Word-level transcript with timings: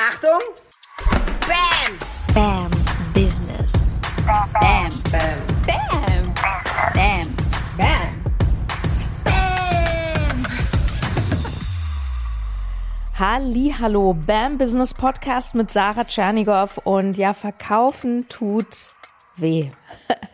Achtung! 0.00 0.38
Bam! 1.40 1.98
Bam 2.32 2.70
Business. 3.12 3.72
Bam! 4.24 4.48
Bam! 4.52 4.90
Bam. 5.10 5.42
Bam. 5.66 6.34
Bam! 6.94 7.34
Bam! 7.76 7.98
Hallo, 13.80 14.14
Bam 14.14 14.56
Business 14.56 14.94
Podcast 14.94 15.56
mit 15.56 15.72
Sarah 15.72 16.04
Tschernigow 16.04 16.78
und 16.84 17.16
ja, 17.16 17.34
verkaufen 17.34 18.28
tut 18.28 18.92
weh. 19.34 19.72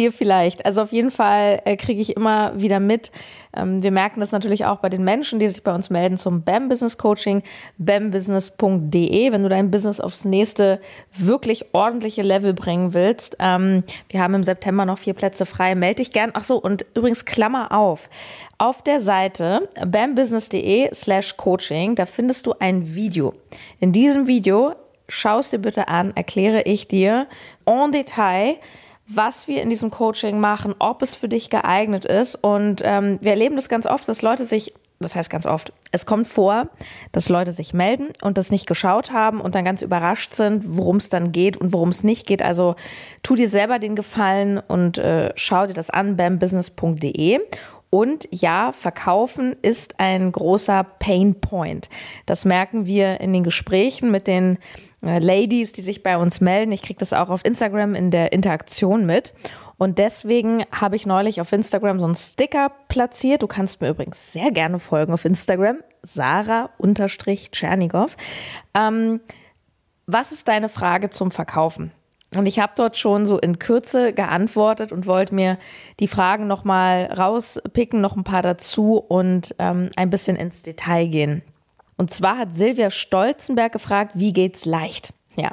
Dir 0.00 0.12
vielleicht. 0.12 0.64
Also 0.64 0.80
auf 0.80 0.92
jeden 0.92 1.10
Fall 1.10 1.60
äh, 1.66 1.76
kriege 1.76 2.00
ich 2.00 2.16
immer 2.16 2.58
wieder 2.58 2.80
mit. 2.80 3.12
Ähm, 3.54 3.82
wir 3.82 3.90
merken 3.90 4.20
das 4.20 4.32
natürlich 4.32 4.64
auch 4.64 4.78
bei 4.78 4.88
den 4.88 5.04
Menschen, 5.04 5.38
die 5.38 5.46
sich 5.46 5.62
bei 5.62 5.74
uns 5.74 5.90
melden 5.90 6.16
zum 6.16 6.42
BAM 6.42 6.70
Business 6.70 6.96
Coaching, 6.96 7.42
bambusiness.de, 7.76 9.30
wenn 9.30 9.42
du 9.42 9.50
dein 9.50 9.70
Business 9.70 10.00
aufs 10.00 10.24
nächste 10.24 10.80
wirklich 11.12 11.74
ordentliche 11.74 12.22
Level 12.22 12.54
bringen 12.54 12.94
willst. 12.94 13.36
Ähm, 13.40 13.84
wir 14.08 14.22
haben 14.22 14.32
im 14.32 14.42
September 14.42 14.86
noch 14.86 14.96
vier 14.96 15.12
Plätze 15.12 15.44
frei. 15.44 15.74
Melde 15.74 15.96
dich 15.96 16.12
gern. 16.12 16.30
Ach 16.32 16.44
so, 16.44 16.56
und 16.56 16.86
übrigens 16.94 17.26
Klammer 17.26 17.70
auf. 17.70 18.08
Auf 18.56 18.80
der 18.80 19.00
Seite 19.00 19.68
bambusiness.de 19.86 20.94
slash 20.94 21.36
coaching, 21.36 21.94
da 21.94 22.06
findest 22.06 22.46
du 22.46 22.54
ein 22.58 22.94
Video. 22.94 23.34
In 23.80 23.92
diesem 23.92 24.26
Video 24.26 24.76
schaust 25.08 25.52
dir 25.52 25.58
bitte 25.58 25.88
an, 25.88 26.16
erkläre 26.16 26.62
ich 26.62 26.88
dir 26.88 27.26
en 27.66 27.92
Detail, 27.92 28.56
was 29.12 29.48
wir 29.48 29.62
in 29.62 29.70
diesem 29.70 29.90
Coaching 29.90 30.38
machen, 30.38 30.74
ob 30.78 31.02
es 31.02 31.14
für 31.14 31.28
dich 31.28 31.50
geeignet 31.50 32.04
ist. 32.04 32.36
Und 32.36 32.80
ähm, 32.84 33.18
wir 33.20 33.32
erleben 33.32 33.56
das 33.56 33.68
ganz 33.68 33.86
oft, 33.86 34.08
dass 34.08 34.22
Leute 34.22 34.44
sich, 34.44 34.72
was 35.00 35.16
heißt 35.16 35.30
ganz 35.30 35.46
oft, 35.46 35.72
es 35.90 36.06
kommt 36.06 36.28
vor, 36.28 36.68
dass 37.10 37.28
Leute 37.28 37.50
sich 37.50 37.74
melden 37.74 38.08
und 38.22 38.38
das 38.38 38.50
nicht 38.50 38.66
geschaut 38.66 39.12
haben 39.12 39.40
und 39.40 39.54
dann 39.54 39.64
ganz 39.64 39.82
überrascht 39.82 40.34
sind, 40.34 40.76
worum 40.76 40.96
es 40.96 41.08
dann 41.08 41.32
geht 41.32 41.56
und 41.56 41.72
worum 41.72 41.88
es 41.88 42.04
nicht 42.04 42.26
geht. 42.26 42.42
Also 42.42 42.76
tu 43.22 43.34
dir 43.34 43.48
selber 43.48 43.80
den 43.80 43.96
Gefallen 43.96 44.58
und 44.58 44.98
äh, 44.98 45.32
schau 45.34 45.66
dir 45.66 45.74
das 45.74 45.90
an, 45.90 46.16
bambusiness.de. 46.16 47.40
Und 47.92 48.28
ja, 48.30 48.70
verkaufen 48.70 49.56
ist 49.62 49.98
ein 49.98 50.30
großer 50.30 50.84
Pain 51.00 51.40
Point. 51.40 51.90
Das 52.24 52.44
merken 52.44 52.86
wir 52.86 53.20
in 53.20 53.32
den 53.32 53.42
Gesprächen 53.42 54.12
mit 54.12 54.28
den 54.28 54.58
Ladies, 55.02 55.72
die 55.72 55.82
sich 55.82 56.02
bei 56.02 56.18
uns 56.18 56.40
melden. 56.40 56.72
Ich 56.72 56.82
kriege 56.82 56.98
das 56.98 57.12
auch 57.12 57.30
auf 57.30 57.44
Instagram 57.44 57.94
in 57.94 58.10
der 58.10 58.32
Interaktion 58.32 59.06
mit. 59.06 59.34
Und 59.78 59.98
deswegen 59.98 60.64
habe 60.72 60.96
ich 60.96 61.06
neulich 61.06 61.40
auf 61.40 61.52
Instagram 61.52 62.00
so 62.00 62.06
einen 62.06 62.14
Sticker 62.14 62.70
platziert. 62.88 63.42
Du 63.42 63.46
kannst 63.46 63.80
mir 63.80 63.88
übrigens 63.88 64.32
sehr 64.32 64.50
gerne 64.50 64.78
folgen 64.78 65.14
auf 65.14 65.24
Instagram. 65.24 65.78
Sarah-Tschernigow. 66.02 68.16
Ähm, 68.74 69.20
was 70.06 70.32
ist 70.32 70.48
deine 70.48 70.68
Frage 70.68 71.10
zum 71.10 71.30
Verkaufen? 71.30 71.92
Und 72.34 72.46
ich 72.46 72.58
habe 72.58 72.72
dort 72.76 72.96
schon 72.96 73.26
so 73.26 73.38
in 73.38 73.58
Kürze 73.58 74.12
geantwortet 74.12 74.92
und 74.92 75.06
wollte 75.06 75.34
mir 75.34 75.58
die 75.98 76.08
Fragen 76.08 76.46
nochmal 76.46 77.06
rauspicken, 77.06 78.00
noch 78.00 78.16
ein 78.16 78.24
paar 78.24 78.42
dazu 78.42 78.96
und 78.96 79.54
ähm, 79.58 79.90
ein 79.96 80.10
bisschen 80.10 80.36
ins 80.36 80.62
Detail 80.62 81.06
gehen. 81.06 81.42
Und 82.00 82.10
zwar 82.10 82.38
hat 82.38 82.56
Silvia 82.56 82.90
Stolzenberg 82.90 83.72
gefragt, 83.72 84.12
wie 84.14 84.32
geht's 84.32 84.64
leicht? 84.64 85.12
Ja. 85.36 85.50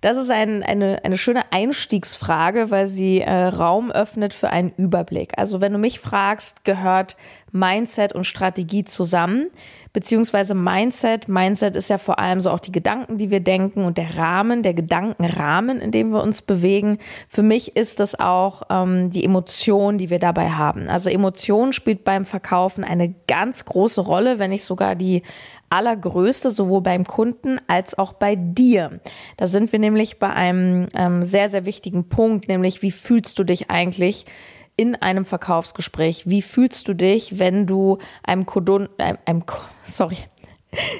Das 0.00 0.16
ist 0.16 0.30
ein, 0.30 0.62
eine, 0.62 1.04
eine 1.04 1.18
schöne 1.18 1.42
Einstiegsfrage, 1.50 2.70
weil 2.70 2.86
sie 2.86 3.20
äh, 3.20 3.46
Raum 3.46 3.90
öffnet 3.90 4.32
für 4.32 4.50
einen 4.50 4.70
Überblick. 4.76 5.32
Also 5.36 5.60
wenn 5.60 5.72
du 5.72 5.78
mich 5.80 5.98
fragst, 5.98 6.64
gehört 6.64 7.16
Mindset 7.50 8.12
und 8.12 8.22
Strategie 8.22 8.84
zusammen, 8.84 9.48
beziehungsweise 9.96 10.54
Mindset. 10.54 11.26
Mindset 11.26 11.74
ist 11.74 11.88
ja 11.88 11.96
vor 11.96 12.18
allem 12.18 12.42
so 12.42 12.50
auch 12.50 12.60
die 12.60 12.70
Gedanken, 12.70 13.16
die 13.16 13.30
wir 13.30 13.40
denken 13.40 13.86
und 13.86 13.96
der 13.96 14.18
Rahmen, 14.18 14.62
der 14.62 14.74
Gedankenrahmen, 14.74 15.80
in 15.80 15.90
dem 15.90 16.10
wir 16.10 16.22
uns 16.22 16.42
bewegen. 16.42 16.98
Für 17.26 17.42
mich 17.42 17.76
ist 17.76 17.98
das 17.98 18.20
auch 18.20 18.64
ähm, 18.68 19.08
die 19.08 19.24
Emotion, 19.24 19.96
die 19.96 20.10
wir 20.10 20.18
dabei 20.18 20.50
haben. 20.50 20.90
Also 20.90 21.08
Emotion 21.08 21.72
spielt 21.72 22.04
beim 22.04 22.26
Verkaufen 22.26 22.84
eine 22.84 23.14
ganz 23.26 23.64
große 23.64 24.02
Rolle, 24.02 24.38
wenn 24.38 24.50
nicht 24.50 24.66
sogar 24.66 24.96
die 24.96 25.22
allergrößte, 25.70 26.50
sowohl 26.50 26.82
beim 26.82 27.06
Kunden 27.06 27.58
als 27.66 27.96
auch 27.96 28.12
bei 28.12 28.36
dir. 28.36 29.00
Da 29.38 29.46
sind 29.46 29.72
wir 29.72 29.78
nämlich 29.78 30.18
bei 30.18 30.28
einem 30.28 30.88
ähm, 30.92 31.24
sehr, 31.24 31.48
sehr 31.48 31.64
wichtigen 31.64 32.10
Punkt, 32.10 32.48
nämlich 32.48 32.82
wie 32.82 32.90
fühlst 32.90 33.38
du 33.38 33.44
dich 33.44 33.70
eigentlich 33.70 34.26
in 34.76 34.94
einem 34.94 35.24
Verkaufsgespräch? 35.24 36.28
Wie 36.28 36.42
fühlst 36.42 36.88
du 36.88 36.94
dich, 36.94 37.38
wenn 37.38 37.66
du 37.66 37.98
einem 38.22 38.46
Kunden, 38.46 38.88
einem, 38.98 39.18
einem, 39.24 39.44
sorry, 39.86 40.18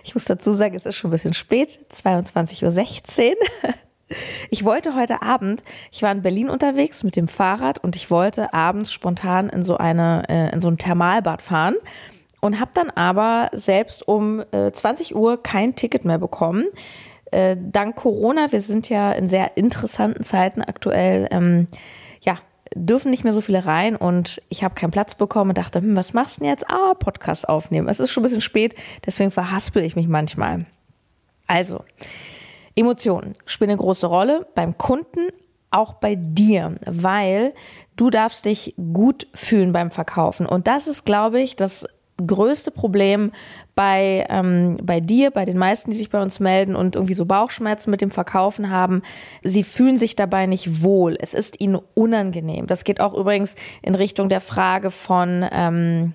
ich 0.04 0.14
muss 0.14 0.24
dazu 0.24 0.52
sagen, 0.52 0.74
es 0.74 0.86
ist 0.86 0.96
schon 0.96 1.08
ein 1.08 1.12
bisschen 1.12 1.34
spät, 1.34 1.78
22.16 1.92 3.30
Uhr. 3.30 3.36
Ich 4.50 4.64
wollte 4.64 4.94
heute 4.94 5.20
Abend, 5.22 5.64
ich 5.90 6.00
war 6.04 6.12
in 6.12 6.22
Berlin 6.22 6.48
unterwegs 6.48 7.02
mit 7.02 7.16
dem 7.16 7.26
Fahrrad 7.26 7.82
und 7.82 7.96
ich 7.96 8.08
wollte 8.08 8.54
abends 8.54 8.92
spontan 8.92 9.48
in 9.48 9.64
so 9.64 9.78
eine, 9.78 10.22
äh, 10.28 10.52
in 10.52 10.60
so 10.60 10.68
ein 10.68 10.78
Thermalbad 10.78 11.42
fahren 11.42 11.74
und 12.40 12.60
habe 12.60 12.70
dann 12.72 12.90
aber 12.90 13.50
selbst 13.52 14.06
um 14.06 14.44
20 14.52 15.10
äh, 15.10 15.14
Uhr 15.14 15.42
kein 15.42 15.74
Ticket 15.74 16.04
mehr 16.04 16.18
bekommen. 16.18 16.66
Äh, 17.32 17.56
dank 17.60 17.96
Corona, 17.96 18.52
wir 18.52 18.60
sind 18.60 18.88
ja 18.88 19.10
in 19.10 19.26
sehr 19.26 19.56
interessanten 19.56 20.22
Zeiten 20.22 20.62
aktuell, 20.62 21.26
ähm, 21.32 21.66
ja, 22.20 22.38
dürfen 22.76 23.10
nicht 23.10 23.24
mehr 23.24 23.32
so 23.32 23.40
viele 23.40 23.64
rein 23.64 23.96
und 23.96 24.42
ich 24.48 24.62
habe 24.62 24.74
keinen 24.74 24.90
Platz 24.90 25.14
bekommen 25.14 25.50
und 25.50 25.58
dachte, 25.58 25.80
hm, 25.80 25.96
was 25.96 26.12
machst 26.12 26.36
du 26.36 26.40
denn 26.40 26.50
jetzt? 26.50 26.68
Ah, 26.68 26.94
Podcast 26.94 27.48
aufnehmen. 27.48 27.88
Es 27.88 28.00
ist 28.00 28.10
schon 28.10 28.22
ein 28.22 28.24
bisschen 28.24 28.40
spät, 28.40 28.74
deswegen 29.04 29.30
verhaspel 29.30 29.82
ich 29.82 29.96
mich 29.96 30.08
manchmal. 30.08 30.66
Also, 31.46 31.84
Emotionen 32.74 33.32
spielen 33.46 33.70
eine 33.70 33.78
große 33.78 34.06
Rolle 34.06 34.46
beim 34.54 34.76
Kunden, 34.76 35.28
auch 35.70 35.94
bei 35.94 36.14
dir, 36.16 36.74
weil 36.84 37.54
du 37.96 38.10
darfst 38.10 38.44
dich 38.44 38.74
gut 38.92 39.26
fühlen 39.34 39.72
beim 39.72 39.90
Verkaufen. 39.90 40.46
Und 40.46 40.66
das 40.66 40.86
ist, 40.86 41.04
glaube 41.04 41.40
ich, 41.40 41.56
das 41.56 41.86
größte 42.24 42.70
Problem 42.70 43.32
bei, 43.74 44.26
ähm, 44.30 44.78
bei 44.82 45.00
dir, 45.00 45.30
bei 45.30 45.44
den 45.44 45.58
meisten, 45.58 45.90
die 45.90 45.96
sich 45.96 46.10
bei 46.10 46.20
uns 46.20 46.40
melden 46.40 46.74
und 46.74 46.94
irgendwie 46.94 47.14
so 47.14 47.26
Bauchschmerzen 47.26 47.90
mit 47.90 48.00
dem 48.00 48.10
Verkaufen 48.10 48.70
haben. 48.70 49.02
Sie 49.42 49.62
fühlen 49.62 49.96
sich 49.96 50.16
dabei 50.16 50.46
nicht 50.46 50.82
wohl. 50.82 51.16
Es 51.20 51.34
ist 51.34 51.60
ihnen 51.60 51.78
unangenehm. 51.94 52.66
Das 52.66 52.84
geht 52.84 53.00
auch 53.00 53.14
übrigens 53.14 53.56
in 53.82 53.94
Richtung 53.94 54.28
der 54.28 54.40
Frage 54.40 54.90
von 54.90 55.44
ähm, 55.52 56.14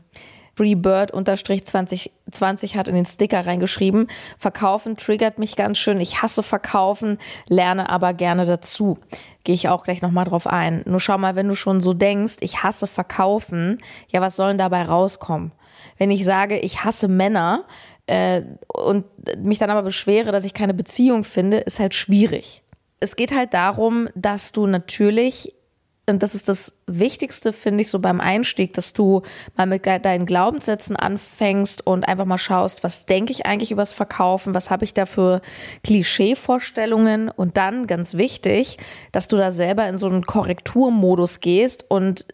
Freebird-2020 0.55 2.75
hat 2.75 2.87
in 2.87 2.95
den 2.95 3.05
Sticker 3.05 3.45
reingeschrieben, 3.45 4.07
Verkaufen 4.37 4.97
triggert 4.97 5.39
mich 5.39 5.55
ganz 5.55 5.77
schön. 5.77 5.99
Ich 5.99 6.21
hasse 6.21 6.43
Verkaufen, 6.43 7.17
lerne 7.47 7.89
aber 7.89 8.13
gerne 8.13 8.45
dazu. 8.45 8.97
Gehe 9.43 9.55
ich 9.55 9.69
auch 9.69 9.83
gleich 9.83 10.01
nochmal 10.01 10.25
drauf 10.25 10.47
ein. 10.47 10.83
Nur 10.85 10.99
schau 10.99 11.17
mal, 11.17 11.35
wenn 11.35 11.47
du 11.47 11.55
schon 11.55 11.81
so 11.81 11.93
denkst, 11.93 12.37
ich 12.41 12.63
hasse 12.63 12.87
Verkaufen, 12.87 13.79
ja, 14.09 14.21
was 14.21 14.35
soll 14.35 14.49
denn 14.49 14.57
dabei 14.57 14.83
rauskommen? 14.83 15.51
wenn 15.97 16.11
ich 16.11 16.25
sage, 16.25 16.59
ich 16.59 16.83
hasse 16.83 17.07
Männer 17.07 17.65
äh, 18.07 18.41
und 18.67 19.05
mich 19.37 19.59
dann 19.59 19.69
aber 19.69 19.83
beschwere, 19.83 20.31
dass 20.31 20.45
ich 20.45 20.53
keine 20.53 20.73
Beziehung 20.73 21.23
finde, 21.23 21.57
ist 21.57 21.79
halt 21.79 21.93
schwierig. 21.93 22.63
Es 22.99 23.15
geht 23.15 23.35
halt 23.35 23.53
darum, 23.53 24.09
dass 24.15 24.51
du 24.51 24.67
natürlich 24.67 25.53
und 26.11 26.21
das 26.21 26.35
ist 26.35 26.47
das 26.49 26.77
Wichtigste, 26.85 27.53
finde 27.53 27.81
ich, 27.81 27.89
so 27.89 27.99
beim 27.99 28.21
Einstieg, 28.21 28.73
dass 28.73 28.93
du 28.93 29.23
mal 29.55 29.65
mit 29.65 29.85
deinen 29.85 30.25
Glaubenssätzen 30.25 30.95
anfängst 30.95 31.87
und 31.87 32.03
einfach 32.03 32.25
mal 32.25 32.37
schaust, 32.37 32.83
was 32.83 33.05
denke 33.05 33.31
ich 33.31 33.45
eigentlich 33.45 33.71
übers 33.71 33.93
Verkaufen, 33.93 34.53
was 34.53 34.69
habe 34.69 34.85
ich 34.85 34.93
da 34.93 35.05
für 35.05 35.41
Klischeevorstellungen? 35.83 37.29
Und 37.29 37.57
dann, 37.57 37.87
ganz 37.87 38.15
wichtig, 38.15 38.77
dass 39.11 39.27
du 39.27 39.37
da 39.37 39.51
selber 39.51 39.87
in 39.87 39.97
so 39.97 40.07
einen 40.07 40.25
Korrekturmodus 40.25 41.39
gehst 41.39 41.85
und 41.89 42.25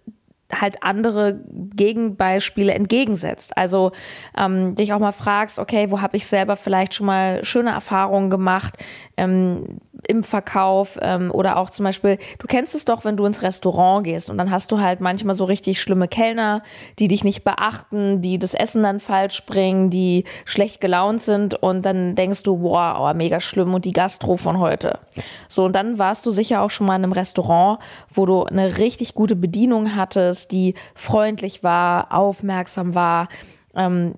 halt 0.53 0.81
andere 0.81 1.41
Gegenbeispiele 1.75 2.73
entgegensetzt. 2.73 3.57
Also 3.57 3.91
ähm, 4.37 4.75
dich 4.75 4.93
auch 4.93 4.99
mal 4.99 5.11
fragst, 5.11 5.59
okay, 5.59 5.91
wo 5.91 6.01
habe 6.01 6.17
ich 6.17 6.25
selber 6.25 6.55
vielleicht 6.55 6.93
schon 6.93 7.07
mal 7.07 7.43
schöne 7.43 7.71
Erfahrungen 7.71 8.29
gemacht 8.29 8.77
ähm, 9.17 9.79
im 10.07 10.23
Verkauf 10.23 10.97
ähm, 11.01 11.31
oder 11.31 11.57
auch 11.57 11.69
zum 11.69 11.83
Beispiel, 11.83 12.17
du 12.39 12.47
kennst 12.47 12.75
es 12.75 12.85
doch, 12.85 13.03
wenn 13.03 13.17
du 13.17 13.25
ins 13.25 13.41
Restaurant 13.41 14.05
gehst 14.05 14.29
und 14.29 14.37
dann 14.37 14.51
hast 14.51 14.71
du 14.71 14.79
halt 14.79 15.01
manchmal 15.01 15.35
so 15.35 15.45
richtig 15.45 15.81
schlimme 15.81 16.07
Kellner, 16.07 16.61
die 16.99 17.07
dich 17.07 17.23
nicht 17.23 17.43
beachten, 17.43 18.21
die 18.21 18.39
das 18.39 18.53
Essen 18.53 18.83
dann 18.83 18.99
falsch 18.99 19.45
bringen, 19.45 19.89
die 19.89 20.23
schlecht 20.45 20.79
gelaunt 20.79 21.21
sind 21.21 21.55
und 21.55 21.83
dann 21.83 22.15
denkst 22.15 22.43
du, 22.43 22.61
wow, 22.61 22.97
oh, 22.99 23.13
mega 23.13 23.39
schlimm 23.39 23.73
und 23.73 23.85
die 23.85 23.91
Gastro 23.91 24.37
von 24.37 24.59
heute. 24.59 24.99
So 25.47 25.65
und 25.65 25.73
dann 25.73 25.97
warst 25.99 26.25
du 26.25 26.31
sicher 26.31 26.61
auch 26.61 26.69
schon 26.69 26.87
mal 26.87 26.95
in 26.95 27.03
einem 27.03 27.13
Restaurant, 27.13 27.79
wo 28.13 28.25
du 28.25 28.43
eine 28.43 28.77
richtig 28.77 29.13
gute 29.13 29.35
Bedienung 29.35 29.95
hattest, 29.95 30.36
die 30.45 30.75
freundlich 30.93 31.63
war, 31.63 32.13
aufmerksam 32.13 32.93
war, 32.93 33.29
ähm, 33.77 34.15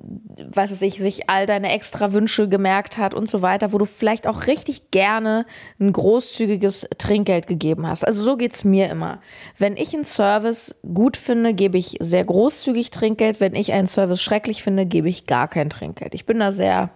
weiß 0.52 0.72
es 0.72 0.82
ich, 0.82 1.00
sich 1.00 1.30
all 1.30 1.46
deine 1.46 1.72
extra 1.74 2.14
Wünsche 2.14 2.48
gemerkt 2.48 2.98
hat 2.98 3.14
und 3.14 3.30
so 3.30 3.42
weiter, 3.42 3.74
wo 3.74 3.78
du 3.78 3.86
vielleicht 3.86 4.26
auch 4.26 4.48
richtig 4.48 4.90
gerne 4.90 5.46
ein 5.80 5.92
großzügiges 5.92 6.88
Trinkgeld 6.98 7.46
gegeben 7.46 7.86
hast. 7.86 8.08
Also 8.08 8.24
so 8.24 8.38
geht's 8.38 8.64
mir 8.64 8.90
immer. 8.90 9.20
Wenn 9.58 9.76
ich 9.76 9.94
einen 9.94 10.06
Service 10.06 10.80
gut 10.94 11.18
finde, 11.18 11.54
gebe 11.54 11.78
ich 11.78 11.98
sehr 12.00 12.24
großzügig 12.24 12.90
Trinkgeld. 12.90 13.42
Wenn 13.42 13.54
ich 13.54 13.74
einen 13.74 13.88
Service 13.88 14.22
schrecklich 14.22 14.64
finde, 14.64 14.86
gebe 14.86 15.10
ich 15.10 15.26
gar 15.26 15.50
kein 15.50 15.70
Trinkgeld. 15.70 16.16
Ich 16.16 16.26
bin 16.26 16.40
da 16.40 16.54
sehr, 16.54 16.92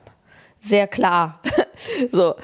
sehr 0.61 0.87
klar 0.87 1.41
so 2.11 2.35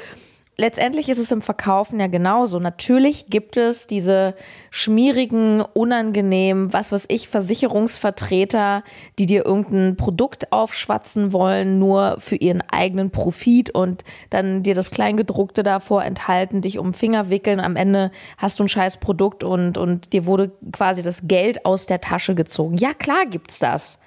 letztendlich 0.60 1.08
ist 1.08 1.18
es 1.18 1.32
im 1.32 1.42
Verkaufen 1.42 2.00
ja 2.00 2.08
genauso. 2.08 2.60
Natürlich 2.60 3.28
gibt 3.28 3.56
es 3.56 3.88
diese 3.88 4.36
schmierigen, 4.70 5.62
unangenehmen, 5.62 6.74
was 6.74 6.92
weiß 6.92 7.06
ich, 7.08 7.30
Versicherungsvertreter, 7.30 8.84
die 9.18 9.26
dir 9.26 9.46
irgendein 9.46 9.96
Produkt 9.96 10.52
aufschwatzen 10.52 11.32
wollen, 11.32 11.80
nur 11.80 12.18
für 12.20 12.36
ihren 12.36 12.62
eigenen 12.62 13.10
Profit 13.10 13.70
und 13.72 14.04
dann 14.30 14.62
dir 14.62 14.76
das 14.76 14.92
Kleingedruckte 14.92 15.64
davor 15.64 16.04
enthalten, 16.04 16.62
dich 16.62 16.78
um 16.78 16.88
den 16.88 16.94
Finger 16.94 17.30
wickeln. 17.30 17.62
Am 17.62 17.78
Ende 17.78 18.12
hast 18.38 18.60
du 18.60 18.64
ein 18.64 18.70
scheiß 18.70 18.98
Produkt 18.98 19.46
und, 19.46 19.78
und 19.78 20.12
dir 20.12 20.26
wurde 20.26 20.52
quasi 20.74 21.02
das 21.02 21.28
Geld 21.28 21.66
aus 21.66 21.86
der 21.86 22.02
Tasche 22.02 22.36
gezogen. 22.36 22.76
Ja, 22.76 22.94
klar 22.94 23.26
gibt's 23.26 23.60
das. 23.60 24.00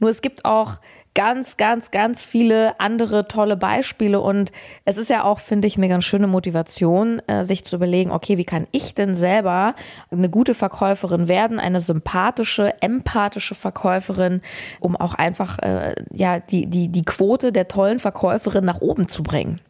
Nur 0.00 0.10
es 0.10 0.22
gibt 0.22 0.44
auch 0.44 0.80
ganz, 1.20 1.58
ganz, 1.58 1.90
ganz 1.90 2.24
viele 2.24 2.80
andere 2.80 3.28
tolle 3.28 3.58
Beispiele. 3.58 4.22
Und 4.22 4.52
es 4.86 4.96
ist 4.96 5.10
ja 5.10 5.22
auch, 5.22 5.38
finde 5.38 5.68
ich, 5.68 5.76
eine 5.76 5.86
ganz 5.86 6.06
schöne 6.06 6.26
Motivation, 6.26 7.18
äh, 7.26 7.44
sich 7.44 7.62
zu 7.62 7.76
überlegen, 7.76 8.10
okay, 8.10 8.38
wie 8.38 8.46
kann 8.46 8.66
ich 8.72 8.94
denn 8.94 9.14
selber 9.14 9.74
eine 10.10 10.30
gute 10.30 10.54
Verkäuferin 10.54 11.28
werden, 11.28 11.60
eine 11.60 11.82
sympathische, 11.82 12.80
empathische 12.80 13.54
Verkäuferin, 13.54 14.40
um 14.80 14.96
auch 14.96 15.12
einfach 15.12 15.58
äh, 15.58 15.94
ja, 16.10 16.40
die, 16.40 16.64
die, 16.64 16.88
die 16.88 17.04
Quote 17.04 17.52
der 17.52 17.68
tollen 17.68 17.98
Verkäuferin 17.98 18.64
nach 18.64 18.80
oben 18.80 19.06
zu 19.06 19.22
bringen. 19.22 19.60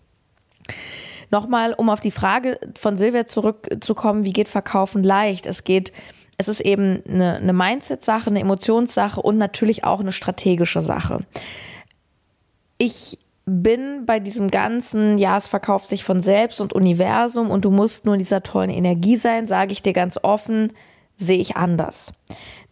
Nochmal, 1.33 1.73
um 1.73 1.91
auf 1.91 1.99
die 1.99 2.13
Frage 2.13 2.61
von 2.79 2.97
Silvia 2.97 3.27
zurückzukommen, 3.27 4.25
wie 4.25 4.33
geht 4.33 4.49
Verkaufen 4.49 5.03
leicht? 5.03 5.47
Es 5.47 5.65
geht 5.65 5.93
es 6.41 6.49
ist 6.49 6.61
eben 6.61 7.03
eine, 7.07 7.37
eine 7.37 7.53
Mindset-Sache, 7.53 8.31
eine 8.31 8.41
Emotionssache 8.41 9.21
und 9.21 9.37
natürlich 9.37 9.85
auch 9.85 10.01
eine 10.01 10.11
strategische 10.11 10.81
Sache. 10.81 11.19
Ich 12.79 13.19
bin 13.45 14.07
bei 14.07 14.21
diesem 14.21 14.51
ganzen, 14.51 15.19
ja, 15.19 15.37
es 15.37 15.47
verkauft 15.47 15.89
sich 15.89 16.03
von 16.03 16.23
selbst 16.23 16.63
und 16.63 16.73
Universum 16.73 17.51
und 17.51 17.67
du 17.67 17.71
musst 17.71 18.07
nur 18.07 18.15
in 18.15 18.21
dieser 18.21 18.43
tollen 18.43 18.71
Energie 18.71 19.17
sein, 19.17 19.47
sage 19.47 19.73
ich 19.73 19.83
dir 19.83 19.93
ganz 19.93 20.19
offen, 20.23 20.73
sehe 21.19 21.41
ich 21.41 21.57
anders. 21.57 22.15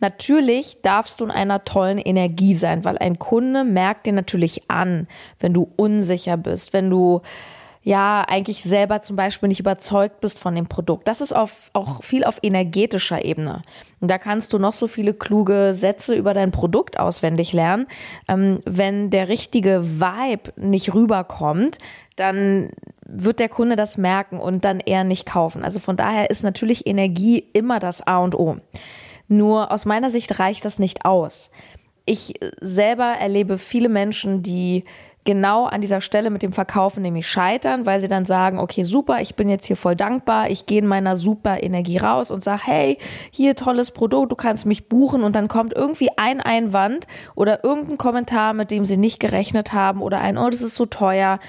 Natürlich 0.01 0.81
darfst 0.81 1.21
du 1.21 1.27
in 1.27 1.31
einer 1.31 1.65
tollen 1.65 1.99
Energie 1.99 2.55
sein, 2.55 2.87
weil 2.87 2.97
ein 2.97 3.19
Kunde 3.19 3.65
merkt 3.65 4.07
dir 4.07 4.15
natürlich 4.15 4.71
an, 4.71 5.09
wenn 5.41 5.53
du 5.53 5.71
unsicher 5.77 6.39
bist, 6.39 6.73
wenn 6.73 6.89
du 6.89 7.21
ja 7.83 8.25
eigentlich 8.27 8.63
selber 8.63 9.01
zum 9.01 9.17
Beispiel 9.17 9.49
nicht 9.49 9.61
überzeugt 9.61 10.21
bist 10.21 10.39
von 10.39 10.55
dem 10.55 10.67
Produkt. 10.67 11.09
Das 11.09 11.21
ist 11.21 11.33
auf, 11.33 11.71
auch 11.73 12.03
viel 12.03 12.25
auf 12.25 12.39
energetischer 12.43 13.25
Ebene. 13.25 13.63
Und 14.01 14.11
da 14.11 14.19
kannst 14.19 14.53
du 14.53 14.59
noch 14.59 14.75
so 14.75 14.87
viele 14.87 15.15
kluge 15.15 15.73
Sätze 15.75 16.15
über 16.15 16.35
dein 16.35 16.51
Produkt 16.51 16.99
auswendig 16.99 17.53
lernen. 17.53 17.87
Ähm, 18.29 18.61
wenn 18.65 19.11
der 19.11 19.29
richtige 19.29 20.01
Vibe 20.01 20.53
nicht 20.57 20.95
rüberkommt, 20.95 21.79
dann 22.17 22.71
wird 23.07 23.39
der 23.39 23.49
Kunde 23.49 23.77
das 23.77 23.97
merken 23.97 24.39
und 24.39 24.65
dann 24.65 24.81
eher 24.81 25.05
nicht 25.05 25.25
kaufen. 25.25 25.65
Also 25.65 25.81
von 25.81 25.97
daher 25.97 26.31
ist 26.31 26.43
natürlich 26.43 26.87
Energie 26.87 27.45
immer 27.53 27.81
das 27.81 28.07
A 28.07 28.19
und 28.19 28.35
O. 28.35 28.57
Nur 29.29 29.73
aus 29.73 29.85
meiner 29.85 30.11
Sicht 30.11 30.39
reicht 30.39 30.65
das 30.65 30.79
nicht 30.79 31.05
aus. 31.05 31.51
Ich 32.05 32.35
selber 32.61 33.05
erlebe 33.05 33.59
viele 33.59 33.89
Menschen, 33.89 34.43
die 34.43 34.85
genau 35.29 35.67
an 35.67 35.83
dieser 35.83 36.01
Stelle 36.01 36.31
mit 36.31 36.43
dem 36.43 36.55
Verkaufen 36.55 37.03
nämlich 37.03 37.29
scheitern, 37.29 37.85
weil 37.85 38.01
sie 38.01 38.09
dann 38.09 38.25
sagen, 38.25 38.59
okay, 38.59 38.83
super, 38.83 39.21
ich 39.21 39.35
bin 39.35 39.51
jetzt 39.51 39.67
hier 39.67 39.77
voll 39.77 39.95
dankbar, 39.95 40.49
ich 40.49 40.65
gehe 40.65 40.79
in 40.79 40.87
meiner 40.87 41.17
super 41.17 41.63
Energie 41.63 41.99
raus 41.99 42.31
und 42.31 42.43
sage, 42.43 42.63
hey, 42.65 42.99
hier 43.31 43.55
tolles 43.55 43.91
Produkt, 43.91 44.33
du 44.33 44.37
kannst 44.37 44.65
mich 44.65 44.89
buchen 44.89 45.23
und 45.25 45.37
dann 45.37 45.49
kommt 45.49 45.75
irgendwie 45.75 46.09
ein 46.17 46.41
Einwand 46.41 47.07
oder 47.35 47.63
irgendein 47.63 47.99
Kommentar, 47.99 48.55
mit 48.55 48.71
dem 48.71 48.87
sie 48.87 48.97
nicht 48.97 49.21
gerechnet 49.21 49.75
haben 49.75 50.01
oder 50.01 50.19
ein, 50.21 50.39
oh, 50.39 50.49
das 50.49 50.63
ist 50.63 50.77
so 50.77 50.87
teuer 50.87 51.41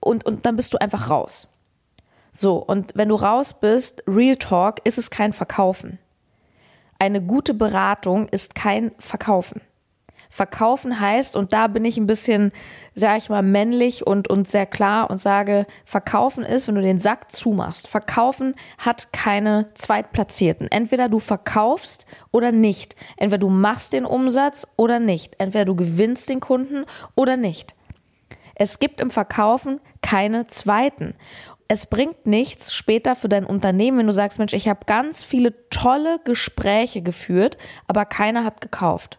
und, 0.00 0.26
und 0.26 0.44
dann 0.44 0.56
bist 0.56 0.74
du 0.74 0.78
einfach 0.78 1.08
raus. 1.08 1.48
So, 2.34 2.56
und 2.56 2.92
wenn 2.94 3.08
du 3.08 3.14
raus 3.14 3.54
bist, 3.58 4.04
Real 4.06 4.36
Talk, 4.36 4.82
ist 4.84 4.98
es 4.98 5.08
kein 5.08 5.32
Verkaufen. 5.32 5.98
Eine 6.98 7.22
gute 7.22 7.54
Beratung 7.54 8.28
ist 8.28 8.54
kein 8.54 8.92
Verkaufen. 8.98 9.62
Verkaufen 10.34 10.98
heißt, 10.98 11.36
und 11.36 11.52
da 11.52 11.68
bin 11.68 11.84
ich 11.84 11.96
ein 11.96 12.08
bisschen, 12.08 12.50
sag 12.92 13.18
ich 13.18 13.28
mal, 13.28 13.40
männlich 13.40 14.04
und, 14.04 14.28
und 14.28 14.48
sehr 14.48 14.66
klar 14.66 15.08
und 15.08 15.18
sage, 15.18 15.64
verkaufen 15.84 16.42
ist, 16.42 16.66
wenn 16.66 16.74
du 16.74 16.82
den 16.82 16.98
Sack 16.98 17.30
zumachst. 17.30 17.86
Verkaufen 17.86 18.56
hat 18.78 19.12
keine 19.12 19.70
Zweitplatzierten. 19.74 20.66
Entweder 20.72 21.08
du 21.08 21.20
verkaufst 21.20 22.06
oder 22.32 22.50
nicht. 22.50 22.96
Entweder 23.16 23.38
du 23.38 23.48
machst 23.48 23.92
den 23.92 24.04
Umsatz 24.04 24.66
oder 24.74 24.98
nicht. 24.98 25.36
Entweder 25.38 25.66
du 25.66 25.76
gewinnst 25.76 26.28
den 26.28 26.40
Kunden 26.40 26.84
oder 27.14 27.36
nicht. 27.36 27.76
Es 28.56 28.80
gibt 28.80 28.98
im 28.98 29.10
Verkaufen 29.10 29.78
keine 30.02 30.48
Zweiten 30.48 31.14
es 31.66 31.86
bringt 31.86 32.26
nichts 32.26 32.74
später 32.74 33.16
für 33.16 33.30
dein 33.30 33.46
Unternehmen, 33.46 33.98
wenn 33.98 34.06
du 34.06 34.12
sagst, 34.12 34.38
Mensch, 34.38 34.52
ich 34.52 34.68
habe 34.68 34.80
ganz 34.86 35.24
viele 35.24 35.54
tolle 35.70 36.20
Gespräche 36.22 37.00
geführt, 37.00 37.56
aber 37.86 38.04
keiner 38.04 38.44
hat 38.44 38.60
gekauft. 38.60 39.18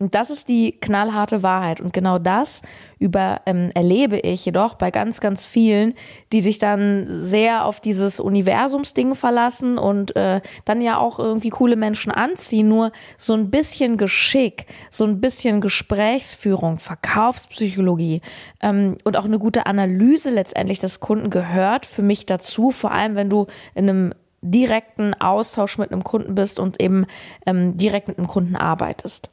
Und 0.00 0.16
das 0.16 0.30
ist 0.30 0.48
die 0.48 0.72
knallharte 0.72 1.44
Wahrheit. 1.44 1.80
Und 1.80 1.92
genau 1.92 2.18
das 2.18 2.62
über, 2.98 3.42
ähm, 3.46 3.70
erlebe 3.74 4.18
ich 4.18 4.44
jedoch 4.44 4.74
bei 4.74 4.90
ganz, 4.90 5.20
ganz 5.20 5.46
vielen, 5.46 5.94
die 6.32 6.40
sich 6.40 6.58
dann 6.58 7.06
sehr 7.06 7.64
auf 7.64 7.78
dieses 7.78 8.18
Universumsding 8.18 9.14
verlassen 9.14 9.78
und 9.78 10.16
äh, 10.16 10.40
dann 10.64 10.80
ja 10.80 10.98
auch 10.98 11.20
irgendwie 11.20 11.50
coole 11.50 11.76
Menschen 11.76 12.10
anziehen. 12.10 12.68
Nur 12.68 12.90
so 13.16 13.34
ein 13.34 13.50
bisschen 13.50 13.96
Geschick, 13.96 14.66
so 14.90 15.04
ein 15.04 15.20
bisschen 15.20 15.60
Gesprächsführung, 15.60 16.78
Verkaufspsychologie 16.80 18.20
ähm, 18.62 18.98
und 19.04 19.16
auch 19.16 19.26
eine 19.26 19.38
gute 19.38 19.66
Analyse 19.66 20.30
letztendlich 20.30 20.80
des 20.80 20.98
Kunden 20.98 21.30
gehört 21.30 21.86
für 21.86 22.02
mich 22.02 22.26
dazu. 22.26 22.72
Vor 22.72 22.90
allem, 22.90 23.14
wenn 23.14 23.30
du 23.30 23.46
in 23.76 23.88
einem 23.88 24.14
direkten 24.42 25.14
Austausch 25.14 25.78
mit 25.78 25.92
einem 25.92 26.02
Kunden 26.02 26.34
bist 26.34 26.58
und 26.58 26.82
eben 26.82 27.06
ähm, 27.46 27.76
direkt 27.76 28.08
mit 28.08 28.18
einem 28.18 28.26
Kunden 28.26 28.56
arbeitest 28.56 29.30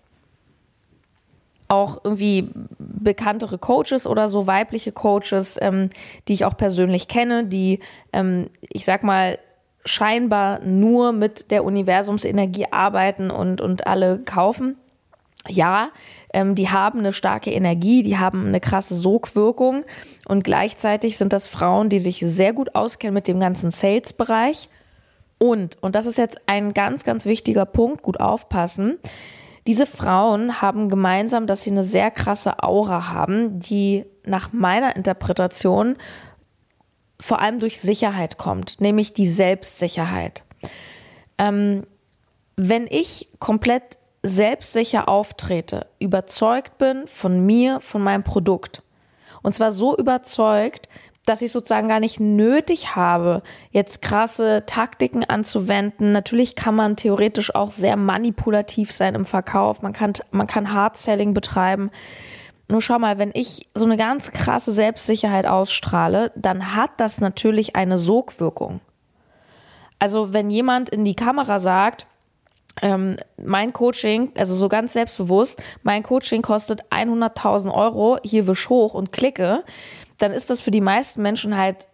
auch 1.72 2.02
irgendwie 2.04 2.50
bekanntere 2.78 3.58
Coaches 3.58 4.06
oder 4.06 4.28
so, 4.28 4.46
weibliche 4.46 4.92
Coaches, 4.92 5.58
ähm, 5.62 5.90
die 6.28 6.34
ich 6.34 6.46
auch 6.46 6.58
persönlich 6.58 7.08
kenne, 7.08 7.46
die, 7.46 7.80
ähm, 8.12 8.50
ich 8.70 8.84
sag 8.84 9.04
mal, 9.04 9.40
scheinbar 9.86 10.60
nur 10.64 11.14
mit 11.14 11.50
der 11.50 11.64
Universumsenergie 11.64 12.68
arbeiten 12.72 13.32
und, 13.32 13.62
und 13.62 13.88
alle 13.88 14.20
kaufen. 14.20 14.76
Ja, 15.48 15.90
ähm, 16.34 16.54
die 16.54 16.70
haben 16.70 17.00
eine 17.00 17.14
starke 17.14 17.52
Energie, 17.52 18.04
die 18.04 18.18
haben 18.18 18.46
eine 18.46 18.60
krasse 18.60 18.94
Sogwirkung 18.94 19.86
und 20.28 20.44
gleichzeitig 20.44 21.18
sind 21.18 21.34
das 21.34 21.48
Frauen, 21.48 21.90
die 21.90 22.00
sich 22.00 22.20
sehr 22.20 22.54
gut 22.54 22.76
auskennen 22.76 23.16
mit 23.16 23.28
dem 23.28 23.40
ganzen 23.40 23.72
Sales-Bereich. 23.72 24.70
Und, 25.40 25.82
und 25.82 25.96
das 25.96 26.06
ist 26.06 26.20
jetzt 26.20 26.42
ein 26.46 26.74
ganz, 26.76 27.04
ganz 27.04 27.26
wichtiger 27.26 27.66
Punkt, 27.66 28.04
gut 28.04 28.20
aufpassen, 28.20 29.00
diese 29.68 29.86
Frauen 29.86 30.62
haben 30.62 30.90
gemeinsam, 30.90 31.48
dass 31.48 31.64
sie 31.64 31.72
eine 31.72 31.84
sehr 31.84 32.10
krasse 32.12 32.64
Aura 32.64 33.10
haben, 33.10 33.60
die 33.60 34.06
nach 34.26 34.54
meiner 34.54 34.96
Interpretation 34.96 35.98
vor 37.20 37.40
allem 37.40 37.60
durch 37.60 37.80
Sicherheit 37.80 38.38
kommt, 38.38 38.82
nämlich 38.82 39.14
die 39.14 39.28
Selbstsicherheit. 39.28 40.44
Ähm, 41.38 41.86
wenn 42.56 42.88
ich 42.88 43.30
komplett 43.40 44.00
selbstsicher 44.24 45.08
auftrete, 45.08 45.88
überzeugt 46.00 46.78
bin 46.78 47.08
von 47.08 47.46
mir, 47.46 47.80
von 47.80 48.02
meinem 48.02 48.24
Produkt, 48.24 48.82
und 49.44 49.54
zwar 49.54 49.72
so 49.72 49.96
überzeugt, 49.98 50.88
dass 51.26 51.42
ich 51.42 51.52
sozusagen 51.52 51.88
gar 51.88 52.00
nicht 52.00 52.20
nötig 52.20 52.96
habe, 52.96 53.44
jetzt 53.70 54.02
krasse 54.02 54.64
Taktiken 54.66 55.24
anzuwenden. 55.24 56.12
Natürlich 56.12 56.56
kann 56.56 56.76
man 56.76 56.96
theoretisch 56.96 57.54
auch 57.54 57.72
sehr 57.72 57.96
manipulativ 57.96 58.92
sein 58.92 59.14
im 59.14 59.26
Verkauf. 59.26 59.82
Man 59.82 59.94
kann, 59.94 60.14
man 60.32 60.48
kann 60.48 60.74
Hard-Selling 60.74 61.34
betreiben. 61.34 61.92
Nur 62.68 62.82
schau 62.82 62.98
mal, 62.98 63.18
wenn 63.18 63.32
ich 63.34 63.68
so 63.76 63.86
eine 63.86 63.98
ganz 63.98 64.32
krasse 64.32 64.72
Selbstsicherheit 64.72 65.46
ausstrahle, 65.46 66.32
dann 66.36 66.76
hat 66.76 66.92
das 66.98 67.22
natürlich 67.22 67.76
eine 67.76 67.98
Sogwirkung. 67.98 68.80
Also 70.00 70.34
wenn 70.34 70.50
jemand 70.50 70.90
in 70.90 71.06
die 71.06 71.16
Kamera 71.16 71.60
sagt, 71.60 72.08
ähm, 72.82 73.18
mein 73.38 73.74
Coaching, 73.74 74.32
also 74.38 74.56
so 74.56 74.70
ganz 74.70 74.94
selbstbewusst, 74.94 75.62
mein 75.84 76.04
Coaching 76.04 76.42
kostet 76.42 76.84
100.000 76.92 77.74
Euro, 77.74 78.18
hier 78.24 78.48
wisch 78.48 78.70
hoch 78.70 78.94
und 78.94 79.12
klicke, 79.12 79.64
dann 80.22 80.32
ist 80.32 80.50
das 80.50 80.62
für 80.62 80.72
die 80.72 80.82
meisten 80.82 81.22
Menschen 81.22 81.58
halt 81.58 81.88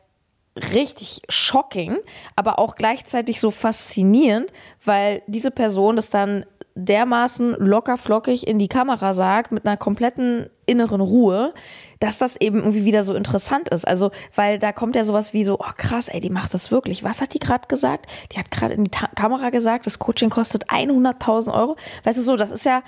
richtig 0.74 1.22
shocking, 1.30 1.98
aber 2.36 2.60
auch 2.60 2.76
gleichzeitig 2.76 3.40
so 3.40 3.52
faszinierend, 3.52 4.52
weil 4.84 5.22
diese 5.28 5.52
Person 5.52 5.96
das 5.96 6.10
dann 6.10 6.46
dermaßen 6.78 7.56
locker 7.58 7.98
flockig 7.98 8.46
in 8.46 8.60
die 8.60 8.68
Kamera 8.68 9.14
sagt, 9.14 9.52
mit 9.52 9.66
einer 9.66 9.78
kompletten 9.78 10.50
inneren 10.68 11.02
Ruhe, 11.02 11.54
dass 12.00 12.20
das 12.20 12.36
eben 12.40 12.60
irgendwie 12.60 12.86
wieder 12.86 13.02
so 13.04 13.16
interessant 13.16 13.70
ist. 13.70 13.88
Also, 13.88 14.12
weil 14.36 14.60
da 14.60 14.72
kommt 14.72 14.96
ja 14.96 15.04
sowas 15.04 15.34
wie 15.34 15.44
so, 15.44 15.56
oh 15.60 15.72
krass, 15.78 16.08
ey, 16.08 16.20
die 16.20 16.30
macht 16.30 16.54
das 16.54 16.72
wirklich. 16.72 17.04
Was 17.04 17.22
hat 17.22 17.34
die 17.34 17.40
gerade 17.40 17.68
gesagt? 17.68 18.06
Die 18.32 18.38
hat 18.38 18.52
gerade 18.52 18.76
in 18.76 18.84
die 18.84 18.92
Ta 18.92 19.08
Kamera 19.16 19.50
gesagt, 19.50 19.86
das 19.88 19.98
Coaching 19.98 20.30
kostet 20.30 20.70
100.000 20.70 21.54
Euro. 21.54 21.76
Weißt 22.04 22.18
du 22.18 22.22
so, 22.22 22.36
das 22.36 22.52
ist 22.52 22.66
ja, 22.66 22.84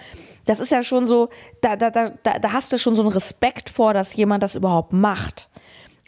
das 0.46 0.60
ist 0.60 0.72
ja 0.72 0.84
schon 0.84 1.06
so, 1.06 1.30
da, 1.62 1.76
da, 1.76 1.90
da, 1.90 2.10
da 2.10 2.54
hast 2.54 2.72
du 2.72 2.78
schon 2.78 2.96
so 2.96 3.02
einen 3.02 3.12
Respekt 3.12 3.70
vor, 3.70 3.94
dass 3.94 4.16
jemand 4.16 4.44
das 4.44 4.56
überhaupt 4.56 4.94
macht. 4.94 5.50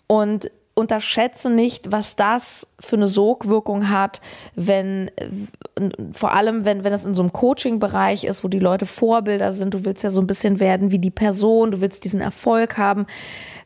Und 0.08 0.52
unterschätze 0.74 1.50
nicht, 1.50 1.92
was 1.92 2.16
das 2.16 2.74
für 2.80 2.96
eine 2.96 3.08
Sogwirkung 3.08 3.90
hat, 3.90 4.22
wenn 4.56 5.12
vor 6.14 6.34
allem, 6.34 6.66
wenn, 6.66 6.84
wenn 6.84 6.94
es 6.94 7.06
in 7.06 7.14
so 7.14 7.22
einem 7.22 7.34
Coaching-Bereich 7.34 8.24
ist, 8.24 8.44
wo 8.44 8.48
die 8.48 8.60
Leute 8.60 8.86
Vorbilder 8.86 9.52
sind, 9.52 9.74
du 9.74 9.86
willst 9.86 10.04
ja 10.04 10.10
so 10.10 10.22
ein 10.22 10.28
bisschen 10.28 10.60
werden 10.60 10.92
wie 10.92 11.00
die 11.00 11.12
Person, 11.12 11.72
du 11.72 11.82
willst 11.82 12.04
diesen 12.04 12.22
Erfolg 12.22 12.78
haben. 12.78 13.06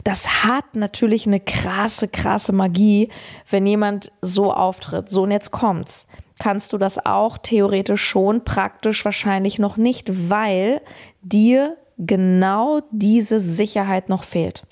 Das 0.04 0.44
hat 0.44 0.76
natürlich 0.76 1.26
eine 1.26 1.40
krasse, 1.40 2.08
krasse 2.08 2.54
Magie, 2.54 3.10
wenn 3.50 3.66
jemand 3.66 4.12
so 4.22 4.54
auftritt. 4.54 5.10
So, 5.10 5.24
und 5.24 5.32
jetzt 5.32 5.52
kommt's. 5.52 6.08
Kannst 6.40 6.74
du 6.74 6.78
das 6.78 7.06
auch 7.06 7.38
theoretisch 7.38 8.04
schon, 8.04 8.44
praktisch 8.44 9.06
wahrscheinlich 9.06 9.58
noch 9.58 9.78
nicht, 9.78 10.30
weil 10.30 10.82
dir 11.22 11.78
genau 11.98 12.82
diese 12.92 13.40
Sicherheit 13.40 14.10
noch 14.10 14.24
fehlt. 14.24 14.64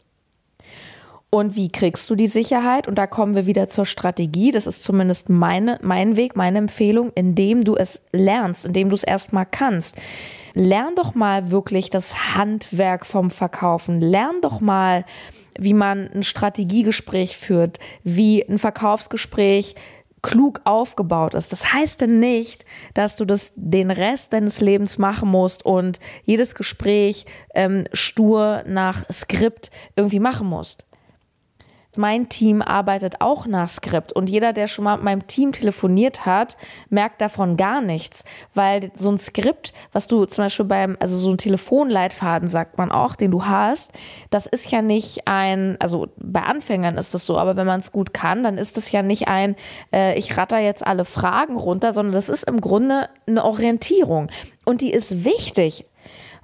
Und 1.33 1.55
wie 1.55 1.69
kriegst 1.69 2.07
du 2.11 2.15
die 2.15 2.27
Sicherheit? 2.27 2.87
Und 2.87 2.99
da 2.99 3.07
kommen 3.07 3.33
wir 3.33 3.47
wieder 3.47 3.67
zur 3.67 3.87
Strategie. 3.87 4.51
Das 4.51 4.67
ist 4.67 4.83
zumindest 4.83 5.29
meine, 5.29 5.79
mein 5.81 6.15
Weg, 6.15 6.35
meine 6.35 6.59
Empfehlung, 6.59 7.11
indem 7.15 7.63
du 7.63 7.75
es 7.75 8.03
lernst, 8.11 8.65
indem 8.65 8.89
du 8.89 8.95
es 8.95 9.03
erstmal 9.03 9.47
kannst. 9.47 9.99
Lern 10.53 10.93
doch 10.93 11.15
mal 11.15 11.49
wirklich 11.49 11.89
das 11.89 12.35
Handwerk 12.35 13.03
vom 13.07 13.31
Verkaufen. 13.31 13.99
Lern 13.99 14.41
doch 14.43 14.59
mal, 14.59 15.05
wie 15.57 15.73
man 15.73 16.07
ein 16.13 16.21
Strategiegespräch 16.21 17.35
führt, 17.35 17.79
wie 18.03 18.47
ein 18.47 18.59
Verkaufsgespräch 18.59 19.73
klug 20.21 20.61
aufgebaut 20.65 21.33
ist. 21.33 21.51
Das 21.51 21.73
heißt 21.73 22.01
denn 22.01 22.19
nicht, 22.19 22.63
dass 22.93 23.15
du 23.15 23.25
das 23.25 23.53
den 23.55 23.89
Rest 23.89 24.33
deines 24.33 24.61
Lebens 24.61 24.99
machen 24.99 25.29
musst 25.29 25.65
und 25.65 25.99
jedes 26.25 26.53
Gespräch 26.53 27.25
ähm, 27.55 27.85
stur 27.91 28.61
nach 28.67 29.03
Skript 29.11 29.71
irgendwie 29.95 30.19
machen 30.19 30.45
musst 30.45 30.85
mein 31.97 32.29
Team 32.29 32.61
arbeitet 32.61 33.21
auch 33.21 33.45
nach 33.45 33.67
Skript. 33.67 34.13
Und 34.13 34.29
jeder, 34.29 34.53
der 34.53 34.67
schon 34.67 34.85
mal 34.85 34.95
mit 34.95 35.05
meinem 35.05 35.27
Team 35.27 35.51
telefoniert 35.51 36.25
hat, 36.25 36.57
merkt 36.89 37.21
davon 37.21 37.57
gar 37.57 37.81
nichts, 37.81 38.25
weil 38.53 38.91
so 38.95 39.11
ein 39.11 39.17
Skript, 39.17 39.73
was 39.91 40.07
du 40.07 40.25
zum 40.25 40.45
Beispiel 40.45 40.65
beim, 40.65 40.97
also 40.99 41.17
so 41.17 41.31
ein 41.31 41.37
Telefonleitfaden 41.37 42.47
sagt 42.47 42.77
man 42.77 42.91
auch, 42.91 43.15
den 43.15 43.31
du 43.31 43.45
hast, 43.45 43.91
das 44.29 44.45
ist 44.45 44.71
ja 44.71 44.81
nicht 44.81 45.27
ein, 45.27 45.77
also 45.79 46.07
bei 46.17 46.41
Anfängern 46.41 46.97
ist 46.97 47.13
das 47.13 47.25
so, 47.25 47.37
aber 47.37 47.55
wenn 47.55 47.67
man 47.67 47.79
es 47.79 47.91
gut 47.91 48.13
kann, 48.13 48.43
dann 48.43 48.57
ist 48.57 48.77
das 48.77 48.91
ja 48.91 49.01
nicht 49.01 49.27
ein, 49.27 49.55
äh, 49.93 50.17
ich 50.17 50.37
ratter 50.37 50.59
jetzt 50.59 50.85
alle 50.85 51.05
Fragen 51.05 51.55
runter, 51.55 51.93
sondern 51.93 52.13
das 52.13 52.29
ist 52.29 52.43
im 52.43 52.61
Grunde 52.61 53.09
eine 53.27 53.43
Orientierung. 53.43 54.29
Und 54.65 54.81
die 54.81 54.91
ist 54.91 55.25
wichtig, 55.25 55.85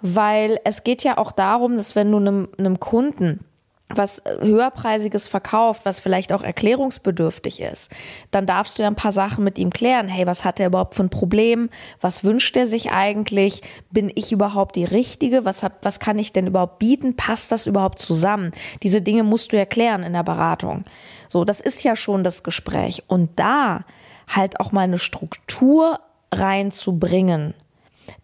weil 0.01 0.59
es 0.63 0.83
geht 0.83 1.03
ja 1.03 1.17
auch 1.17 1.31
darum, 1.31 1.77
dass 1.77 1.95
wenn 1.95 2.11
du 2.11 2.17
einem, 2.17 2.49
einem 2.57 2.79
Kunden 2.79 3.45
was 3.89 4.21
höherpreisiges 4.25 5.27
verkauft, 5.27 5.81
was 5.83 5.99
vielleicht 5.99 6.31
auch 6.31 6.43
erklärungsbedürftig 6.43 7.61
ist, 7.61 7.91
dann 8.29 8.45
darfst 8.45 8.77
du 8.77 8.83
ja 8.83 8.87
ein 8.87 8.95
paar 8.95 9.11
Sachen 9.11 9.43
mit 9.43 9.57
ihm 9.57 9.71
klären. 9.71 10.07
Hey, 10.07 10.27
was 10.27 10.45
hat 10.45 10.59
er 10.59 10.67
überhaupt 10.67 10.93
für 10.93 11.03
ein 11.03 11.09
Problem? 11.09 11.69
Was 11.99 12.23
wünscht 12.23 12.55
er 12.55 12.67
sich 12.67 12.91
eigentlich? 12.91 13.63
Bin 13.89 14.11
ich 14.13 14.31
überhaupt 14.31 14.75
die 14.75 14.85
Richtige? 14.85 15.43
Was, 15.43 15.63
hab, 15.63 15.83
was 15.83 15.99
kann 15.99 16.19
ich 16.19 16.31
denn 16.33 16.45
überhaupt 16.45 16.77
bieten? 16.77 17.15
Passt 17.15 17.51
das 17.51 17.65
überhaupt 17.65 17.97
zusammen? 17.97 18.51
Diese 18.83 19.01
Dinge 19.01 19.23
musst 19.23 19.51
du 19.53 19.57
erklären 19.57 20.03
in 20.03 20.13
der 20.13 20.23
Beratung. 20.23 20.85
So, 21.27 21.43
das 21.43 21.59
ist 21.59 21.83
ja 21.83 21.95
schon 21.95 22.23
das 22.23 22.43
Gespräch. 22.43 23.03
Und 23.07 23.39
da 23.39 23.85
halt 24.27 24.59
auch 24.59 24.71
mal 24.71 24.81
eine 24.81 24.99
Struktur 24.99 25.99
reinzubringen, 26.31 27.55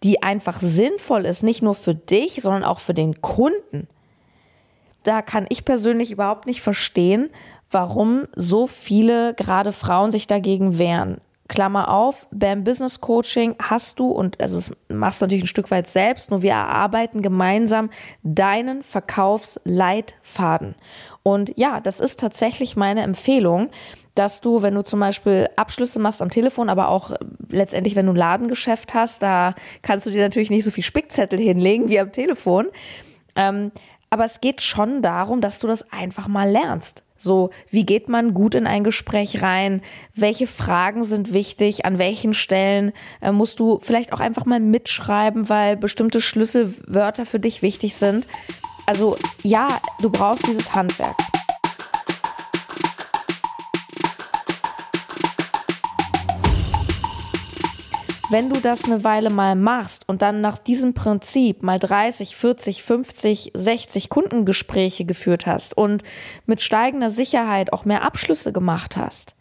die 0.04 0.22
einfach 0.22 0.60
sinnvoll 0.60 1.26
ist, 1.26 1.42
nicht 1.42 1.62
nur 1.62 1.74
für 1.74 1.94
dich, 1.94 2.40
sondern 2.40 2.62
auch 2.62 2.78
für 2.78 2.94
den 2.94 3.20
Kunden 3.20 3.88
da 5.06 5.22
kann 5.22 5.46
ich 5.48 5.64
persönlich 5.64 6.10
überhaupt 6.10 6.46
nicht 6.46 6.60
verstehen, 6.62 7.30
warum 7.70 8.26
so 8.34 8.66
viele 8.66 9.34
gerade 9.34 9.72
Frauen 9.72 10.10
sich 10.10 10.26
dagegen 10.26 10.78
wehren. 10.78 11.20
Klammer 11.48 11.92
auf, 11.92 12.26
beim 12.32 12.64
Business 12.64 13.00
Coaching 13.00 13.54
hast 13.60 14.00
du, 14.00 14.08
und 14.08 14.40
also 14.40 14.56
das 14.56 14.72
machst 14.88 15.20
du 15.20 15.26
natürlich 15.26 15.44
ein 15.44 15.48
Stück 15.48 15.70
weit 15.70 15.88
selbst, 15.88 16.30
nur 16.30 16.42
wir 16.42 16.52
erarbeiten 16.52 17.22
gemeinsam 17.22 17.90
deinen 18.24 18.82
Verkaufsleitfaden. 18.82 20.74
Und 21.22 21.52
ja, 21.56 21.80
das 21.80 22.00
ist 22.00 22.18
tatsächlich 22.18 22.74
meine 22.74 23.02
Empfehlung, 23.02 23.68
dass 24.16 24.40
du, 24.40 24.62
wenn 24.62 24.74
du 24.74 24.82
zum 24.82 24.98
Beispiel 24.98 25.48
Abschlüsse 25.56 26.00
machst 26.00 26.22
am 26.22 26.30
Telefon, 26.30 26.68
aber 26.68 26.88
auch 26.88 27.12
letztendlich, 27.48 27.94
wenn 27.94 28.06
du 28.06 28.12
ein 28.12 28.16
Ladengeschäft 28.16 28.94
hast, 28.94 29.22
da 29.22 29.54
kannst 29.82 30.06
du 30.06 30.10
dir 30.10 30.22
natürlich 30.22 30.50
nicht 30.50 30.64
so 30.64 30.70
viel 30.70 30.84
Spickzettel 30.84 31.38
hinlegen 31.38 31.88
wie 31.88 32.00
am 32.00 32.10
Telefon. 32.10 32.66
Ähm, 33.36 33.70
aber 34.10 34.24
es 34.24 34.40
geht 34.40 34.62
schon 34.62 35.02
darum, 35.02 35.40
dass 35.40 35.58
du 35.58 35.66
das 35.66 35.92
einfach 35.92 36.28
mal 36.28 36.48
lernst. 36.50 37.02
So, 37.18 37.50
wie 37.70 37.86
geht 37.86 38.08
man 38.08 38.34
gut 38.34 38.54
in 38.54 38.66
ein 38.66 38.84
Gespräch 38.84 39.42
rein? 39.42 39.80
Welche 40.14 40.46
Fragen 40.46 41.02
sind 41.02 41.32
wichtig? 41.32 41.86
An 41.86 41.98
welchen 41.98 42.34
Stellen 42.34 42.92
äh, 43.22 43.32
musst 43.32 43.58
du 43.58 43.78
vielleicht 43.80 44.12
auch 44.12 44.20
einfach 44.20 44.44
mal 44.44 44.60
mitschreiben, 44.60 45.48
weil 45.48 45.76
bestimmte 45.76 46.20
Schlüsselwörter 46.20 47.24
für 47.24 47.40
dich 47.40 47.62
wichtig 47.62 47.96
sind? 47.96 48.26
Also 48.84 49.16
ja, 49.42 49.68
du 50.00 50.10
brauchst 50.10 50.46
dieses 50.46 50.74
Handwerk. 50.74 51.16
Wenn 58.28 58.50
du 58.50 58.60
das 58.60 58.84
eine 58.84 59.04
Weile 59.04 59.30
mal 59.30 59.54
machst 59.54 60.08
und 60.08 60.20
dann 60.20 60.40
nach 60.40 60.58
diesem 60.58 60.94
Prinzip 60.94 61.62
mal 61.62 61.78
30, 61.78 62.34
40, 62.34 62.82
50, 62.82 63.52
60 63.54 64.08
Kundengespräche 64.08 65.04
geführt 65.04 65.46
hast 65.46 65.76
und 65.76 66.02
mit 66.44 66.60
steigender 66.60 67.08
Sicherheit 67.10 67.72
auch 67.72 67.84
mehr 67.84 68.02
Abschlüsse 68.02 68.52
gemacht 68.52 68.96
hast, 68.96 69.36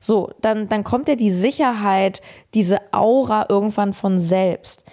so, 0.00 0.30
dann, 0.40 0.68
dann 0.68 0.84
kommt 0.84 1.08
ja 1.08 1.16
die 1.16 1.30
Sicherheit, 1.30 2.22
diese 2.54 2.80
Aura 2.92 3.46
irgendwann 3.48 3.92
von 3.92 4.18
selbst. 4.18 4.84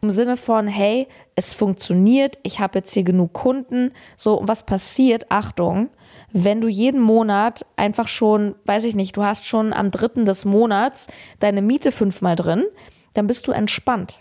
Im 0.00 0.10
Sinne 0.10 0.36
von, 0.36 0.66
hey, 0.66 1.06
es 1.36 1.54
funktioniert, 1.54 2.38
ich 2.42 2.60
habe 2.60 2.78
jetzt 2.78 2.92
hier 2.92 3.04
genug 3.04 3.32
Kunden. 3.32 3.92
So, 4.16 4.40
was 4.42 4.64
passiert? 4.64 5.26
Achtung, 5.30 5.90
wenn 6.44 6.60
du 6.60 6.68
jeden 6.68 7.00
Monat 7.00 7.64
einfach 7.76 8.08
schon, 8.08 8.56
weiß 8.66 8.84
ich 8.84 8.94
nicht, 8.94 9.16
du 9.16 9.24
hast 9.24 9.46
schon 9.46 9.72
am 9.72 9.90
dritten 9.90 10.26
des 10.26 10.44
Monats 10.44 11.08
deine 11.40 11.62
Miete 11.62 11.92
fünfmal 11.92 12.36
drin, 12.36 12.64
dann 13.14 13.26
bist 13.26 13.48
du 13.48 13.52
entspannt. 13.52 14.20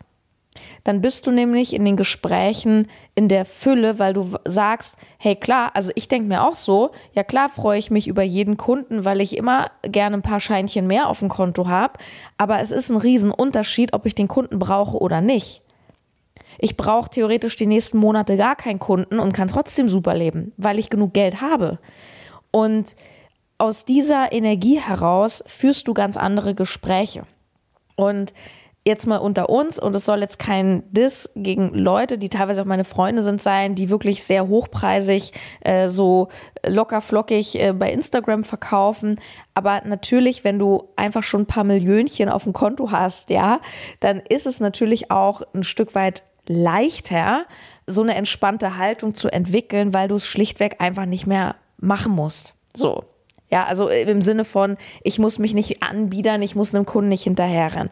Dann 0.85 1.01
bist 1.01 1.27
du 1.27 1.31
nämlich 1.31 1.73
in 1.73 1.83
den 1.83 1.97
Gesprächen 1.97 2.87
in 3.15 3.27
der 3.27 3.43
Fülle, 3.43 3.99
weil 3.99 4.13
du 4.13 4.37
sagst, 4.45 4.95
hey 5.17 5.35
klar, 5.35 5.71
also 5.73 5.91
ich 5.95 6.07
denke 6.07 6.29
mir 6.29 6.43
auch 6.47 6.55
so, 6.55 6.91
ja 7.11 7.25
klar 7.25 7.49
freue 7.49 7.79
ich 7.79 7.91
mich 7.91 8.07
über 8.07 8.23
jeden 8.23 8.55
Kunden, 8.55 9.03
weil 9.03 9.19
ich 9.19 9.35
immer 9.35 9.71
gerne 9.81 10.15
ein 10.15 10.21
paar 10.21 10.39
Scheinchen 10.39 10.87
mehr 10.87 11.09
auf 11.09 11.19
dem 11.19 11.27
Konto 11.27 11.67
habe, 11.67 11.99
aber 12.37 12.61
es 12.61 12.71
ist 12.71 12.89
ein 12.89 12.97
Riesenunterschied, 12.97 13.91
ob 13.91 14.05
ich 14.05 14.15
den 14.15 14.29
Kunden 14.29 14.57
brauche 14.57 14.97
oder 14.97 15.19
nicht. 15.19 15.64
Ich 16.59 16.77
brauche 16.77 17.09
theoretisch 17.09 17.55
die 17.55 17.65
nächsten 17.65 17.97
Monate 17.97 18.37
gar 18.37 18.55
keinen 18.55 18.79
Kunden 18.79 19.19
und 19.19 19.33
kann 19.33 19.47
trotzdem 19.47 19.89
super 19.89 20.15
leben, 20.15 20.53
weil 20.57 20.79
ich 20.79 20.89
genug 20.89 21.13
Geld 21.13 21.41
habe. 21.41 21.79
Und 22.51 22.95
aus 23.57 23.85
dieser 23.85 24.31
Energie 24.31 24.79
heraus 24.79 25.43
führst 25.47 25.87
du 25.87 25.93
ganz 25.93 26.17
andere 26.17 26.55
Gespräche. 26.55 27.23
Und 27.95 28.33
jetzt 28.87 29.07
mal 29.07 29.17
unter 29.17 29.49
uns, 29.49 29.79
und 29.79 29.95
es 29.95 30.05
soll 30.05 30.19
jetzt 30.19 30.37
kein 30.37 30.83
Diss 30.91 31.31
gegen 31.35 31.73
Leute, 31.73 32.17
die 32.19 32.29
teilweise 32.29 32.61
auch 32.61 32.65
meine 32.65 32.83
Freunde 32.83 33.23
sind, 33.23 33.41
sein, 33.41 33.73
die 33.73 33.89
wirklich 33.89 34.23
sehr 34.23 34.47
hochpreisig, 34.47 35.31
äh, 35.61 35.89
so 35.89 36.27
locker 36.65 37.01
flockig 37.01 37.59
äh, 37.59 37.73
bei 37.73 37.91
Instagram 37.91 38.43
verkaufen. 38.43 39.19
Aber 39.55 39.81
natürlich, 39.85 40.43
wenn 40.43 40.59
du 40.59 40.89
einfach 40.95 41.23
schon 41.23 41.41
ein 41.41 41.47
paar 41.47 41.63
Millionchen 41.63 42.29
auf 42.29 42.43
dem 42.43 42.53
Konto 42.53 42.91
hast, 42.91 43.31
ja, 43.31 43.59
dann 44.01 44.19
ist 44.19 44.45
es 44.45 44.59
natürlich 44.59 45.09
auch 45.09 45.41
ein 45.53 45.63
Stück 45.63 45.95
weit 45.95 46.23
leichter, 46.47 47.45
so 47.87 48.01
eine 48.01 48.15
entspannte 48.15 48.77
Haltung 48.77 49.13
zu 49.13 49.29
entwickeln, 49.29 49.93
weil 49.93 50.07
du 50.07 50.15
es 50.15 50.27
schlichtweg 50.27 50.77
einfach 50.79 51.05
nicht 51.05 51.27
mehr 51.27 51.55
machen 51.77 52.11
musst. 52.11 52.53
So. 52.75 53.01
Ja, 53.51 53.65
also 53.65 53.89
im 53.89 54.21
Sinne 54.21 54.43
von, 54.43 54.75
ich 55.03 55.19
muss 55.19 55.37
mich 55.37 55.53
nicht 55.53 55.83
anbiedern, 55.83 56.41
ich 56.41 56.55
muss 56.55 56.73
einem 56.73 56.85
Kunden 56.85 57.09
nicht 57.09 57.23
hinterherrennen. 57.23 57.91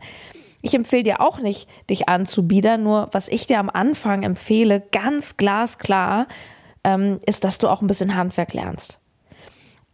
Ich 0.62 0.74
empfehle 0.74 1.04
dir 1.04 1.22
auch 1.22 1.40
nicht, 1.40 1.70
dich 1.90 2.10
anzubiedern, 2.10 2.82
nur 2.82 3.10
was 3.12 3.28
ich 3.28 3.46
dir 3.46 3.60
am 3.60 3.70
Anfang 3.70 4.24
empfehle, 4.24 4.82
ganz 4.92 5.38
glasklar, 5.38 6.28
ähm, 6.84 7.20
ist, 7.26 7.44
dass 7.44 7.60
du 7.60 7.68
auch 7.68 7.82
ein 7.82 7.88
bisschen 7.88 8.16
Handwerk 8.16 8.54
lernst 8.54 9.00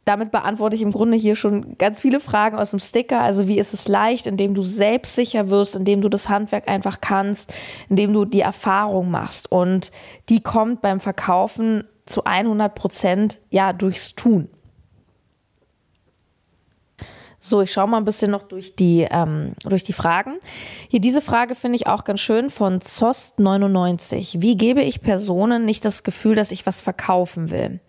damit 0.10 0.32
beantworte 0.32 0.76
ich 0.76 0.82
im 0.82 0.92
Grunde 0.92 1.16
hier 1.16 1.36
schon 1.36 1.78
ganz 1.78 2.02
viele 2.02 2.20
Fragen 2.20 2.58
aus 2.58 2.72
dem 2.72 2.80
Sticker. 2.80 3.22
Also 3.22 3.48
wie 3.48 3.60
ist 3.60 3.76
es 3.76 3.88
leicht, 3.88 4.26
indem 4.26 4.56
du 4.56 4.64
selbstsicher 4.64 5.52
wirst, 5.52 5.76
indem 5.76 6.02
du 6.02 6.10
das 6.10 6.30
Handwerk 6.30 6.68
einfach 6.68 7.00
kannst, 7.00 7.54
indem 7.90 8.12
du 8.12 8.26
die 8.26 8.42
Erfahrung 8.42 9.12
machst. 9.12 9.52
Und 9.52 9.92
die 10.28 10.42
kommt 10.42 10.82
beim 10.82 11.00
Verkaufen 11.00 11.84
zu 12.08 12.24
100 12.24 12.74
Prozent 12.74 13.38
ja 13.52 13.72
durchs 13.72 14.16
Tun. 14.16 14.50
So, 17.40 17.62
ich 17.62 17.72
schaue 17.72 17.88
mal 17.88 17.98
ein 17.98 18.06
bisschen 18.06 18.32
noch 18.32 18.44
durch 18.44 18.76
die, 18.76 19.08
ähm, 19.12 19.54
durch 19.64 19.84
die 19.84 19.94
Fragen. 19.94 20.40
Hier 20.88 21.02
diese 21.02 21.22
Frage 21.22 21.54
finde 21.54 21.76
ich 21.76 21.86
auch 21.86 22.04
ganz 22.04 22.20
schön 22.20 22.50
von 22.50 22.80
Zost99. 22.80 24.42
Wie 24.42 24.58
gebe 24.58 24.82
ich 24.82 25.02
Personen 25.02 25.66
nicht 25.66 25.86
das 25.86 26.02
Gefühl, 26.02 26.34
dass 26.34 26.52
ich 26.52 26.66
was 26.66 26.82
verkaufen 26.82 27.52
will? 27.52 27.80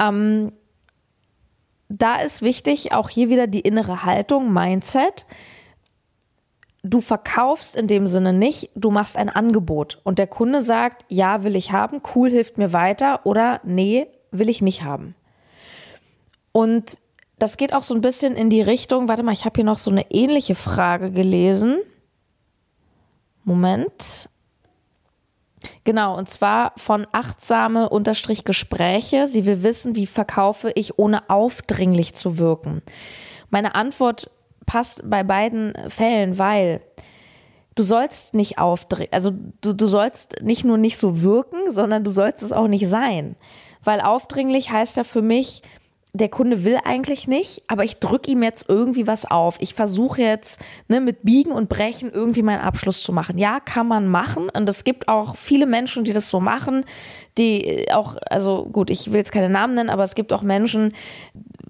Ähm, 0.00 0.52
da 1.88 2.16
ist 2.16 2.42
wichtig 2.42 2.92
auch 2.92 3.08
hier 3.08 3.28
wieder 3.28 3.46
die 3.46 3.60
innere 3.60 4.04
Haltung, 4.04 4.52
Mindset. 4.52 5.26
Du 6.82 7.00
verkaufst 7.00 7.74
in 7.74 7.88
dem 7.88 8.06
Sinne 8.06 8.32
nicht, 8.32 8.70
du 8.74 8.90
machst 8.90 9.16
ein 9.16 9.28
Angebot 9.28 10.00
und 10.04 10.18
der 10.18 10.28
Kunde 10.28 10.60
sagt, 10.60 11.04
ja, 11.08 11.42
will 11.42 11.56
ich 11.56 11.72
haben, 11.72 12.00
cool, 12.14 12.30
hilft 12.30 12.58
mir 12.58 12.72
weiter 12.72 13.26
oder 13.26 13.60
nee, 13.64 14.06
will 14.30 14.48
ich 14.48 14.62
nicht 14.62 14.82
haben. 14.82 15.16
Und 16.52 16.98
das 17.38 17.56
geht 17.56 17.72
auch 17.72 17.82
so 17.82 17.94
ein 17.94 18.00
bisschen 18.00 18.36
in 18.36 18.50
die 18.50 18.62
Richtung, 18.62 19.08
warte 19.08 19.22
mal, 19.22 19.32
ich 19.32 19.44
habe 19.44 19.56
hier 19.56 19.64
noch 19.64 19.78
so 19.78 19.90
eine 19.90 20.10
ähnliche 20.10 20.54
Frage 20.54 21.10
gelesen. 21.10 21.78
Moment. 23.44 24.28
Genau, 25.84 26.16
und 26.16 26.28
zwar 26.28 26.72
von 26.76 27.06
achtsame 27.12 27.88
Unterstrich 27.88 28.44
Gespräche. 28.44 29.26
Sie 29.26 29.46
will 29.46 29.62
wissen, 29.62 29.96
wie 29.96 30.06
verkaufe 30.06 30.72
ich, 30.74 30.98
ohne 30.98 31.28
aufdringlich 31.30 32.14
zu 32.14 32.38
wirken. 32.38 32.82
Meine 33.50 33.74
Antwort 33.74 34.30
passt 34.66 35.02
bei 35.08 35.22
beiden 35.22 35.72
Fällen, 35.88 36.38
weil 36.38 36.80
du 37.76 37.82
sollst 37.82 38.34
nicht 38.34 38.58
aufdringlich, 38.58 39.12
also 39.12 39.32
du, 39.60 39.72
du 39.72 39.86
sollst 39.86 40.42
nicht 40.42 40.64
nur 40.64 40.78
nicht 40.78 40.98
so 40.98 41.22
wirken, 41.22 41.70
sondern 41.70 42.04
du 42.04 42.10
sollst 42.10 42.42
es 42.42 42.52
auch 42.52 42.68
nicht 42.68 42.88
sein. 42.88 43.36
Weil 43.82 44.00
aufdringlich 44.00 44.70
heißt 44.70 44.96
ja 44.96 45.04
für 45.04 45.22
mich, 45.22 45.62
der 46.16 46.28
Kunde 46.28 46.64
will 46.64 46.78
eigentlich 46.84 47.28
nicht, 47.28 47.62
aber 47.68 47.84
ich 47.84 47.98
drücke 47.98 48.30
ihm 48.30 48.42
jetzt 48.42 48.68
irgendwie 48.68 49.06
was 49.06 49.24
auf. 49.24 49.56
Ich 49.60 49.74
versuche 49.74 50.22
jetzt 50.22 50.60
ne, 50.88 51.00
mit 51.00 51.22
Biegen 51.22 51.52
und 51.52 51.68
Brechen 51.68 52.10
irgendwie 52.12 52.42
meinen 52.42 52.60
Abschluss 52.60 53.02
zu 53.02 53.12
machen. 53.12 53.38
Ja, 53.38 53.60
kann 53.60 53.88
man 53.88 54.08
machen. 54.08 54.48
Und 54.48 54.68
es 54.68 54.84
gibt 54.84 55.08
auch 55.08 55.36
viele 55.36 55.66
Menschen, 55.66 56.04
die 56.04 56.12
das 56.12 56.30
so 56.30 56.40
machen, 56.40 56.84
die 57.38 57.86
auch, 57.92 58.16
also 58.30 58.66
gut, 58.66 58.90
ich 58.90 59.12
will 59.12 59.18
jetzt 59.18 59.32
keine 59.32 59.48
Namen 59.48 59.74
nennen, 59.74 59.90
aber 59.90 60.04
es 60.04 60.14
gibt 60.14 60.32
auch 60.32 60.42
Menschen, 60.42 60.92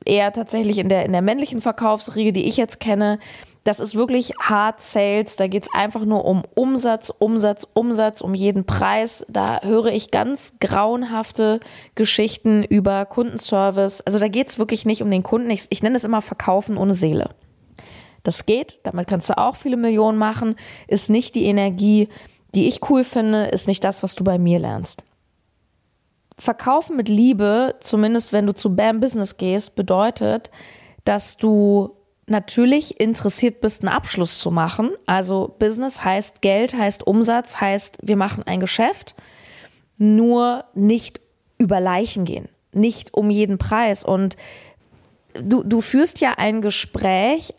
eher 0.06 0.32
tatsächlich 0.32 0.78
in 0.78 0.88
der, 0.88 1.04
in 1.04 1.12
der 1.12 1.22
männlichen 1.22 1.60
Verkaufsriege, 1.60 2.32
die 2.32 2.48
ich 2.48 2.56
jetzt 2.56 2.80
kenne, 2.80 3.18
das 3.66 3.80
ist 3.80 3.96
wirklich 3.96 4.32
Hard 4.38 4.80
Sales. 4.80 5.34
Da 5.36 5.48
geht 5.48 5.64
es 5.64 5.74
einfach 5.74 6.04
nur 6.04 6.24
um 6.24 6.44
Umsatz, 6.54 7.12
Umsatz, 7.18 7.66
Umsatz, 7.74 8.20
um 8.20 8.32
jeden 8.32 8.64
Preis. 8.64 9.26
Da 9.28 9.60
höre 9.62 9.86
ich 9.86 10.12
ganz 10.12 10.54
grauenhafte 10.60 11.58
Geschichten 11.96 12.62
über 12.62 13.04
Kundenservice. 13.06 14.02
Also 14.02 14.20
da 14.20 14.28
geht 14.28 14.48
es 14.48 14.60
wirklich 14.60 14.84
nicht 14.84 15.02
um 15.02 15.10
den 15.10 15.24
Kunden. 15.24 15.50
Ich, 15.50 15.66
ich 15.70 15.82
nenne 15.82 15.96
es 15.96 16.04
immer 16.04 16.22
Verkaufen 16.22 16.76
ohne 16.76 16.94
Seele. 16.94 17.30
Das 18.22 18.46
geht, 18.46 18.78
damit 18.84 19.08
kannst 19.08 19.30
du 19.30 19.38
auch 19.38 19.56
viele 19.56 19.76
Millionen 19.76 20.18
machen, 20.18 20.56
ist 20.88 21.10
nicht 21.10 21.34
die 21.34 21.44
Energie, 21.44 22.08
die 22.54 22.68
ich 22.68 22.88
cool 22.90 23.04
finde, 23.04 23.46
ist 23.46 23.68
nicht 23.68 23.84
das, 23.84 24.02
was 24.02 24.14
du 24.14 24.24
bei 24.24 24.38
mir 24.38 24.58
lernst. 24.58 25.04
Verkaufen 26.38 26.96
mit 26.96 27.08
Liebe, 27.08 27.76
zumindest 27.80 28.32
wenn 28.32 28.46
du 28.46 28.54
zu 28.54 28.74
BAM 28.74 29.00
Business 29.00 29.36
gehst, 29.36 29.74
bedeutet, 29.74 30.50
dass 31.04 31.36
du 31.36 31.96
natürlich 32.26 33.00
interessiert 33.00 33.60
bist, 33.60 33.82
einen 33.82 33.94
Abschluss 33.94 34.38
zu 34.38 34.50
machen. 34.50 34.90
Also 35.06 35.54
Business 35.58 36.04
heißt 36.04 36.42
Geld, 36.42 36.74
heißt 36.74 37.06
Umsatz, 37.06 37.60
heißt 37.60 37.98
wir 38.02 38.16
machen 38.16 38.42
ein 38.44 38.60
Geschäft, 38.60 39.14
nur 39.96 40.64
nicht 40.74 41.20
über 41.58 41.80
Leichen 41.80 42.24
gehen, 42.24 42.48
nicht 42.72 43.14
um 43.14 43.30
jeden 43.30 43.58
Preis. 43.58 44.04
Und 44.04 44.36
du, 45.34 45.62
du 45.62 45.80
führst 45.80 46.20
ja 46.20 46.34
ein 46.36 46.60
Gespräch 46.60 47.54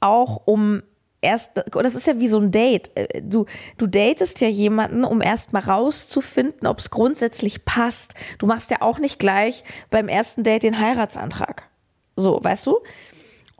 auch 0.00 0.42
um 0.44 0.82
erst, 1.20 1.52
das 1.70 1.94
ist 1.94 2.06
ja 2.06 2.18
wie 2.18 2.28
so 2.28 2.38
ein 2.38 2.50
Date. 2.50 2.90
Du, 3.22 3.46
du 3.76 3.86
datest 3.86 4.40
ja 4.40 4.48
jemanden, 4.48 5.04
um 5.04 5.20
erst 5.20 5.52
mal 5.52 5.62
rauszufinden, 5.62 6.66
ob 6.66 6.78
es 6.78 6.90
grundsätzlich 6.90 7.64
passt. 7.64 8.14
Du 8.38 8.46
machst 8.46 8.70
ja 8.70 8.78
auch 8.80 8.98
nicht 8.98 9.18
gleich 9.18 9.64
beim 9.90 10.08
ersten 10.08 10.42
Date 10.42 10.62
den 10.62 10.78
Heiratsantrag. 10.78 11.68
So, 12.16 12.42
weißt 12.42 12.66
du? 12.66 12.78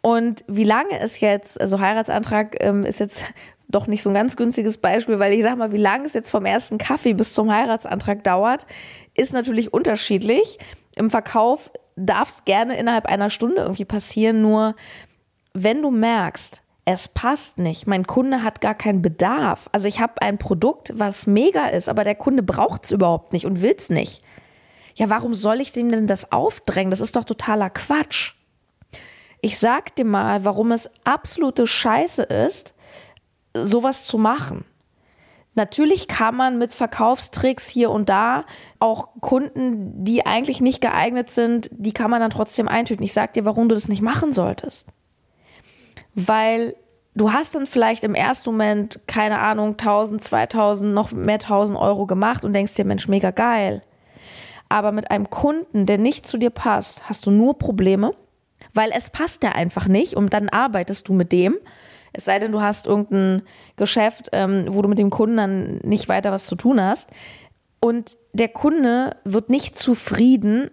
Und 0.02 0.44
wie 0.48 0.64
lange 0.64 0.98
es 0.98 1.20
jetzt, 1.20 1.60
also 1.60 1.80
Heiratsantrag 1.80 2.56
ähm, 2.60 2.84
ist 2.84 3.00
jetzt 3.00 3.24
doch 3.68 3.86
nicht 3.86 4.02
so 4.02 4.10
ein 4.10 4.14
ganz 4.14 4.36
günstiges 4.36 4.78
Beispiel, 4.78 5.18
weil 5.18 5.32
ich 5.32 5.42
sag 5.42 5.56
mal, 5.56 5.72
wie 5.72 5.78
lange 5.78 6.04
es 6.04 6.14
jetzt 6.14 6.30
vom 6.30 6.44
ersten 6.44 6.78
Kaffee 6.78 7.12
bis 7.12 7.34
zum 7.34 7.52
Heiratsantrag 7.52 8.24
dauert, 8.24 8.66
ist 9.14 9.32
natürlich 9.32 9.72
unterschiedlich. 9.72 10.58
Im 10.96 11.10
Verkauf 11.10 11.70
darf 11.94 12.28
es 12.30 12.44
gerne 12.44 12.76
innerhalb 12.76 13.06
einer 13.06 13.30
Stunde 13.30 13.62
irgendwie 13.62 13.84
passieren, 13.84 14.42
nur 14.42 14.74
wenn 15.52 15.82
du 15.82 15.90
merkst, 15.90 16.62
es 16.84 17.08
passt 17.08 17.58
nicht, 17.58 17.86
mein 17.86 18.06
Kunde 18.06 18.42
hat 18.42 18.60
gar 18.60 18.74
keinen 18.74 19.02
Bedarf. 19.02 19.68
Also 19.72 19.86
ich 19.86 20.00
habe 20.00 20.22
ein 20.22 20.38
Produkt, 20.38 20.92
was 20.94 21.26
mega 21.26 21.66
ist, 21.66 21.88
aber 21.88 22.04
der 22.04 22.14
Kunde 22.14 22.42
braucht 22.42 22.84
es 22.84 22.90
überhaupt 22.90 23.32
nicht 23.32 23.46
und 23.46 23.62
will 23.62 23.74
es 23.76 23.90
nicht. 23.90 24.22
Ja, 24.94 25.08
warum 25.08 25.34
soll 25.34 25.60
ich 25.60 25.72
dem 25.72 25.90
denn 25.90 26.06
das 26.06 26.32
aufdrängen? 26.32 26.90
Das 26.90 27.00
ist 27.00 27.14
doch 27.16 27.24
totaler 27.24 27.70
Quatsch. 27.70 28.34
Ich 29.42 29.58
sag 29.58 29.94
dir 29.96 30.04
mal, 30.04 30.44
warum 30.44 30.72
es 30.72 30.90
absolute 31.04 31.66
Scheiße 31.66 32.22
ist, 32.22 32.74
sowas 33.54 34.04
zu 34.04 34.18
machen. 34.18 34.64
Natürlich 35.54 36.08
kann 36.08 36.36
man 36.36 36.58
mit 36.58 36.72
Verkaufstricks 36.72 37.66
hier 37.66 37.90
und 37.90 38.08
da 38.08 38.44
auch 38.78 39.08
Kunden, 39.20 40.04
die 40.04 40.24
eigentlich 40.24 40.60
nicht 40.60 40.80
geeignet 40.80 41.30
sind, 41.30 41.70
die 41.72 41.92
kann 41.92 42.10
man 42.10 42.20
dann 42.20 42.30
trotzdem 42.30 42.68
eintüten. 42.68 43.04
Ich 43.04 43.12
sag 43.12 43.32
dir, 43.32 43.44
warum 43.44 43.68
du 43.68 43.74
das 43.74 43.88
nicht 43.88 44.02
machen 44.02 44.32
solltest. 44.32 44.88
Weil 46.14 46.76
du 47.14 47.32
hast 47.32 47.54
dann 47.54 47.66
vielleicht 47.66 48.04
im 48.04 48.14
ersten 48.14 48.50
Moment, 48.50 49.00
keine 49.06 49.40
Ahnung, 49.40 49.72
1000, 49.72 50.22
2000, 50.22 50.94
noch 50.94 51.10
mehr 51.12 51.34
1000 51.34 51.78
Euro 51.78 52.06
gemacht 52.06 52.44
und 52.44 52.52
denkst 52.52 52.74
dir, 52.74 52.84
Mensch, 52.84 53.08
mega 53.08 53.32
geil. 53.32 53.82
Aber 54.68 54.92
mit 54.92 55.10
einem 55.10 55.30
Kunden, 55.30 55.84
der 55.84 55.98
nicht 55.98 56.28
zu 56.28 56.38
dir 56.38 56.50
passt, 56.50 57.08
hast 57.08 57.26
du 57.26 57.32
nur 57.32 57.58
Probleme 57.58 58.14
weil 58.74 58.90
es 58.94 59.10
passt 59.10 59.42
ja 59.42 59.52
einfach 59.52 59.86
nicht 59.86 60.14
und 60.14 60.32
dann 60.32 60.48
arbeitest 60.48 61.08
du 61.08 61.12
mit 61.12 61.32
dem. 61.32 61.56
Es 62.12 62.24
sei 62.24 62.38
denn, 62.38 62.52
du 62.52 62.60
hast 62.60 62.86
irgendein 62.86 63.42
Geschäft, 63.76 64.30
ähm, 64.32 64.66
wo 64.68 64.82
du 64.82 64.88
mit 64.88 64.98
dem 64.98 65.10
Kunden 65.10 65.36
dann 65.36 65.76
nicht 65.78 66.08
weiter 66.08 66.32
was 66.32 66.46
zu 66.46 66.56
tun 66.56 66.80
hast. 66.80 67.10
Und 67.80 68.16
der 68.32 68.48
Kunde 68.48 69.16
wird 69.24 69.48
nicht 69.48 69.76
zufrieden 69.76 70.70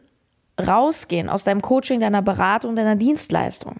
rausgehen 0.59 1.29
aus 1.29 1.43
deinem 1.43 1.61
Coaching, 1.61 1.99
deiner 1.99 2.21
Beratung, 2.21 2.75
deiner 2.75 2.95
Dienstleistung. 2.95 3.77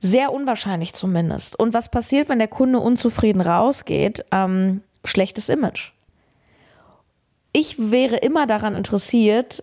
Sehr 0.00 0.32
unwahrscheinlich 0.32 0.94
zumindest. 0.94 1.58
Und 1.58 1.74
was 1.74 1.90
passiert, 1.90 2.30
wenn 2.30 2.38
der 2.38 2.48
Kunde 2.48 2.80
unzufrieden 2.80 3.42
rausgeht? 3.42 4.24
Ähm, 4.32 4.82
schlechtes 5.04 5.50
Image. 5.50 5.92
Ich 7.52 7.90
wäre 7.90 8.16
immer 8.16 8.46
daran 8.46 8.74
interessiert, 8.74 9.62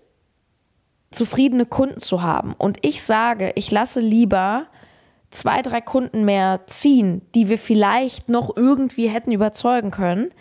zufriedene 1.12 1.66
Kunden 1.66 2.00
zu 2.00 2.22
haben. 2.22 2.54
Und 2.58 2.80
ich 2.82 3.04
sage, 3.04 3.52
ich 3.56 3.72
lasse 3.72 4.00
lieber 4.00 4.68
zwei, 5.32 5.62
drei 5.62 5.82
Kunden 5.82 6.26
mehr 6.26 6.62
ziehen, 6.68 7.22
die 7.36 7.50
wir 7.50 7.58
vielleicht 7.58 8.30
noch 8.30 8.56
irgendwie 8.56 9.08
hätten 9.08 9.32
überzeugen 9.32 9.92
können, 9.92 10.32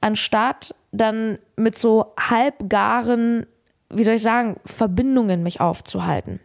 anstatt 0.00 0.74
dann 0.92 1.38
mit 1.56 1.78
so 1.78 2.12
halbgaren, 2.18 3.46
wie 3.90 4.04
soll 4.04 4.14
ich 4.14 4.22
sagen, 4.22 4.56
Verbindungen 4.64 5.42
mich 5.42 5.60
aufzuhalten. 5.60 6.40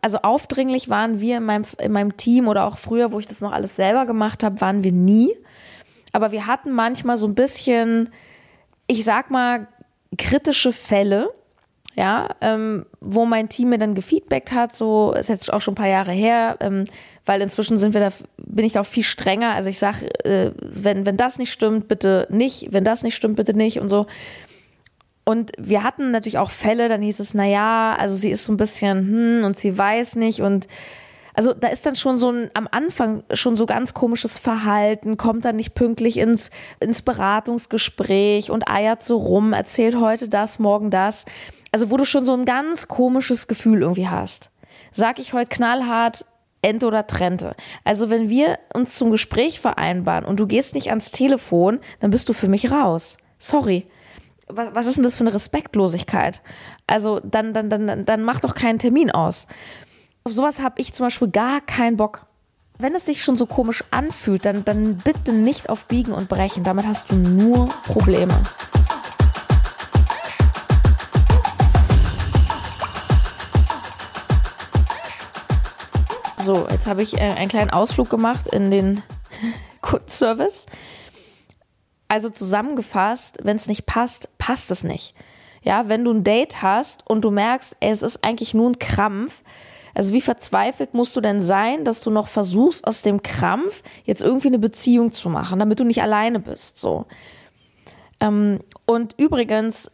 Also 0.00 0.18
aufdringlich 0.18 0.88
waren 0.88 1.20
wir 1.20 1.38
in 1.38 1.44
meinem, 1.44 1.64
in 1.78 1.92
meinem 1.92 2.16
Team 2.16 2.48
oder 2.48 2.64
auch 2.66 2.78
früher, 2.78 3.12
wo 3.12 3.18
ich 3.18 3.26
das 3.26 3.40
noch 3.40 3.52
alles 3.52 3.76
selber 3.76 4.06
gemacht 4.06 4.44
habe, 4.44 4.60
waren 4.60 4.84
wir 4.84 4.92
nie. 4.92 5.34
Aber 6.12 6.32
wir 6.32 6.46
hatten 6.46 6.70
manchmal 6.70 7.16
so 7.16 7.26
ein 7.26 7.34
bisschen, 7.34 8.10
ich 8.86 9.04
sag 9.04 9.30
mal, 9.30 9.68
kritische 10.16 10.72
Fälle, 10.72 11.30
ja, 11.96 12.28
ähm, 12.42 12.84
wo 13.00 13.24
mein 13.24 13.48
Team 13.48 13.70
mir 13.70 13.78
dann 13.78 13.94
gefeedbackt 13.94 14.52
hat, 14.52 14.76
so 14.76 15.12
ist 15.12 15.30
jetzt 15.30 15.50
auch 15.50 15.62
schon 15.62 15.72
ein 15.72 15.76
paar 15.76 15.88
Jahre 15.88 16.12
her, 16.12 16.56
ähm, 16.60 16.84
weil 17.24 17.40
inzwischen 17.40 17.78
sind 17.78 17.94
wir 17.94 18.00
da, 18.00 18.10
bin 18.36 18.66
ich 18.66 18.78
auch 18.78 18.84
viel 18.84 19.02
strenger. 19.02 19.54
Also 19.54 19.70
ich 19.70 19.78
sage, 19.78 20.06
äh, 20.24 20.52
wenn, 20.60 21.06
wenn 21.06 21.16
das 21.16 21.38
nicht 21.38 21.50
stimmt, 21.50 21.88
bitte 21.88 22.28
nicht, 22.30 22.68
wenn 22.72 22.84
das 22.84 23.02
nicht 23.02 23.14
stimmt, 23.14 23.36
bitte 23.36 23.54
nicht 23.54 23.80
und 23.80 23.88
so. 23.88 24.06
Und 25.24 25.52
wir 25.58 25.82
hatten 25.82 26.10
natürlich 26.10 26.38
auch 26.38 26.50
Fälle, 26.50 26.88
dann 26.88 27.00
hieß 27.00 27.18
es, 27.18 27.32
na 27.32 27.46
ja, 27.46 27.96
also 27.98 28.14
sie 28.14 28.30
ist 28.30 28.44
so 28.44 28.52
ein 28.52 28.58
bisschen, 28.58 28.98
hm, 28.98 29.44
und 29.44 29.56
sie 29.56 29.76
weiß 29.76 30.16
nicht 30.16 30.42
und 30.42 30.68
also 31.36 31.52
da 31.52 31.68
ist 31.68 31.84
dann 31.84 31.96
schon 31.96 32.16
so 32.16 32.30
ein 32.30 32.50
am 32.54 32.66
Anfang 32.70 33.22
schon 33.32 33.56
so 33.56 33.66
ganz 33.66 33.92
komisches 33.92 34.38
Verhalten, 34.38 35.18
kommt 35.18 35.44
dann 35.44 35.56
nicht 35.56 35.74
pünktlich 35.74 36.16
ins, 36.16 36.50
ins 36.80 37.02
Beratungsgespräch 37.02 38.50
und 38.50 38.68
eiert 38.68 39.04
so 39.04 39.18
rum, 39.18 39.52
erzählt 39.52 40.00
heute 40.00 40.30
das, 40.30 40.58
morgen 40.58 40.90
das. 40.90 41.26
Also 41.76 41.90
wo 41.90 41.98
du 41.98 42.06
schon 42.06 42.24
so 42.24 42.32
ein 42.32 42.46
ganz 42.46 42.88
komisches 42.88 43.48
Gefühl 43.48 43.82
irgendwie 43.82 44.08
hast. 44.08 44.50
Sag 44.92 45.18
ich 45.18 45.34
heute 45.34 45.50
knallhart, 45.50 46.24
Ente 46.62 46.86
oder 46.86 47.06
Trente. 47.06 47.54
Also 47.84 48.08
wenn 48.08 48.30
wir 48.30 48.58
uns 48.72 48.94
zum 48.94 49.10
Gespräch 49.10 49.60
vereinbaren 49.60 50.24
und 50.24 50.40
du 50.40 50.46
gehst 50.46 50.74
nicht 50.74 50.88
ans 50.88 51.12
Telefon, 51.12 51.80
dann 52.00 52.10
bist 52.10 52.30
du 52.30 52.32
für 52.32 52.48
mich 52.48 52.70
raus. 52.70 53.18
Sorry. 53.36 53.84
Was, 54.48 54.74
was 54.74 54.86
ist 54.86 54.96
denn 54.96 55.04
das 55.04 55.18
für 55.18 55.24
eine 55.24 55.34
Respektlosigkeit? 55.34 56.40
Also 56.86 57.20
dann, 57.20 57.52
dann, 57.52 57.68
dann, 57.68 58.06
dann 58.06 58.22
mach 58.22 58.40
doch 58.40 58.54
keinen 58.54 58.78
Termin 58.78 59.10
aus. 59.10 59.46
Auf 60.24 60.32
sowas 60.32 60.62
habe 60.62 60.80
ich 60.80 60.94
zum 60.94 61.04
Beispiel 61.04 61.28
gar 61.28 61.60
keinen 61.60 61.98
Bock. 61.98 62.24
Wenn 62.78 62.94
es 62.94 63.04
sich 63.04 63.22
schon 63.22 63.36
so 63.36 63.44
komisch 63.44 63.84
anfühlt, 63.90 64.46
dann, 64.46 64.64
dann 64.64 64.96
bitte 64.96 65.34
nicht 65.34 65.68
auf 65.68 65.84
Biegen 65.88 66.14
und 66.14 66.30
Brechen. 66.30 66.64
Damit 66.64 66.86
hast 66.86 67.10
du 67.10 67.16
nur 67.16 67.68
Probleme. 67.84 68.32
So, 76.46 76.64
jetzt 76.70 76.86
habe 76.86 77.02
ich 77.02 77.14
äh, 77.14 77.22
einen 77.22 77.48
kleinen 77.48 77.70
Ausflug 77.70 78.08
gemacht 78.08 78.46
in 78.46 78.70
den 78.70 79.02
Kundenservice. 79.80 80.66
Also 82.06 82.30
zusammengefasst, 82.30 83.38
wenn 83.42 83.56
es 83.56 83.66
nicht 83.66 83.84
passt, 83.84 84.28
passt 84.38 84.70
es 84.70 84.84
nicht. 84.84 85.16
Ja, 85.62 85.88
wenn 85.88 86.04
du 86.04 86.12
ein 86.12 86.22
Date 86.22 86.62
hast 86.62 87.04
und 87.04 87.22
du 87.22 87.32
merkst, 87.32 87.78
ey, 87.80 87.90
es 87.90 88.02
ist 88.02 88.22
eigentlich 88.22 88.54
nur 88.54 88.70
ein 88.70 88.78
Krampf, 88.78 89.42
also 89.92 90.12
wie 90.12 90.20
verzweifelt 90.20 90.94
musst 90.94 91.16
du 91.16 91.20
denn 91.20 91.40
sein, 91.40 91.82
dass 91.82 92.00
du 92.00 92.10
noch 92.12 92.28
versuchst, 92.28 92.86
aus 92.86 93.02
dem 93.02 93.24
Krampf 93.24 93.82
jetzt 94.04 94.22
irgendwie 94.22 94.46
eine 94.46 94.60
Beziehung 94.60 95.10
zu 95.10 95.28
machen, 95.28 95.58
damit 95.58 95.80
du 95.80 95.84
nicht 95.84 96.02
alleine 96.02 96.38
bist, 96.38 96.76
so. 96.76 97.06
Ähm, 98.20 98.60
und 98.84 99.16
übrigens, 99.18 99.90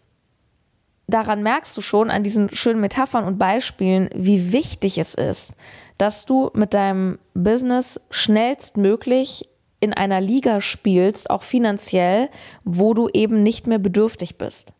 daran 1.07 1.43
merkst 1.43 1.77
du 1.77 1.81
schon 1.81 2.11
an 2.11 2.23
diesen 2.23 2.55
schönen 2.55 2.81
Metaphern 2.81 3.25
und 3.25 3.39
Beispielen, 3.39 4.09
wie 4.15 4.53
wichtig 4.53 4.99
es 4.99 5.15
ist, 5.15 5.55
dass 5.99 6.27
du 6.27 6.51
mit 6.55 6.75
deinem 6.75 7.19
Business 7.35 8.01
schnellstmöglich 8.11 9.49
in 9.81 9.93
einer 9.93 10.21
Liga 10.21 10.61
spielst, 10.61 11.29
auch 11.29 11.43
finanziell, 11.43 12.29
wo 12.65 12.95
du 12.95 13.09
eben 13.13 13.43
nicht 13.43 13.67
mehr 13.67 13.79
bedürftig 13.79 14.39
bist. 14.39 14.75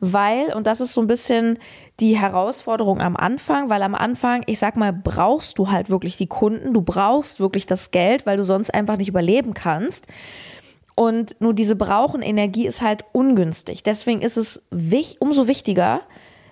Weil, 0.00 0.54
und 0.54 0.66
das 0.66 0.80
ist 0.80 0.94
so 0.94 1.02
ein 1.02 1.06
bisschen 1.06 1.58
die 2.00 2.18
Herausforderung 2.18 3.00
am 3.02 3.16
Anfang, 3.16 3.68
weil 3.68 3.82
am 3.82 3.94
Anfang, 3.94 4.42
ich 4.46 4.58
sag 4.58 4.78
mal, 4.78 4.94
brauchst 4.94 5.58
du 5.58 5.70
halt 5.70 5.90
wirklich 5.90 6.16
die 6.16 6.26
Kunden, 6.26 6.72
du 6.72 6.80
brauchst 6.80 7.38
wirklich 7.38 7.66
das 7.66 7.90
Geld, 7.90 8.24
weil 8.24 8.38
du 8.38 8.42
sonst 8.42 8.72
einfach 8.72 8.96
nicht 8.96 9.08
überleben 9.08 9.52
kannst. 9.52 10.06
Und 11.00 11.40
nur 11.40 11.54
diese 11.54 11.76
brauchen 11.76 12.20
Energie 12.20 12.66
ist 12.66 12.82
halt 12.82 13.06
ungünstig. 13.12 13.82
Deswegen 13.82 14.20
ist 14.20 14.36
es 14.36 14.66
wich, 14.70 15.16
umso 15.18 15.48
wichtiger, 15.48 16.02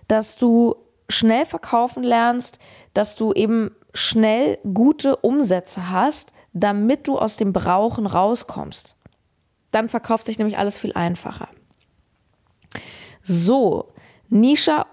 dass 0.07 0.39
du 0.39 0.75
schnell 1.11 1.45
verkaufen 1.45 2.03
lernst, 2.03 2.59
dass 2.95 3.15
du 3.15 3.35
eben 3.35 3.77
schnell 3.93 4.59
gute 4.73 5.17
Umsätze 5.17 5.91
hast, 5.91 6.33
damit 6.55 7.07
du 7.09 7.19
aus 7.19 7.37
dem 7.37 7.53
Brauchen 7.53 8.07
rauskommst. 8.07 8.97
Dann 9.71 9.91
verkauft 9.91 10.25
sich 10.25 10.39
nämlich 10.39 10.57
alles 10.57 10.79
viel 10.79 10.95
einfacher. 10.95 11.49
So, 13.23 13.93
Nisha-Loves 14.31 14.87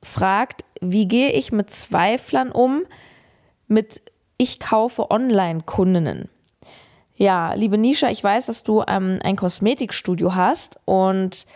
fragt, 0.00 0.64
wie 0.80 1.08
gehe 1.08 1.32
ich 1.32 1.50
mit 1.50 1.70
Zweiflern 1.70 2.52
um, 2.52 2.84
mit 3.66 4.00
ich 4.38 4.60
kaufe 4.60 5.10
Online-Kundinnen? 5.10 6.28
Ja, 7.16 7.54
liebe 7.54 7.78
Nisha, 7.78 8.08
ich 8.10 8.22
weiß, 8.22 8.46
dass 8.46 8.64
du 8.64 8.82
ähm, 8.88 9.20
ein 9.22 9.36
Kosmetikstudio 9.36 10.34
hast 10.34 10.80
und 10.84 11.46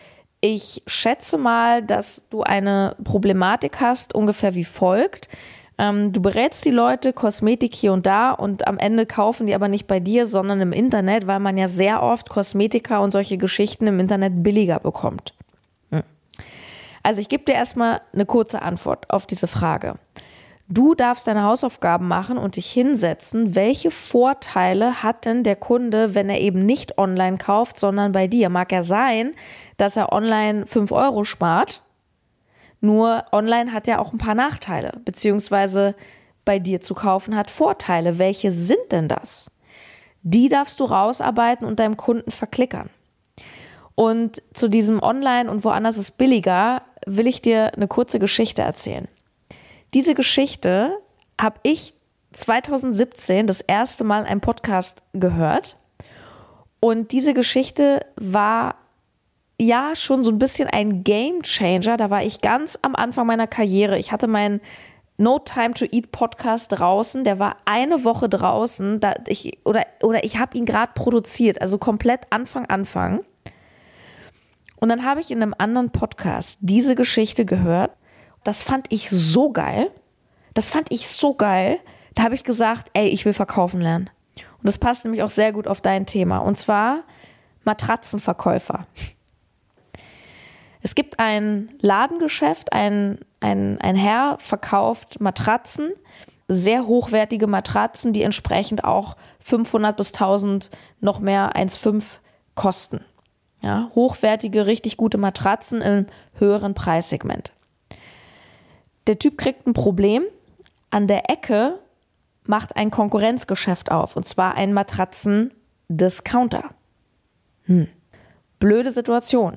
ich 0.40 0.82
schätze 0.86 1.36
mal, 1.36 1.82
dass 1.82 2.28
du 2.28 2.42
eine 2.42 2.94
Problematik 3.02 3.80
hast, 3.80 4.14
ungefähr 4.14 4.54
wie 4.54 4.64
folgt. 4.64 5.28
Ähm, 5.76 6.12
du 6.12 6.22
berätst 6.22 6.64
die 6.64 6.70
Leute 6.70 7.12
Kosmetik 7.12 7.74
hier 7.74 7.92
und 7.92 8.06
da 8.06 8.30
und 8.30 8.68
am 8.68 8.78
Ende 8.78 9.04
kaufen 9.04 9.48
die 9.48 9.54
aber 9.54 9.66
nicht 9.66 9.88
bei 9.88 9.98
dir, 9.98 10.26
sondern 10.26 10.60
im 10.60 10.72
Internet, 10.72 11.26
weil 11.26 11.40
man 11.40 11.56
ja 11.56 11.66
sehr 11.66 12.04
oft 12.04 12.28
Kosmetika 12.28 12.98
und 12.98 13.10
solche 13.10 13.36
Geschichten 13.36 13.88
im 13.88 13.98
Internet 13.98 14.44
billiger 14.44 14.78
bekommt. 14.78 15.34
Hm. 15.90 16.04
Also 17.02 17.20
ich 17.20 17.28
gebe 17.28 17.44
dir 17.44 17.54
erstmal 17.54 18.00
eine 18.12 18.26
kurze 18.26 18.62
Antwort 18.62 19.10
auf 19.10 19.26
diese 19.26 19.48
Frage. 19.48 19.94
Du 20.68 20.94
darfst 20.94 21.26
deine 21.26 21.44
Hausaufgaben 21.44 22.06
machen 22.06 22.36
und 22.36 22.56
dich 22.56 22.70
hinsetzen. 22.70 23.54
Welche 23.54 23.90
Vorteile 23.90 25.02
hat 25.02 25.24
denn 25.24 25.42
der 25.42 25.56
Kunde, 25.56 26.14
wenn 26.14 26.28
er 26.28 26.40
eben 26.40 26.66
nicht 26.66 26.98
online 26.98 27.38
kauft, 27.38 27.80
sondern 27.80 28.12
bei 28.12 28.26
dir? 28.26 28.50
Mag 28.50 28.70
ja 28.70 28.82
sein, 28.82 29.32
dass 29.78 29.96
er 29.96 30.12
online 30.12 30.66
5 30.66 30.92
Euro 30.92 31.24
spart 31.24 31.82
nur 32.80 33.24
online 33.32 33.72
hat 33.72 33.86
ja 33.86 33.98
auch 33.98 34.12
ein 34.12 34.18
paar 34.18 34.34
Nachteile, 34.34 35.00
beziehungsweise 35.04 35.94
bei 36.44 36.58
dir 36.58 36.80
zu 36.80 36.94
kaufen 36.94 37.36
hat 37.36 37.50
Vorteile. 37.50 38.18
Welche 38.18 38.52
sind 38.52 38.92
denn 38.92 39.08
das? 39.08 39.50
Die 40.22 40.48
darfst 40.48 40.80
du 40.80 40.84
rausarbeiten 40.84 41.66
und 41.66 41.80
deinem 41.80 41.96
Kunden 41.96 42.30
verklickern. 42.30 42.90
Und 43.94 44.42
zu 44.54 44.68
diesem 44.68 45.02
Online 45.02 45.50
und 45.50 45.64
woanders 45.64 45.98
ist 45.98 46.18
billiger, 46.18 46.82
will 47.04 47.26
ich 47.26 47.42
dir 47.42 47.74
eine 47.74 47.88
kurze 47.88 48.20
Geschichte 48.20 48.62
erzählen. 48.62 49.08
Diese 49.94 50.14
Geschichte 50.14 50.98
habe 51.40 51.60
ich 51.62 51.94
2017 52.32 53.46
das 53.46 53.60
erste 53.60 54.04
Mal 54.04 54.20
in 54.20 54.26
einem 54.26 54.40
Podcast 54.40 55.02
gehört. 55.12 55.76
Und 56.80 57.12
diese 57.12 57.34
Geschichte 57.34 58.04
war 58.16 58.76
ja 59.60 59.96
schon 59.96 60.22
so 60.22 60.30
ein 60.30 60.38
bisschen 60.38 60.68
ein 60.68 61.04
Game 61.04 61.42
Changer. 61.42 61.96
Da 61.96 62.10
war 62.10 62.22
ich 62.22 62.40
ganz 62.40 62.78
am 62.82 62.94
Anfang 62.94 63.26
meiner 63.26 63.46
Karriere. 63.46 63.98
Ich 63.98 64.12
hatte 64.12 64.28
meinen 64.28 64.60
No 65.16 65.40
Time 65.40 65.74
to 65.74 65.84
Eat 65.90 66.12
Podcast 66.12 66.78
draußen. 66.78 67.24
Der 67.24 67.40
war 67.40 67.56
eine 67.64 68.04
Woche 68.04 68.28
draußen. 68.28 69.00
Da 69.00 69.14
ich, 69.26 69.58
oder, 69.64 69.86
oder 70.02 70.22
ich 70.22 70.38
habe 70.38 70.56
ihn 70.56 70.64
gerade 70.64 70.92
produziert, 70.94 71.60
also 71.60 71.78
komplett 71.78 72.20
Anfang, 72.30 72.66
Anfang. 72.66 73.24
Und 74.76 74.90
dann 74.90 75.04
habe 75.04 75.20
ich 75.20 75.32
in 75.32 75.42
einem 75.42 75.54
anderen 75.58 75.90
Podcast 75.90 76.58
diese 76.60 76.94
Geschichte 76.94 77.44
gehört. 77.44 77.90
Das 78.48 78.62
fand 78.62 78.86
ich 78.88 79.10
so 79.10 79.52
geil. 79.52 79.90
Das 80.54 80.70
fand 80.70 80.90
ich 80.90 81.06
so 81.06 81.34
geil. 81.34 81.80
Da 82.14 82.22
habe 82.22 82.34
ich 82.34 82.44
gesagt, 82.44 82.88
ey, 82.94 83.06
ich 83.08 83.26
will 83.26 83.34
verkaufen 83.34 83.82
lernen. 83.82 84.08
Und 84.36 84.64
das 84.64 84.78
passt 84.78 85.04
nämlich 85.04 85.22
auch 85.22 85.28
sehr 85.28 85.52
gut 85.52 85.68
auf 85.68 85.82
dein 85.82 86.06
Thema. 86.06 86.38
Und 86.38 86.56
zwar 86.56 87.02
Matratzenverkäufer. 87.64 88.86
Es 90.80 90.94
gibt 90.94 91.18
ein 91.18 91.74
Ladengeschäft, 91.82 92.72
ein, 92.72 93.18
ein, 93.40 93.78
ein 93.82 93.96
Herr 93.96 94.38
verkauft 94.38 95.20
Matratzen, 95.20 95.92
sehr 96.46 96.86
hochwertige 96.86 97.48
Matratzen, 97.48 98.14
die 98.14 98.22
entsprechend 98.22 98.82
auch 98.82 99.18
500 99.40 99.94
bis 99.94 100.14
1000 100.14 100.70
noch 101.00 101.20
mehr 101.20 101.52
1,5 101.54 102.20
kosten. 102.54 103.04
Ja, 103.60 103.90
hochwertige, 103.94 104.64
richtig 104.64 104.96
gute 104.96 105.18
Matratzen 105.18 105.82
im 105.82 106.06
höheren 106.32 106.72
Preissegment. 106.72 107.52
Der 109.08 109.18
Typ 109.18 109.38
kriegt 109.38 109.66
ein 109.66 109.72
Problem. 109.72 110.22
An 110.90 111.06
der 111.06 111.30
Ecke 111.30 111.78
macht 112.44 112.76
ein 112.76 112.90
Konkurrenzgeschäft 112.90 113.90
auf, 113.90 114.16
und 114.16 114.24
zwar 114.24 114.54
ein 114.54 114.74
Matratzen-Discounter. 114.74 116.64
Hm. 117.64 117.88
Blöde 118.58 118.90
Situation. 118.90 119.56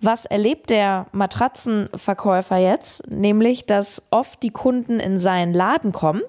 Was 0.00 0.26
erlebt 0.26 0.70
der 0.70 1.06
Matratzenverkäufer 1.10 2.56
jetzt? 2.56 3.10
Nämlich, 3.10 3.66
dass 3.66 4.04
oft 4.10 4.40
die 4.44 4.50
Kunden 4.50 5.00
in 5.00 5.18
seinen 5.18 5.54
Laden 5.54 5.92
kommen, 5.92 6.22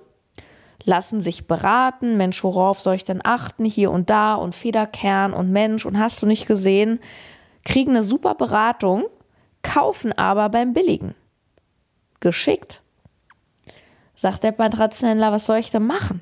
lassen 0.86 1.22
sich 1.22 1.48
beraten, 1.48 2.18
Mensch, 2.18 2.44
worauf 2.44 2.82
soll 2.82 2.96
ich 2.96 3.04
denn 3.04 3.24
achten, 3.24 3.66
hier 3.66 3.92
und 3.92 4.10
da 4.10 4.34
und 4.34 4.56
Federkern 4.56 5.34
und 5.34 5.52
Mensch 5.52 5.86
und 5.86 6.00
hast 6.00 6.22
du 6.22 6.26
nicht 6.26 6.48
gesehen, 6.48 7.00
kriegen 7.64 7.92
eine 7.92 8.04
super 8.04 8.34
Beratung, 8.34 9.04
kaufen 9.62 10.14
aber 10.14 10.50
beim 10.50 10.74
Billigen. 10.74 11.14
Geschickt. 12.24 12.82
Sagt 14.16 14.44
der 14.44 14.56
Matratzenhändler, 14.58 15.34
was 15.34 15.46
soll 15.46 15.58
ich 15.58 15.72
denn 15.72 15.86
machen? 15.86 16.22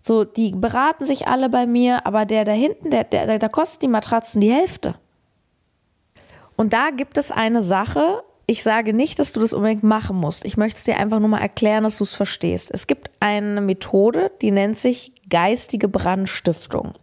So, 0.00 0.24
die 0.24 0.52
beraten 0.52 1.04
sich 1.04 1.28
alle 1.28 1.50
bei 1.50 1.66
mir, 1.66 2.06
aber 2.06 2.24
der 2.24 2.46
da 2.46 2.52
hinten, 2.52 2.90
der, 2.90 3.04
der, 3.04 3.38
der 3.38 3.48
kostet 3.50 3.82
die 3.82 3.88
Matratzen 3.88 4.40
die 4.40 4.52
Hälfte. 4.52 4.94
Und 6.56 6.72
da 6.72 6.88
gibt 6.88 7.18
es 7.18 7.30
eine 7.30 7.60
Sache, 7.60 8.22
ich 8.46 8.62
sage 8.62 8.94
nicht, 8.94 9.18
dass 9.18 9.34
du 9.34 9.40
das 9.40 9.52
unbedingt 9.52 9.82
machen 9.82 10.16
musst. 10.16 10.46
Ich 10.46 10.56
möchte 10.56 10.78
es 10.78 10.84
dir 10.84 10.96
einfach 10.96 11.18
nur 11.18 11.28
mal 11.28 11.40
erklären, 11.40 11.84
dass 11.84 11.98
du 11.98 12.04
es 12.04 12.14
verstehst. 12.14 12.70
Es 12.72 12.86
gibt 12.86 13.10
eine 13.20 13.60
Methode, 13.60 14.30
die 14.40 14.52
nennt 14.52 14.78
sich 14.78 15.12
geistige 15.28 15.88
Brandstiftung. 15.88 16.94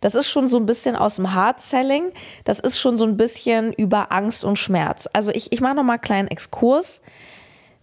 Das 0.00 0.14
ist 0.14 0.28
schon 0.28 0.46
so 0.48 0.58
ein 0.58 0.66
bisschen 0.66 0.96
aus 0.96 1.16
dem 1.16 1.32
Hard 1.32 1.60
Selling. 1.60 2.12
Das 2.44 2.58
ist 2.58 2.78
schon 2.78 2.96
so 2.96 3.04
ein 3.04 3.16
bisschen 3.16 3.72
über 3.72 4.10
Angst 4.10 4.44
und 4.44 4.56
Schmerz. 4.56 5.08
Also 5.12 5.30
ich, 5.30 5.52
ich 5.52 5.60
mache 5.60 5.76
noch 5.76 5.84
mal 5.84 5.94
einen 5.94 6.02
kleinen 6.02 6.28
Exkurs. 6.28 7.02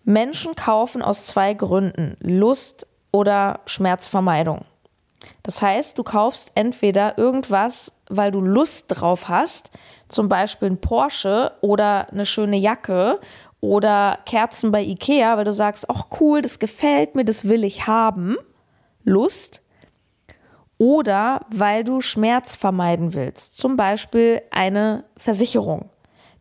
Menschen 0.08 0.56
kaufen 0.56 1.02
aus 1.02 1.26
zwei 1.26 1.54
Gründen. 1.54 2.16
Lust 2.22 2.88
oder 3.12 3.60
Schmerzvermeidung. 3.66 4.64
Das 5.44 5.62
heißt, 5.62 5.98
du 5.98 6.04
kaufst 6.04 6.54
entweder 6.56 7.18
irgendwas, 7.18 8.00
weil 8.10 8.32
du 8.32 8.40
Lust 8.40 8.86
drauf 8.88 9.28
hast, 9.28 9.70
zum 10.08 10.30
Beispiel 10.30 10.70
ein 10.70 10.80
Porsche 10.80 11.52
oder 11.60 12.10
eine 12.10 12.26
schöne 12.26 12.56
Jacke 12.56 13.20
oder 13.60 14.20
Kerzen 14.26 14.72
bei 14.72 14.82
Ikea, 14.82 15.36
weil 15.36 15.44
du 15.44 15.52
sagst, 15.52 15.90
ach 15.90 16.06
cool, 16.22 16.42
das 16.42 16.60
gefällt 16.60 17.16
mir, 17.16 17.26
das 17.26 17.50
will 17.50 17.66
ich 17.66 17.86
haben, 17.86 18.38
Lust. 19.04 19.62
Oder 20.78 21.42
weil 21.50 21.84
du 21.84 22.00
Schmerz 22.00 22.56
vermeiden 22.56 23.14
willst, 23.14 23.58
zum 23.58 23.76
Beispiel 23.76 24.42
eine 24.52 25.04
Versicherung. 25.18 25.90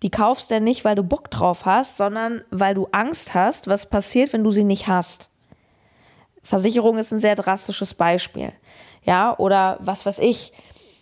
Die 0.03 0.11
kaufst 0.11 0.51
du 0.51 0.61
nicht, 0.61 0.85
weil 0.85 0.95
du 0.95 1.03
Bock 1.03 1.31
drauf 1.31 1.65
hast, 1.65 1.97
sondern 1.97 2.43
weil 2.51 2.75
du 2.75 2.89
Angst 2.93 3.35
hast, 3.35 3.67
was 3.67 3.89
passiert, 3.89 4.33
wenn 4.33 4.45
du 4.45 4.51
sie 4.51 4.65
nicht 4.65 4.89
hast. 4.89 5.31
Versicherung 6.43 6.99
ist 6.99 7.13
ein 7.13 7.19
sehr 7.19 7.35
drastisches 7.35 7.95
Beispiel. 7.95 8.53
Ja, 9.03 9.37
oder 9.39 9.79
was 9.81 10.05
weiß 10.05 10.19
ich, 10.19 10.53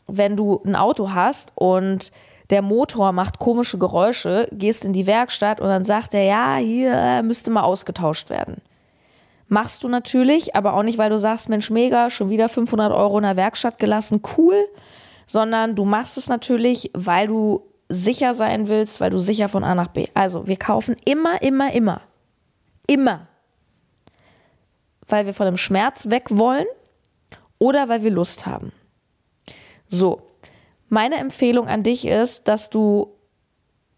wenn 0.07 0.37
du 0.37 0.63
ein 0.65 0.77
Auto 0.77 1.11
hast 1.13 1.53
und 1.55 2.13
der 2.51 2.63
Motor 2.63 3.13
macht 3.13 3.39
komische 3.39 3.79
Geräusche, 3.79 4.49
gehst 4.53 4.85
in 4.85 4.93
die 4.93 5.07
Werkstatt 5.07 5.61
und 5.61 5.69
dann 5.69 5.85
sagt 5.85 6.15
er, 6.15 6.25
ja, 6.25 6.57
hier 6.57 7.23
müsste 7.23 7.51
mal 7.51 7.63
ausgetauscht 7.63 8.31
werden. 8.31 8.61
Machst 9.49 9.83
du 9.83 9.89
natürlich, 9.89 10.55
aber 10.55 10.75
auch 10.75 10.83
nicht, 10.83 10.99
weil 10.99 11.11
du 11.11 11.19
sagst, 11.19 11.49
Mensch, 11.49 11.71
mega, 11.71 12.11
schon 12.11 12.31
wieder 12.31 12.49
500 12.49 12.93
Euro 12.93 13.19
in 13.19 13.25
der 13.25 13.37
Werkstatt 13.37 13.79
gelassen, 13.79 14.23
cool, 14.37 14.57
sondern 15.27 15.75
du 15.75 15.85
machst 15.85 16.19
es 16.19 16.29
natürlich, 16.29 16.91
weil 16.95 17.27
du 17.27 17.63
sicher 17.89 18.35
sein 18.35 18.69
willst, 18.69 19.01
weil 19.01 19.11
du 19.11 19.19
sicher 19.19 19.49
von 19.49 19.65
A 19.65 19.75
nach 19.75 19.89
B. 19.89 20.09
Also, 20.15 20.47
wir 20.47 20.57
kaufen 20.57 20.97
immer, 21.05 21.43
immer, 21.43 21.73
immer, 21.73 22.01
immer, 22.87 23.29
weil 25.09 25.27
wir 25.27 25.35
von 25.35 25.47
dem 25.47 25.57
Schmerz 25.57 26.11
weg 26.11 26.29
wollen 26.31 26.67
oder 27.59 27.89
weil 27.89 28.03
wir 28.03 28.11
Lust 28.11 28.47
haben. 28.47 28.73
So, 29.89 30.23
meine 30.89 31.17
Empfehlung 31.17 31.69
an 31.69 31.83
dich 31.83 32.07
ist, 32.07 32.49
dass 32.49 32.71
du 32.71 33.15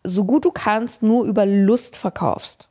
so 0.05 0.25
gut 0.25 0.45
du 0.45 0.51
kannst 0.51 1.03
nur 1.03 1.25
über 1.25 1.47
Lust 1.47 1.97
verkaufst. 1.97 2.69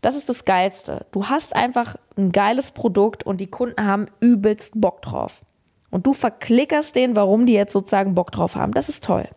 Das 0.00 0.16
ist 0.16 0.28
das 0.28 0.44
Geilste. 0.44 1.06
Du 1.10 1.28
hast 1.28 1.54
einfach 1.54 1.96
ein 2.16 2.30
geiles 2.30 2.70
Produkt 2.70 3.24
und 3.24 3.40
die 3.40 3.50
Kunden 3.50 3.84
haben 3.84 4.06
übelst 4.20 4.80
Bock 4.80 5.02
drauf. 5.02 5.42
Und 5.90 6.06
du 6.06 6.12
verklickerst 6.12 6.94
denen, 6.94 7.16
warum 7.16 7.46
die 7.46 7.54
jetzt 7.54 7.72
sozusagen 7.72 8.14
Bock 8.14 8.30
drauf 8.30 8.54
haben. 8.54 8.72
Das 8.72 8.88
ist 8.88 9.04
toll. 9.04 9.28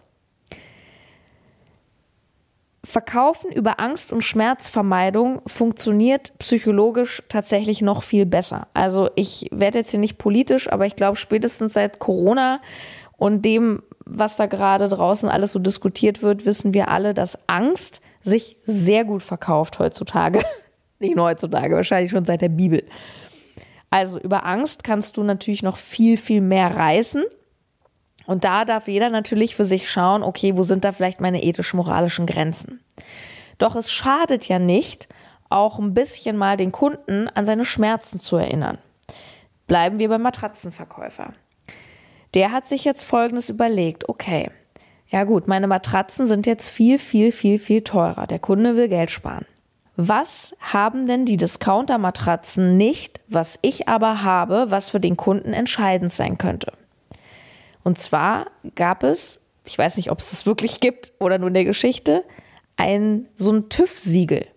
Verkaufen 2.83 3.51
über 3.51 3.79
Angst 3.79 4.11
und 4.11 4.23
Schmerzvermeidung 4.23 5.43
funktioniert 5.45 6.33
psychologisch 6.39 7.21
tatsächlich 7.29 7.81
noch 7.81 8.01
viel 8.01 8.25
besser. 8.25 8.67
Also 8.73 9.09
ich 9.15 9.47
werde 9.51 9.77
jetzt 9.79 9.91
hier 9.91 9.99
nicht 9.99 10.17
politisch, 10.17 10.71
aber 10.71 10.87
ich 10.87 10.95
glaube 10.95 11.17
spätestens 11.17 11.73
seit 11.73 11.99
Corona 11.99 12.59
und 13.17 13.45
dem, 13.45 13.83
was 14.05 14.35
da 14.35 14.47
gerade 14.47 14.89
draußen 14.89 15.29
alles 15.29 15.51
so 15.51 15.59
diskutiert 15.59 16.23
wird, 16.23 16.47
wissen 16.47 16.73
wir 16.73 16.87
alle, 16.87 17.13
dass 17.13 17.37
Angst 17.47 18.01
sich 18.21 18.57
sehr 18.63 19.05
gut 19.05 19.21
verkauft 19.21 19.77
heutzutage. 19.77 20.41
Nicht 20.99 21.15
nur 21.15 21.25
heutzutage, 21.25 21.75
wahrscheinlich 21.75 22.11
schon 22.11 22.25
seit 22.25 22.41
der 22.41 22.49
Bibel. 22.49 22.83
Also 23.91 24.19
über 24.19 24.45
Angst 24.45 24.83
kannst 24.83 25.17
du 25.17 25.23
natürlich 25.23 25.61
noch 25.61 25.77
viel, 25.77 26.17
viel 26.17 26.41
mehr 26.41 26.75
reißen. 26.75 27.23
Und 28.25 28.43
da 28.43 28.65
darf 28.65 28.87
jeder 28.87 29.09
natürlich 29.09 29.55
für 29.55 29.65
sich 29.65 29.89
schauen, 29.89 30.23
okay, 30.23 30.55
wo 30.55 30.63
sind 30.63 30.85
da 30.85 30.91
vielleicht 30.91 31.21
meine 31.21 31.43
ethisch-moralischen 31.43 32.25
Grenzen? 32.25 32.81
Doch 33.57 33.75
es 33.75 33.91
schadet 33.91 34.47
ja 34.47 34.59
nicht, 34.59 35.07
auch 35.49 35.79
ein 35.79 35.93
bisschen 35.93 36.37
mal 36.37 36.57
den 36.57 36.71
Kunden 36.71 37.27
an 37.29 37.45
seine 37.45 37.65
Schmerzen 37.65 38.19
zu 38.19 38.37
erinnern. 38.37 38.77
Bleiben 39.67 39.99
wir 39.99 40.09
beim 40.09 40.21
Matratzenverkäufer. 40.21 41.33
Der 42.33 42.51
hat 42.51 42.67
sich 42.67 42.85
jetzt 42.85 43.03
Folgendes 43.03 43.49
überlegt, 43.49 44.07
okay, 44.07 44.49
ja 45.09 45.25
gut, 45.25 45.47
meine 45.47 45.67
Matratzen 45.67 46.25
sind 46.25 46.47
jetzt 46.47 46.69
viel, 46.69 46.97
viel, 46.97 47.33
viel, 47.33 47.59
viel 47.59 47.81
teurer. 47.83 48.27
Der 48.27 48.39
Kunde 48.39 48.77
will 48.77 48.87
Geld 48.87 49.11
sparen. 49.11 49.45
Was 49.97 50.55
haben 50.61 51.05
denn 51.05 51.25
die 51.25 51.35
Discounter-Matratzen 51.35 52.77
nicht, 52.77 53.19
was 53.27 53.59
ich 53.61 53.89
aber 53.89 54.23
habe, 54.23 54.71
was 54.71 54.89
für 54.89 55.01
den 55.01 55.17
Kunden 55.17 55.51
entscheidend 55.51 56.13
sein 56.13 56.37
könnte? 56.37 56.71
Und 57.83 57.99
zwar 57.99 58.47
gab 58.75 59.03
es, 59.03 59.41
ich 59.65 59.77
weiß 59.77 59.97
nicht, 59.97 60.11
ob 60.11 60.19
es 60.19 60.31
das 60.31 60.45
wirklich 60.45 60.79
gibt 60.79 61.13
oder 61.19 61.37
nur 61.37 61.47
in 61.47 61.53
der 61.53 61.65
Geschichte, 61.65 62.23
ein 62.77 63.27
so 63.35 63.51
ein 63.51 63.69
TÜV-Siegel. 63.69 64.47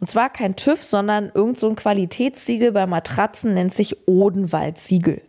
Und 0.00 0.08
zwar 0.08 0.30
kein 0.30 0.54
TÜV, 0.54 0.84
sondern 0.84 1.30
irgend 1.34 1.58
so 1.58 1.68
ein 1.68 1.76
Qualitätssiegel 1.76 2.72
bei 2.72 2.86
Matratzen 2.86 3.54
nennt 3.54 3.74
sich 3.74 4.06
Odenwald-Siegel. 4.06 5.22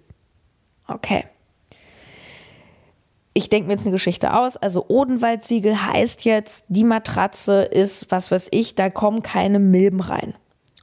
Okay 0.87 1.25
ich 3.39 3.49
denke 3.49 3.67
mir 3.67 3.73
jetzt 3.73 3.83
eine 3.85 3.93
Geschichte 3.93 4.33
aus. 4.33 4.57
Also 4.57 4.85
Odenwaldsiegel 4.87 5.85
heißt 5.85 6.25
jetzt, 6.25 6.65
die 6.67 6.83
Matratze 6.83 7.61
ist, 7.61 8.11
was 8.11 8.31
weiß 8.31 8.49
ich, 8.51 8.75
da 8.75 8.89
kommen 8.89 9.23
keine 9.23 9.59
Milben 9.59 10.01
rein. 10.01 10.35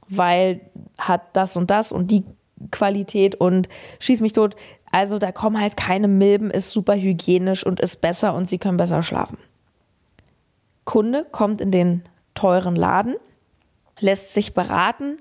Weil 0.09 0.61
hat 0.97 1.21
das 1.33 1.55
und 1.55 1.69
das 1.69 1.91
und 1.91 2.09
die 2.09 2.23
Qualität 2.71 3.35
und 3.35 3.69
schieß 3.99 4.21
mich 4.21 4.33
tot. 4.33 4.55
Also 4.91 5.19
da 5.19 5.31
kommen 5.31 5.59
halt 5.59 5.77
keine 5.77 6.07
Milben, 6.07 6.49
ist 6.49 6.69
super 6.69 6.95
hygienisch 6.95 7.65
und 7.65 7.79
ist 7.79 8.01
besser 8.01 8.33
und 8.33 8.49
sie 8.49 8.57
können 8.57 8.77
besser 8.77 9.03
schlafen. 9.03 9.37
Kunde 10.85 11.25
kommt 11.31 11.59
in 11.61 11.71
den 11.71 12.03
teuren 12.33 12.75
Laden, 12.75 13.15
lässt 13.99 14.33
sich 14.33 14.53
beraten. 14.53 15.17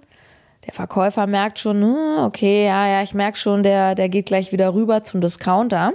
Der 0.66 0.74
Verkäufer 0.74 1.26
merkt 1.26 1.59
schon, 1.59 1.83
hm, 1.83 2.24
okay, 2.24 2.66
ja, 2.66 2.87
ja, 2.87 3.02
ich 3.02 3.14
merke 3.14 3.38
schon, 3.38 3.62
der, 3.62 3.94
der 3.94 4.09
geht 4.09 4.26
gleich 4.26 4.52
wieder 4.52 4.74
rüber 4.74 5.02
zum 5.02 5.20
Discounter 5.20 5.94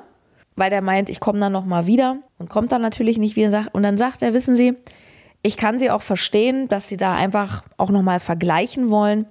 weil 0.56 0.70
der 0.70 0.82
meint, 0.82 1.10
ich 1.10 1.20
komme 1.20 1.40
dann 1.40 1.52
nochmal 1.52 1.88
wieder 1.88 2.18
und 2.38 2.50
kommt 2.50 2.72
dann 2.72 2.82
natürlich 2.82 3.18
nicht 3.18 3.36
wieder. 3.36 3.66
Und 3.74 3.84
dann 3.84 3.98
sagt 3.98 4.22
er, 4.22 4.34
wissen 4.34 4.56
Sie, 4.56 4.76
ich 5.42 5.58
kann 5.58 5.80
Sie 5.80 5.90
auch 5.90 6.02
verstehen, 6.02 6.68
dass 6.68 6.88
Sie 6.88 6.98
da 6.98 7.16
einfach 7.16 7.64
auch 7.78 7.90
nochmal 7.90 8.20
vergleichen 8.20 8.90
wollen. 8.90 9.26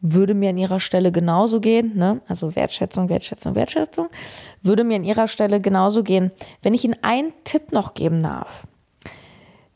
Würde 0.00 0.34
mir 0.34 0.50
an 0.50 0.58
Ihrer 0.58 0.80
Stelle 0.80 1.12
genauso 1.12 1.60
gehen, 1.60 1.96
ne? 1.96 2.20
Also 2.26 2.56
Wertschätzung, 2.56 3.08
Wertschätzung, 3.08 3.54
Wertschätzung. 3.54 4.08
Würde 4.62 4.84
mir 4.84 4.96
an 4.96 5.04
Ihrer 5.04 5.28
Stelle 5.28 5.60
genauso 5.60 6.02
gehen. 6.02 6.30
Wenn 6.62 6.74
ich 6.74 6.84
Ihnen 6.84 6.96
einen 7.02 7.32
Tipp 7.44 7.72
noch 7.72 7.94
geben 7.94 8.22
darf. 8.22 8.66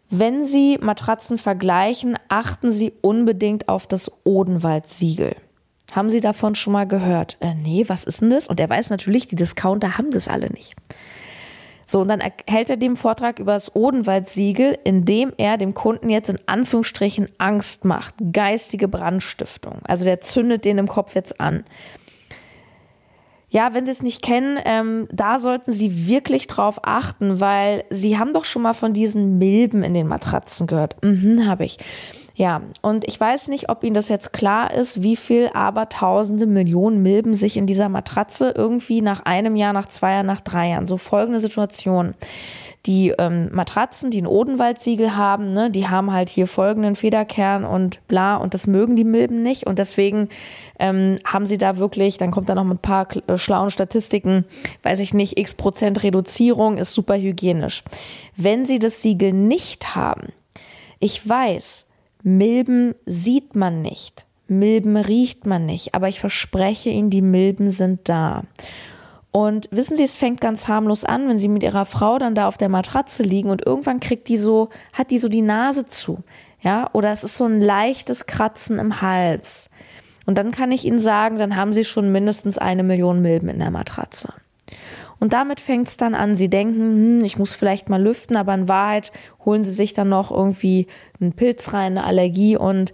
Wenn 0.08 0.44
Sie 0.44 0.78
Matratzen 0.78 1.38
vergleichen, 1.38 2.18
achten 2.28 2.70
Sie 2.70 2.92
unbedingt 3.00 3.68
auf 3.68 3.86
das 3.86 4.10
Odenwald-Siegel. 4.24 5.34
Haben 5.92 6.08
Sie 6.08 6.20
davon 6.20 6.54
schon 6.54 6.72
mal 6.72 6.86
gehört? 6.86 7.36
Äh, 7.40 7.54
nee, 7.54 7.84
was 7.88 8.04
ist 8.04 8.20
denn 8.20 8.30
das? 8.30 8.48
Und 8.48 8.60
er 8.60 8.70
weiß 8.70 8.90
natürlich, 8.90 9.26
die 9.26 9.36
Discounter 9.36 9.98
haben 9.98 10.10
das 10.10 10.28
alle 10.28 10.48
nicht. 10.50 10.74
So, 11.86 12.00
und 12.00 12.08
dann 12.08 12.22
hält 12.46 12.70
er 12.70 12.76
dem 12.76 12.96
Vortrag 12.96 13.38
über 13.38 13.52
das 13.52 13.74
Odenwald-Siegel, 13.74 14.78
indem 14.84 15.32
er 15.36 15.58
dem 15.58 15.74
Kunden 15.74 16.08
jetzt 16.10 16.30
in 16.30 16.38
Anführungsstrichen 16.46 17.28
Angst 17.38 17.84
macht. 17.84 18.14
Geistige 18.32 18.88
Brandstiftung. 18.88 19.78
Also 19.84 20.04
der 20.04 20.20
zündet 20.20 20.64
den 20.64 20.78
im 20.78 20.88
Kopf 20.88 21.14
jetzt 21.14 21.40
an. 21.40 21.64
Ja, 23.54 23.72
wenn 23.72 23.84
Sie 23.84 23.92
es 23.92 24.02
nicht 24.02 24.20
kennen, 24.20 24.58
ähm, 24.64 25.06
da 25.12 25.38
sollten 25.38 25.70
Sie 25.70 26.08
wirklich 26.08 26.48
drauf 26.48 26.80
achten, 26.82 27.40
weil 27.40 27.84
Sie 27.88 28.18
haben 28.18 28.32
doch 28.32 28.44
schon 28.44 28.62
mal 28.62 28.72
von 28.72 28.92
diesen 28.92 29.38
Milben 29.38 29.84
in 29.84 29.94
den 29.94 30.08
Matratzen 30.08 30.66
gehört. 30.66 30.96
Mhm, 31.04 31.46
habe 31.46 31.64
ich. 31.64 31.78
Ja, 32.36 32.62
und 32.82 33.06
ich 33.06 33.18
weiß 33.18 33.46
nicht, 33.48 33.68
ob 33.68 33.84
Ihnen 33.84 33.94
das 33.94 34.08
jetzt 34.08 34.32
klar 34.32 34.74
ist, 34.74 35.04
wie 35.04 35.14
viel 35.14 35.50
aber 35.54 35.88
tausende 35.88 36.46
Millionen 36.46 37.00
Milben 37.00 37.34
sich 37.36 37.56
in 37.56 37.66
dieser 37.66 37.88
Matratze 37.88 38.52
irgendwie 38.56 39.02
nach 39.02 39.20
einem 39.24 39.54
Jahr, 39.54 39.72
nach 39.72 39.86
zwei 39.86 40.14
Jahren, 40.14 40.26
nach 40.26 40.40
drei 40.40 40.70
Jahren, 40.70 40.86
so 40.86 40.96
folgende 40.96 41.38
Situation. 41.38 42.14
Die 42.86 43.14
ähm, 43.18 43.50
Matratzen, 43.52 44.10
die 44.10 44.20
ein 44.20 44.26
Odenwaldsiegel 44.26 45.16
haben, 45.16 45.52
ne, 45.52 45.70
die 45.70 45.88
haben 45.88 46.12
halt 46.12 46.28
hier 46.28 46.46
folgenden 46.48 46.96
Federkern 46.96 47.64
und 47.64 48.06
bla 48.08 48.36
und 48.36 48.52
das 48.52 48.66
mögen 48.66 48.96
die 48.96 49.04
Milben 49.04 49.42
nicht 49.42 49.66
und 49.66 49.78
deswegen 49.78 50.28
ähm, 50.78 51.18
haben 51.24 51.46
sie 51.46 51.56
da 51.56 51.78
wirklich, 51.78 52.18
dann 52.18 52.30
kommt 52.30 52.48
da 52.48 52.54
noch 52.54 52.68
ein 52.68 52.76
paar 52.76 53.06
äh, 53.26 53.38
schlauen 53.38 53.70
Statistiken, 53.70 54.44
weiß 54.82 55.00
ich 55.00 55.14
nicht, 55.14 55.38
x 55.38 55.54
Prozent 55.54 56.02
Reduzierung 56.02 56.76
ist 56.76 56.92
super 56.92 57.16
hygienisch. 57.16 57.84
Wenn 58.36 58.66
sie 58.66 58.80
das 58.80 59.00
Siegel 59.00 59.32
nicht 59.32 59.94
haben, 59.94 60.32
ich 60.98 61.26
weiß, 61.26 61.86
Milben 62.26 62.94
sieht 63.04 63.54
man 63.54 63.82
nicht. 63.82 64.24
Milben 64.48 64.96
riecht 64.96 65.44
man 65.44 65.66
nicht, 65.66 65.94
aber 65.94 66.08
ich 66.08 66.20
verspreche 66.20 66.88
Ihnen, 66.88 67.10
die 67.10 67.20
Milben 67.20 67.70
sind 67.70 68.08
da. 68.08 68.44
Und 69.30 69.68
wissen 69.70 69.94
Sie, 69.94 70.04
es 70.04 70.16
fängt 70.16 70.40
ganz 70.40 70.66
harmlos 70.66 71.04
an, 71.04 71.28
wenn 71.28 71.36
Sie 71.36 71.48
mit 71.48 71.62
Ihrer 71.62 71.84
Frau 71.84 72.16
dann 72.16 72.34
da 72.34 72.48
auf 72.48 72.56
der 72.56 72.70
Matratze 72.70 73.22
liegen 73.22 73.50
und 73.50 73.66
irgendwann 73.66 74.00
kriegt 74.00 74.28
die 74.28 74.38
so, 74.38 74.70
hat 74.94 75.10
die 75.10 75.18
so 75.18 75.28
die 75.28 75.42
Nase 75.42 75.84
zu. 75.84 76.24
Ja, 76.62 76.88
oder 76.94 77.12
es 77.12 77.24
ist 77.24 77.36
so 77.36 77.44
ein 77.44 77.60
leichtes 77.60 78.24
Kratzen 78.24 78.78
im 78.78 79.02
Hals. 79.02 79.68
Und 80.24 80.38
dann 80.38 80.50
kann 80.50 80.72
ich 80.72 80.86
Ihnen 80.86 80.98
sagen, 80.98 81.36
dann 81.36 81.56
haben 81.56 81.74
Sie 81.74 81.84
schon 81.84 82.10
mindestens 82.10 82.56
eine 82.56 82.84
Million 82.84 83.20
Milben 83.20 83.50
in 83.50 83.58
der 83.58 83.70
Matratze. 83.70 84.32
Und 85.24 85.32
damit 85.32 85.58
fängt 85.58 85.88
es 85.88 85.96
dann 85.96 86.14
an. 86.14 86.36
Sie 86.36 86.50
denken, 86.50 86.80
hm, 86.80 87.24
ich 87.24 87.38
muss 87.38 87.54
vielleicht 87.54 87.88
mal 87.88 88.02
lüften, 88.02 88.36
aber 88.36 88.52
in 88.52 88.68
Wahrheit 88.68 89.10
holen 89.42 89.62
sie 89.62 89.70
sich 89.70 89.94
dann 89.94 90.10
noch 90.10 90.30
irgendwie 90.30 90.86
einen 91.18 91.32
Pilz 91.32 91.72
rein, 91.72 91.96
eine 91.96 92.04
Allergie 92.04 92.58
und 92.58 92.92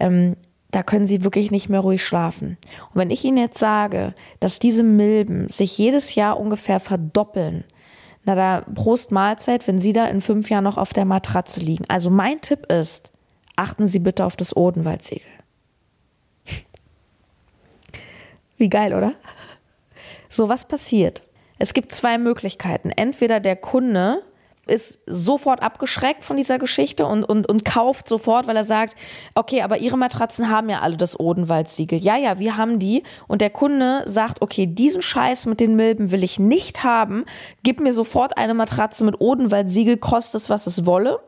ähm, 0.00 0.34
da 0.72 0.82
können 0.82 1.06
sie 1.06 1.22
wirklich 1.22 1.52
nicht 1.52 1.68
mehr 1.68 1.78
ruhig 1.78 2.04
schlafen. 2.04 2.58
Und 2.88 2.96
wenn 2.96 3.10
ich 3.10 3.24
Ihnen 3.24 3.36
jetzt 3.36 3.60
sage, 3.60 4.14
dass 4.40 4.58
diese 4.58 4.82
Milben 4.82 5.48
sich 5.48 5.78
jedes 5.78 6.16
Jahr 6.16 6.40
ungefähr 6.40 6.80
verdoppeln, 6.80 7.62
na 8.24 8.34
da 8.34 8.64
Prost 8.74 9.12
Mahlzeit, 9.12 9.68
wenn 9.68 9.78
Sie 9.78 9.92
da 9.92 10.06
in 10.06 10.20
fünf 10.20 10.50
Jahren 10.50 10.64
noch 10.64 10.78
auf 10.78 10.92
der 10.92 11.04
Matratze 11.04 11.60
liegen. 11.60 11.84
Also 11.86 12.10
mein 12.10 12.40
Tipp 12.40 12.72
ist, 12.72 13.12
achten 13.54 13.86
Sie 13.86 14.00
bitte 14.00 14.24
auf 14.24 14.34
das 14.34 14.56
Odenwaldsiegel. 14.56 15.30
Wie 18.56 18.68
geil, 18.68 18.94
oder? 18.94 19.12
So, 20.28 20.48
was 20.48 20.66
passiert? 20.66 21.22
Es 21.58 21.74
gibt 21.74 21.92
zwei 21.92 22.18
Möglichkeiten. 22.18 22.90
Entweder 22.90 23.40
der 23.40 23.56
Kunde 23.56 24.22
ist 24.68 25.00
sofort 25.06 25.62
abgeschreckt 25.62 26.24
von 26.24 26.36
dieser 26.36 26.58
Geschichte 26.58 27.06
und, 27.06 27.24
und, 27.24 27.48
und 27.48 27.64
kauft 27.64 28.08
sofort, 28.08 28.46
weil 28.46 28.56
er 28.56 28.64
sagt, 28.64 28.96
okay, 29.34 29.62
aber 29.62 29.78
ihre 29.78 29.96
Matratzen 29.96 30.50
haben 30.50 30.68
ja 30.68 30.80
alle 30.80 30.96
das 30.96 31.18
Odenwaldsiegel. 31.18 31.98
Ja, 31.98 32.16
ja, 32.16 32.38
wir 32.38 32.56
haben 32.56 32.78
die. 32.78 33.02
Und 33.26 33.40
der 33.40 33.50
Kunde 33.50 34.02
sagt, 34.06 34.42
okay, 34.42 34.66
diesen 34.66 35.02
Scheiß 35.02 35.46
mit 35.46 35.60
den 35.60 35.74
Milben 35.76 36.10
will 36.10 36.22
ich 36.22 36.38
nicht 36.38 36.84
haben. 36.84 37.24
Gib 37.62 37.80
mir 37.80 37.92
sofort 37.92 38.36
eine 38.36 38.54
Matratze 38.54 39.04
mit 39.04 39.20
Odenwaldsiegel, 39.20 39.96
kostet 39.96 40.42
es, 40.42 40.50
was 40.50 40.66
es 40.66 40.86
wolle. 40.86 41.18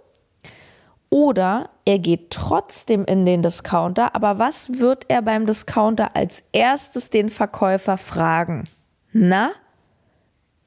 Oder 1.08 1.70
er 1.84 1.98
geht 1.98 2.30
trotzdem 2.30 3.04
in 3.04 3.26
den 3.26 3.42
Discounter, 3.42 4.14
aber 4.14 4.38
was 4.38 4.78
wird 4.78 5.06
er 5.08 5.22
beim 5.22 5.44
Discounter 5.44 6.14
als 6.14 6.44
erstes 6.52 7.10
den 7.10 7.30
Verkäufer 7.30 7.96
fragen? 7.96 8.68
Na? 9.12 9.50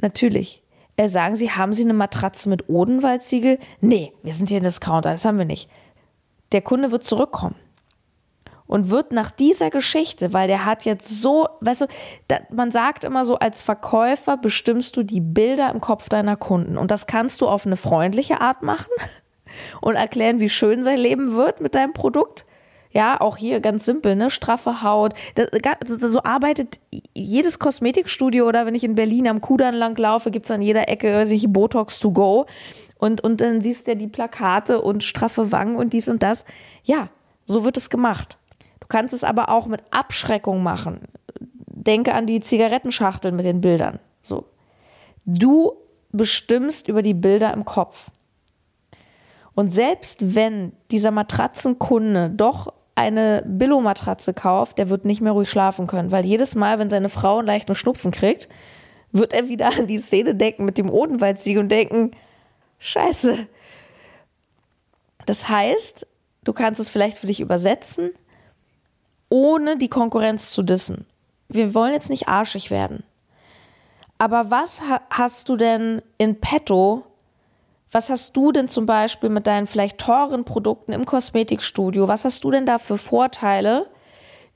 Natürlich. 0.01 0.63
Er 0.95 1.10
sagen 1.10 1.36
Sie, 1.36 1.51
haben 1.51 1.73
Sie 1.73 1.84
eine 1.84 1.93
Matratze 1.93 2.49
mit 2.49 2.69
Odenwaldsiegel? 2.69 3.58
Nee, 3.82 4.13
wir 4.21 4.34
sind 4.34 4.49
hier 4.49 4.60
in 4.60 4.63
Discounter, 4.63 5.12
das 5.12 5.25
haben 5.25 5.38
wir 5.38 5.45
nicht. 5.45 5.69
Der 6.51 6.62
Kunde 6.62 6.91
wird 6.91 7.03
zurückkommen 7.03 7.56
und 8.67 8.89
wird 8.89 9.12
nach 9.12 9.32
dieser 9.32 9.69
Geschichte, 9.69 10.34
weil 10.34 10.47
der 10.47 10.65
hat 10.65 10.86
jetzt 10.86 11.21
so, 11.21 11.47
weißt 11.62 11.82
du, 11.82 11.86
da, 12.27 12.39
man 12.51 12.71
sagt 12.71 13.03
immer 13.03 13.23
so, 13.23 13.39
als 13.39 13.62
Verkäufer 13.62 14.38
bestimmst 14.38 14.95
du 14.95 15.03
die 15.03 15.21
Bilder 15.21 15.71
im 15.71 15.82
Kopf 15.82 16.10
deiner 16.10 16.36
Kunden 16.36 16.77
und 16.77 16.91
das 16.91 17.08
kannst 17.08 17.41
du 17.41 17.47
auf 17.47 17.65
eine 17.65 17.75
freundliche 17.75 18.39
Art 18.39 18.62
machen 18.62 18.91
und 19.82 19.95
erklären, 19.95 20.39
wie 20.39 20.49
schön 20.49 20.84
sein 20.84 20.99
Leben 20.99 21.34
wird 21.34 21.60
mit 21.60 21.75
deinem 21.75 21.93
Produkt. 21.93 22.45
Ja, 22.93 23.19
auch 23.19 23.38
hier 23.38 23.60
ganz 23.60 23.86
simpel, 23.86 24.15
ne? 24.15 24.29
Straffe 24.29 24.84
Haut. 24.84 25.13
Das, 25.34 25.49
das, 25.51 26.12
so 26.12 26.21
arbeitet 26.23 26.79
jedes 27.15 27.58
Kosmetikstudio 27.58 28.47
oder 28.47 28.67
wenn 28.67 28.75
ich 28.75 28.84
in 28.84 28.93
Berlin 28.93 29.27
am 29.27 29.41
Kudamm 29.41 29.73
lang 29.73 29.97
laufe, 29.97 30.29
gibt 30.29 30.45
es 30.45 30.51
an 30.51 30.62
jeder 30.62 30.88
Ecke 30.89 31.25
sich 31.25 31.51
Botox 31.51 31.99
to 31.99 32.12
go. 32.12 32.45
Und, 32.99 33.21
und 33.21 33.41
dann 33.41 33.62
siehst 33.62 33.88
du 33.88 33.91
ja 33.91 33.95
die 33.95 34.08
Plakate 34.08 34.79
und 34.79 35.03
straffe 35.03 35.51
Wangen 35.51 35.75
und 35.75 35.93
dies 35.93 36.08
und 36.08 36.21
das. 36.21 36.45
Ja, 36.84 37.10
so 37.45 37.63
wird 37.65 37.77
es 37.77 37.89
gemacht. 37.89 38.38
Du 38.79 38.88
kannst 38.88 39.13
es 39.13 39.23
aber 39.23 39.49
auch 39.49 39.65
mit 39.65 39.82
Abschreckung 39.91 40.62
machen. 40.62 41.01
Denke 41.67 42.13
an 42.13 42.27
die 42.27 42.41
Zigarettenschachteln 42.41 43.36
mit 43.36 43.45
den 43.45 43.60
Bildern. 43.60 43.99
So. 44.21 44.45
Du 45.25 45.73
bestimmst 46.12 46.88
über 46.88 47.01
die 47.01 47.15
Bilder 47.15 47.53
im 47.53 47.65
Kopf. 47.65 48.12
Und 49.56 49.69
selbst 49.69 50.36
wenn 50.36 50.73
dieser 50.91 51.12
Matratzenkunde 51.12 52.29
doch 52.29 52.71
eine 52.95 53.43
Billo-Matratze 53.45 54.34
kauft, 54.34 54.77
der 54.77 54.89
wird 54.89 55.06
nicht 55.06 55.21
mehr 55.21 55.32
ruhig 55.32 55.49
schlafen 55.49 55.88
können, 55.88 56.12
weil 56.12 56.25
jedes 56.25 56.56
Mal, 56.56 56.79
wenn 56.79 56.89
seine 56.89 57.10
Frau 57.10 57.39
einen 57.39 57.47
leichten 57.47 57.75
Schnupfen 57.75 58.12
kriegt, 58.12 58.49
wird 59.12 59.34
er 59.34 59.47
wieder 59.47 59.67
an 59.77 59.88
die 59.88 59.99
Szene 59.99 60.36
denken 60.36 60.65
mit 60.65 60.77
dem 60.77 60.89
Odenwaldsieg 60.89 61.58
und 61.58 61.69
denken, 61.69 62.12
scheiße. 62.79 63.47
Das 65.25 65.49
heißt, 65.49 66.06
du 66.43 66.53
kannst 66.53 66.79
es 66.79 66.89
vielleicht 66.89 67.17
für 67.17 67.27
dich 67.27 67.39
übersetzen, 67.39 68.12
ohne 69.29 69.77
die 69.77 69.89
Konkurrenz 69.89 70.51
zu 70.51 70.62
dissen. 70.63 71.06
Wir 71.47 71.73
wollen 71.73 71.93
jetzt 71.93 72.10
nicht 72.10 72.27
arschig 72.27 72.71
werden. 72.71 73.03
Aber 74.17 74.51
was 74.51 74.82
hast 75.10 75.49
du 75.49 75.58
denn 75.58 76.01
in 76.17 76.39
petto, 76.39 77.03
was 77.93 78.10
hast 78.10 78.36
du 78.36 78.51
denn 78.51 78.67
zum 78.67 78.86
Beispiel 78.86 79.29
mit 79.29 79.45
deinen 79.45 79.67
vielleicht 79.67 79.99
teuren 79.99 80.45
Produkten 80.45 80.91
im 80.93 81.06
Kosmetikstudio? 81.06 82.08
Was 82.08 82.25
hast 82.25 82.43
du 82.43 82.51
denn 82.51 82.65
da 82.65 82.79
für 82.79 82.97
Vorteile, 82.97 83.88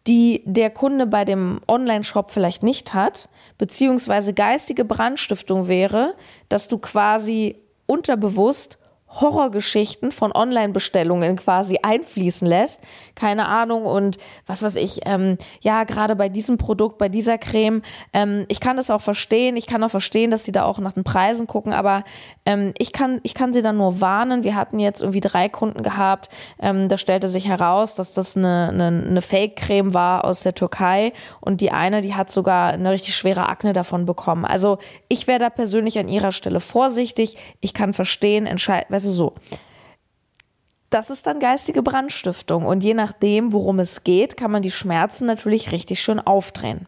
die 0.08 0.42
der 0.46 0.72
Kunde 0.72 1.06
bei 1.06 1.24
dem 1.24 1.62
Online-Shop 1.68 2.32
vielleicht 2.32 2.64
nicht 2.64 2.96
hat? 2.96 3.30
Beziehungsweise 3.60 4.34
geistige 4.34 4.86
Brandstiftung 4.86 5.68
wäre, 5.68 6.16
dass 6.50 6.68
du 6.68 6.80
quasi 6.80 7.56
unterbewusst 7.86 8.77
Horrorgeschichten 9.10 10.12
von 10.12 10.32
Online-Bestellungen 10.32 11.38
quasi 11.38 11.80
einfließen 11.82 12.48
lässt. 12.48 12.82
Keine 13.16 13.48
Ahnung 13.48 13.86
und 13.86 14.18
was 14.46 14.62
weiß 14.62 14.76
ich, 14.76 15.02
ähm, 15.06 15.38
ja, 15.62 15.86
gerade 15.86 16.16
bei 16.16 16.30
diesem 16.30 16.58
Produkt, 16.58 16.98
bei 16.98 17.10
dieser 17.10 17.38
Creme, 17.38 17.82
ähm, 18.14 18.46
ich 18.50 18.60
kann 18.60 18.78
das 18.78 18.92
auch 18.92 19.02
verstehen. 19.02 19.56
Ich 19.58 19.66
kann 19.66 19.84
auch 19.84 19.90
verstehen, 19.90 20.30
dass 20.30 20.44
sie 20.44 20.52
da 20.52 20.66
auch 20.66 20.80
nach 20.80 20.92
den 20.92 21.04
Preisen 21.04 21.48
gucken, 21.48 21.74
aber 21.74 22.04
ähm, 22.46 22.74
ich, 22.78 22.92
kann, 22.92 23.20
ich 23.24 23.34
kann 23.34 23.54
sie 23.54 23.62
dann 23.62 23.78
nur 23.78 24.02
warnen. 24.02 24.44
Wir 24.44 24.56
hatten 24.56 24.80
jetzt 24.80 25.02
irgendwie 25.02 25.22
drei 25.22 25.50
Kunden 25.50 25.84
gehabt. 25.84 26.30
Ähm, 26.60 26.90
da 26.90 26.98
stellte 26.98 27.28
sich 27.28 27.48
heraus, 27.48 27.96
dass 27.96 28.14
das 28.14 28.36
eine, 28.36 28.70
eine, 28.70 28.88
eine 28.88 29.22
Fake-Creme 29.22 29.94
war 29.94 30.26
aus 30.26 30.42
der 30.42 30.54
Türkei 30.54 31.14
und 31.40 31.62
die 31.62 31.72
eine, 31.72 32.02
die 32.02 32.14
hat 32.14 32.32
sogar 32.32 32.74
eine 32.74 32.92
richtig 32.92 33.16
schwere 33.16 33.48
Akne 33.48 33.74
davon 33.74 34.06
bekommen. 34.06 34.46
Also 34.46 34.78
ich 35.08 35.28
wäre 35.28 35.40
da 35.40 35.50
persönlich 35.50 35.98
an 35.98 36.08
ihrer 36.08 36.32
Stelle 36.32 36.60
vorsichtig. 36.60 37.38
Ich 37.62 37.74
kann 37.74 37.94
verstehen, 37.94 38.46
entscheiden, 38.46 38.97
weißt 38.98 39.06
du, 39.06 39.12
so. 39.12 39.34
Das 40.90 41.10
ist 41.10 41.28
dann 41.28 41.40
geistige 41.40 41.84
Brandstiftung 41.84 42.66
und 42.66 42.84
je 42.84 42.94
nachdem, 42.94 43.54
worum 43.54 43.80
es 43.80 44.04
geht, 44.04 44.38
kann 44.38 44.52
man 44.52 44.62
die 44.62 44.72
Schmerzen 44.72 45.26
natürlich 45.26 45.72
richtig 45.72 46.02
schön 46.02 46.20
aufdrehen. 46.20 46.88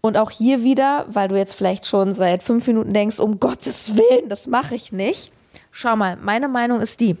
Und 0.00 0.16
auch 0.16 0.30
hier 0.30 0.62
wieder, 0.62 1.06
weil 1.08 1.28
du 1.28 1.36
jetzt 1.36 1.54
vielleicht 1.54 1.86
schon 1.86 2.14
seit 2.14 2.42
fünf 2.42 2.66
Minuten 2.66 2.92
denkst, 2.92 3.20
um 3.20 3.40
Gottes 3.40 3.96
Willen, 3.96 4.28
das 4.28 4.46
mache 4.46 4.74
ich 4.74 4.92
nicht. 4.92 5.32
Schau 5.70 5.96
mal, 5.96 6.16
meine 6.16 6.48
Meinung 6.48 6.80
ist 6.80 7.00
die, 7.00 7.16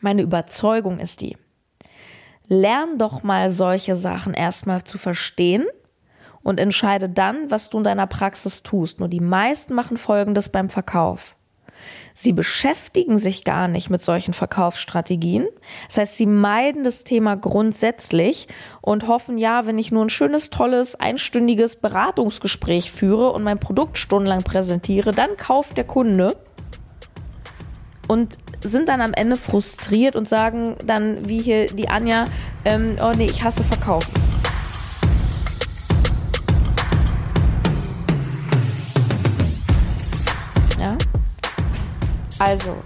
meine 0.00 0.22
Überzeugung 0.22 0.98
ist 0.98 1.20
die. 1.20 1.36
Lern 2.46 2.98
doch 2.98 3.22
mal 3.22 3.50
solche 3.50 3.96
Sachen 3.96 4.32
erstmal 4.32 4.84
zu 4.84 4.96
verstehen 4.96 5.66
und 6.42 6.58
entscheide 6.58 7.08
dann, 7.08 7.50
was 7.50 7.68
du 7.68 7.78
in 7.78 7.84
deiner 7.84 8.06
Praxis 8.06 8.62
tust. 8.62 9.00
Nur 9.00 9.08
die 9.08 9.20
meisten 9.20 9.74
machen 9.74 9.96
Folgendes 9.96 10.48
beim 10.48 10.70
Verkauf. 10.70 11.36
Sie 12.20 12.32
beschäftigen 12.32 13.16
sich 13.16 13.44
gar 13.44 13.68
nicht 13.68 13.90
mit 13.90 14.02
solchen 14.02 14.34
Verkaufsstrategien. 14.34 15.46
Das 15.86 15.98
heißt, 15.98 16.16
sie 16.16 16.26
meiden 16.26 16.82
das 16.82 17.04
Thema 17.04 17.36
grundsätzlich 17.36 18.48
und 18.80 19.06
hoffen, 19.06 19.38
ja, 19.38 19.66
wenn 19.66 19.78
ich 19.78 19.92
nur 19.92 20.04
ein 20.04 20.10
schönes, 20.10 20.50
tolles, 20.50 20.96
einstündiges 20.96 21.76
Beratungsgespräch 21.76 22.90
führe 22.90 23.30
und 23.30 23.44
mein 23.44 23.60
Produkt 23.60 23.98
stundenlang 23.98 24.42
präsentiere, 24.42 25.12
dann 25.12 25.36
kauft 25.36 25.76
der 25.76 25.84
Kunde 25.84 26.36
und 28.08 28.36
sind 28.62 28.88
dann 28.88 29.00
am 29.00 29.12
Ende 29.14 29.36
frustriert 29.36 30.16
und 30.16 30.28
sagen 30.28 30.74
dann, 30.84 31.28
wie 31.28 31.40
hier 31.40 31.68
die 31.68 31.88
Anja, 31.88 32.26
ähm, 32.64 32.96
oh 33.00 33.12
nee, 33.16 33.26
ich 33.26 33.44
hasse 33.44 33.62
Verkaufen. 33.62 34.37
Also, 42.38 42.76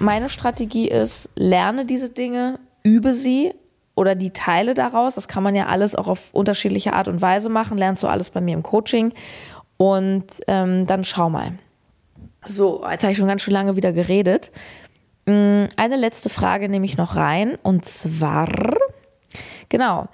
meine 0.00 0.30
Strategie 0.30 0.88
ist, 0.88 1.30
lerne 1.34 1.84
diese 1.84 2.10
Dinge, 2.10 2.58
übe 2.82 3.12
sie 3.12 3.52
oder 3.94 4.14
die 4.14 4.30
Teile 4.30 4.74
daraus. 4.74 5.14
Das 5.14 5.28
kann 5.28 5.42
man 5.42 5.54
ja 5.54 5.66
alles 5.66 5.94
auch 5.94 6.08
auf 6.08 6.30
unterschiedliche 6.32 6.92
Art 6.92 7.08
und 7.08 7.20
Weise 7.20 7.48
machen. 7.48 7.78
Lernst 7.78 8.02
du 8.02 8.08
alles 8.08 8.30
bei 8.30 8.40
mir 8.40 8.54
im 8.54 8.62
Coaching. 8.62 9.12
Und 9.76 10.24
ähm, 10.46 10.86
dann 10.86 11.04
schau 11.04 11.28
mal. 11.28 11.52
So, 12.44 12.84
jetzt 12.90 13.02
habe 13.02 13.12
ich 13.12 13.18
schon 13.18 13.26
ganz 13.26 13.42
schön 13.42 13.54
lange 13.54 13.76
wieder 13.76 13.92
geredet. 13.92 14.52
Mm, 15.26 15.64
eine 15.76 15.96
letzte 15.96 16.28
Frage 16.28 16.68
nehme 16.68 16.86
ich 16.86 16.96
noch 16.96 17.16
rein. 17.16 17.58
Und 17.62 17.84
zwar, 17.84 18.48
genau, 19.68 20.08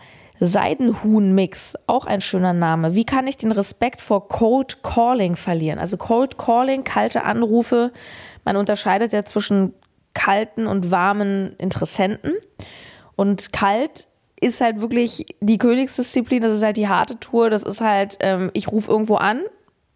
Seidenhuhn-Mix, 0.44 1.74
auch 1.86 2.04
ein 2.04 2.20
schöner 2.20 2.52
Name. 2.52 2.94
Wie 2.94 3.04
kann 3.04 3.28
ich 3.28 3.36
den 3.36 3.52
Respekt 3.52 4.02
vor 4.02 4.28
Cold 4.28 4.82
Calling 4.82 5.36
verlieren? 5.36 5.78
Also 5.78 5.96
Cold 5.96 6.36
Calling, 6.36 6.82
kalte 6.82 7.22
Anrufe, 7.22 7.92
man 8.44 8.56
unterscheidet 8.56 9.12
ja 9.12 9.24
zwischen 9.24 9.72
kalten 10.14 10.66
und 10.66 10.90
warmen 10.90 11.54
Interessenten. 11.58 12.32
Und 13.14 13.52
kalt 13.52 14.08
ist 14.40 14.60
halt 14.60 14.80
wirklich 14.80 15.26
die 15.40 15.58
Königsdisziplin, 15.58 16.42
das 16.42 16.56
ist 16.56 16.62
halt 16.62 16.76
die 16.76 16.88
harte 16.88 17.20
Tour, 17.20 17.48
das 17.48 17.62
ist 17.62 17.80
halt, 17.80 18.18
ähm, 18.20 18.50
ich 18.52 18.66
rufe 18.66 18.90
irgendwo 18.90 19.14
an 19.14 19.42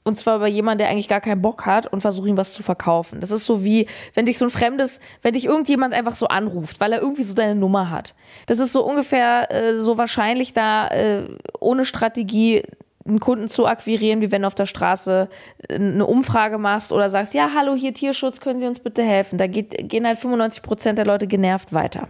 und 0.07 0.17
zwar 0.17 0.39
bei 0.39 0.49
jemandem, 0.49 0.85
der 0.85 0.89
eigentlich 0.89 1.09
gar 1.09 1.21
keinen 1.21 1.43
Bock 1.43 1.67
hat 1.67 1.87
und 1.93 2.01
versuche 2.01 2.29
ihm 2.29 2.37
was 2.37 2.53
zu 2.53 2.63
verkaufen. 2.63 3.21
Das 3.21 3.33
ist 3.33 3.45
so 3.45 3.65
wie, 3.65 3.87
wenn 4.15 4.25
dich 4.25 4.39
so 4.39 4.45
ein 4.45 4.51
fremdes, 4.51 5.01
wenn 5.23 5.35
dich 5.35 5.47
irgendjemand 5.47 5.95
einfach 5.95 6.15
so 6.15 6.29
anruft, 6.29 6.81
weil 6.81 6.93
er 6.93 7.01
irgendwie 7.01 7.25
so 7.25 7.35
deine 7.35 7.55
Nummer 7.55 7.91
hat. 7.91 8.15
Das 8.47 8.61
ist 8.61 8.73
so 8.73 8.85
ungefähr 8.85 9.51
äh, 9.51 9.79
so 9.79 9.99
wahrscheinlich 9.99 10.53
da 10.53 10.89
äh, 10.89 11.25
ohne 11.59 11.85
Strategie 11.85 12.63
einen 13.05 13.21
Kunden 13.21 13.49
zu 13.49 13.67
akquirieren, 13.67 14.21
wie 14.21 14.31
wenn 14.31 14.43
du 14.43 14.47
auf 14.47 14.55
der 14.55 14.67
Straße 14.67 15.29
äh, 15.69 15.75
eine 15.75 16.07
Umfrage 16.07 16.59
machst 16.59 16.93
oder 16.93 17.11
sagst, 17.11 17.35
ja, 17.35 17.51
hallo, 17.55 17.75
hier 17.75 17.93
Tierschutz, 17.93 18.41
können 18.41 18.61
Sie 18.61 18.67
uns 18.67 18.81
bitte 18.81 19.03
helfen? 19.03 19.39
Da 19.39 19.49
geht, 19.49 19.89
gehen 19.89 20.07
halt 20.07 20.19
95 20.19 20.63
Prozent 20.63 20.99
der 20.99 21.07
Leute 21.07 21.27
genervt 21.27 21.73
weiter. 21.73 22.09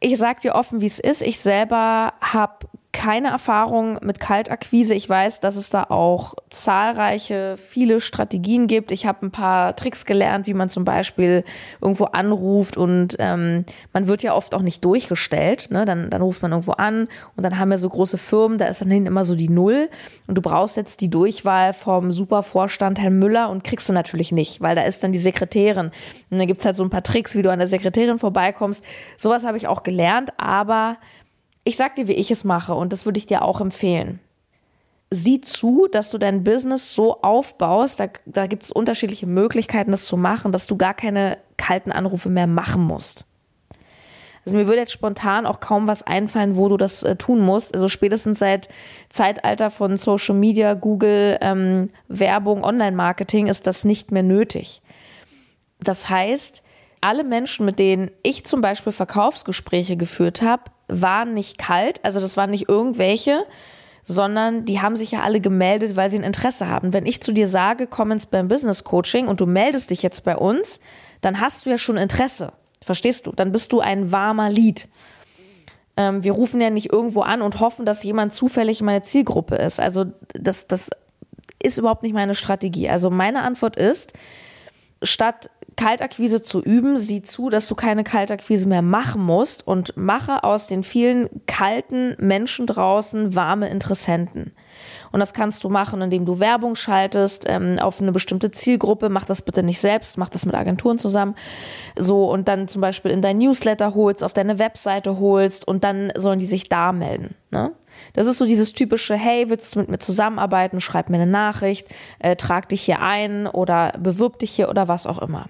Ich 0.00 0.16
sag 0.18 0.40
dir 0.40 0.54
offen, 0.54 0.80
wie 0.80 0.86
es 0.86 0.98
ist. 0.98 1.22
Ich 1.22 1.40
selber 1.40 2.12
habe 2.20 2.66
keine 2.98 3.28
Erfahrung 3.28 4.00
mit 4.02 4.18
Kaltakquise. 4.18 4.92
Ich 4.92 5.08
weiß, 5.08 5.38
dass 5.38 5.54
es 5.54 5.70
da 5.70 5.84
auch 5.84 6.34
zahlreiche, 6.50 7.56
viele 7.56 8.00
Strategien 8.00 8.66
gibt. 8.66 8.90
Ich 8.90 9.06
habe 9.06 9.24
ein 9.24 9.30
paar 9.30 9.76
Tricks 9.76 10.04
gelernt, 10.04 10.48
wie 10.48 10.52
man 10.52 10.68
zum 10.68 10.84
Beispiel 10.84 11.44
irgendwo 11.80 12.06
anruft 12.06 12.76
und 12.76 13.14
ähm, 13.20 13.64
man 13.92 14.08
wird 14.08 14.24
ja 14.24 14.34
oft 14.34 14.52
auch 14.52 14.62
nicht 14.62 14.84
durchgestellt. 14.84 15.68
Ne? 15.70 15.84
Dann, 15.84 16.10
dann 16.10 16.22
ruft 16.22 16.42
man 16.42 16.50
irgendwo 16.50 16.72
an 16.72 17.06
und 17.36 17.44
dann 17.44 17.56
haben 17.60 17.70
wir 17.70 17.78
so 17.78 17.88
große 17.88 18.18
Firmen, 18.18 18.58
da 18.58 18.64
ist 18.64 18.80
dann 18.80 18.90
hinten 18.90 19.06
immer 19.06 19.24
so 19.24 19.36
die 19.36 19.48
Null 19.48 19.88
und 20.26 20.34
du 20.34 20.42
brauchst 20.42 20.76
jetzt 20.76 21.00
die 21.00 21.08
Durchwahl 21.08 21.74
vom 21.74 22.10
Supervorstand 22.10 22.98
Herrn 22.98 23.20
Müller 23.20 23.48
und 23.48 23.62
kriegst 23.62 23.88
du 23.88 23.92
natürlich 23.92 24.32
nicht, 24.32 24.60
weil 24.60 24.74
da 24.74 24.82
ist 24.82 25.04
dann 25.04 25.12
die 25.12 25.20
Sekretärin. 25.20 25.92
Und 26.30 26.38
dann 26.38 26.48
gibt's 26.48 26.64
halt 26.64 26.74
so 26.74 26.82
ein 26.82 26.90
paar 26.90 27.04
Tricks, 27.04 27.36
wie 27.36 27.42
du 27.42 27.52
an 27.52 27.60
der 27.60 27.68
Sekretärin 27.68 28.18
vorbeikommst. 28.18 28.84
Sowas 29.16 29.44
habe 29.44 29.56
ich 29.56 29.68
auch 29.68 29.84
gelernt, 29.84 30.30
aber 30.36 30.96
ich 31.68 31.76
sag 31.76 31.96
dir, 31.96 32.08
wie 32.08 32.12
ich 32.12 32.30
es 32.30 32.44
mache 32.44 32.74
und 32.74 32.94
das 32.94 33.04
würde 33.04 33.18
ich 33.18 33.26
dir 33.26 33.42
auch 33.42 33.60
empfehlen. 33.60 34.20
sieh 35.10 35.40
zu, 35.40 35.86
dass 35.90 36.10
du 36.10 36.18
dein 36.18 36.44
Business 36.44 36.94
so 36.94 37.20
aufbaust, 37.22 38.00
da, 38.00 38.08
da 38.26 38.46
gibt 38.46 38.62
es 38.62 38.72
unterschiedliche 38.72 39.26
Möglichkeiten, 39.26 39.90
das 39.90 40.04
zu 40.04 40.16
machen, 40.16 40.52
dass 40.52 40.66
du 40.66 40.76
gar 40.76 40.94
keine 40.94 41.38
kalten 41.56 41.92
Anrufe 41.92 42.28
mehr 42.28 42.46
machen 42.46 42.82
musst. 42.82 43.24
Also 44.44 44.56
mir 44.56 44.66
würde 44.66 44.80
jetzt 44.80 44.92
spontan 44.92 45.44
auch 45.44 45.60
kaum 45.60 45.86
was 45.88 46.02
einfallen, 46.02 46.56
wo 46.56 46.68
du 46.68 46.78
das 46.78 47.02
äh, 47.02 47.16
tun 47.16 47.40
musst. 47.40 47.74
Also 47.74 47.88
spätestens 47.90 48.38
seit 48.38 48.68
Zeitalter 49.10 49.70
von 49.70 49.98
Social 49.98 50.34
Media, 50.34 50.72
Google, 50.72 51.36
ähm, 51.42 51.90
Werbung, 52.08 52.64
Online-Marketing 52.64 53.46
ist 53.46 53.66
das 53.66 53.84
nicht 53.84 54.10
mehr 54.10 54.22
nötig. 54.22 54.80
Das 55.80 56.08
heißt, 56.08 56.62
alle 57.02 57.24
Menschen, 57.24 57.66
mit 57.66 57.78
denen 57.78 58.10
ich 58.22 58.46
zum 58.46 58.62
Beispiel 58.62 58.92
Verkaufsgespräche 58.92 59.98
geführt 59.98 60.40
habe, 60.40 60.64
waren 60.88 61.34
nicht 61.34 61.58
kalt. 61.58 62.04
Also 62.04 62.20
das 62.20 62.36
waren 62.36 62.50
nicht 62.50 62.68
irgendwelche, 62.68 63.44
sondern 64.04 64.64
die 64.64 64.80
haben 64.80 64.96
sich 64.96 65.12
ja 65.12 65.20
alle 65.20 65.40
gemeldet, 65.40 65.96
weil 65.96 66.10
sie 66.10 66.18
ein 66.18 66.24
Interesse 66.24 66.68
haben. 66.68 66.92
Wenn 66.92 67.06
ich 67.06 67.22
zu 67.22 67.32
dir 67.32 67.48
sage, 67.48 67.86
komm 67.86 68.10
ins 68.10 68.26
beim 68.26 68.48
Business 68.48 68.84
Coaching 68.84 69.28
und 69.28 69.40
du 69.40 69.46
meldest 69.46 69.90
dich 69.90 70.02
jetzt 70.02 70.24
bei 70.24 70.36
uns, 70.36 70.80
dann 71.20 71.40
hast 71.40 71.66
du 71.66 71.70
ja 71.70 71.78
schon 71.78 71.96
Interesse. 71.96 72.52
Verstehst 72.82 73.26
du? 73.26 73.32
Dann 73.32 73.52
bist 73.52 73.72
du 73.72 73.80
ein 73.80 74.12
warmer 74.12 74.50
Lied. 74.50 74.88
Ähm, 75.96 76.24
wir 76.24 76.32
rufen 76.32 76.60
ja 76.60 76.70
nicht 76.70 76.92
irgendwo 76.92 77.22
an 77.22 77.42
und 77.42 77.60
hoffen, 77.60 77.84
dass 77.84 78.02
jemand 78.02 78.32
zufällig 78.32 78.80
meine 78.80 79.02
Zielgruppe 79.02 79.56
ist. 79.56 79.80
Also 79.80 80.06
das, 80.32 80.66
das 80.66 80.90
ist 81.62 81.76
überhaupt 81.78 82.02
nicht 82.02 82.14
meine 82.14 82.34
Strategie. 82.34 82.88
Also 82.88 83.10
meine 83.10 83.42
Antwort 83.42 83.76
ist, 83.76 84.12
statt 85.02 85.50
Kaltakquise 85.78 86.42
zu 86.42 86.60
üben, 86.60 86.98
sieh 86.98 87.22
zu, 87.22 87.50
dass 87.50 87.68
du 87.68 87.76
keine 87.76 88.02
Kaltakquise 88.02 88.66
mehr 88.66 88.82
machen 88.82 89.22
musst 89.22 89.64
und 89.64 89.96
mache 89.96 90.42
aus 90.42 90.66
den 90.66 90.82
vielen 90.82 91.28
kalten 91.46 92.16
Menschen 92.18 92.66
draußen 92.66 93.36
warme 93.36 93.68
Interessenten. 93.68 94.52
Und 95.12 95.20
das 95.20 95.32
kannst 95.32 95.64
du 95.64 95.68
machen, 95.68 96.00
indem 96.02 96.24
du 96.24 96.38
Werbung 96.38 96.74
schaltest 96.76 97.44
ähm, 97.48 97.78
auf 97.78 98.00
eine 98.00 98.12
bestimmte 98.12 98.50
Zielgruppe. 98.50 99.08
Mach 99.08 99.24
das 99.24 99.42
bitte 99.42 99.62
nicht 99.62 99.80
selbst, 99.80 100.18
mach 100.18 100.28
das 100.28 100.46
mit 100.46 100.54
Agenturen 100.54 100.98
zusammen. 100.98 101.34
So 101.96 102.30
und 102.30 102.48
dann 102.48 102.68
zum 102.68 102.80
Beispiel 102.80 103.10
in 103.10 103.22
dein 103.22 103.38
Newsletter 103.38 103.94
holst, 103.94 104.22
auf 104.24 104.32
deine 104.32 104.58
Webseite 104.58 105.18
holst 105.18 105.66
und 105.66 105.84
dann 105.84 106.12
sollen 106.16 106.38
die 106.38 106.46
sich 106.46 106.68
da 106.68 106.92
melden. 106.92 107.34
Ne? 107.50 107.72
Das 108.12 108.26
ist 108.26 108.38
so 108.38 108.46
dieses 108.46 108.72
typische, 108.72 109.14
hey, 109.14 109.50
willst 109.50 109.74
du 109.74 109.80
mit 109.80 109.88
mir 109.88 109.98
zusammenarbeiten? 109.98 110.80
Schreib 110.80 111.10
mir 111.10 111.16
eine 111.16 111.30
Nachricht, 111.30 111.88
äh, 112.18 112.36
trag 112.36 112.68
dich 112.68 112.82
hier 112.82 113.00
ein 113.00 113.46
oder 113.46 113.92
bewirb 113.98 114.38
dich 114.38 114.50
hier 114.50 114.68
oder 114.68 114.88
was 114.88 115.06
auch 115.06 115.18
immer. 115.18 115.46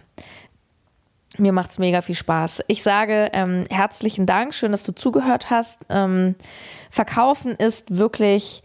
Mir 1.37 1.53
macht 1.53 1.71
es 1.71 1.79
mega 1.79 2.01
viel 2.01 2.15
Spaß. 2.15 2.65
Ich 2.67 2.83
sage 2.83 3.31
ähm, 3.33 3.65
herzlichen 3.71 4.27
Dank, 4.27 4.55
schön, 4.55 4.73
dass 4.73 4.83
du 4.83 4.93
zugehört 4.93 5.51
hast. 5.51 5.87
Ähm, 5.89 6.35
Verkaufen 6.91 7.53
ist 7.53 7.97
wirklich 7.97 8.63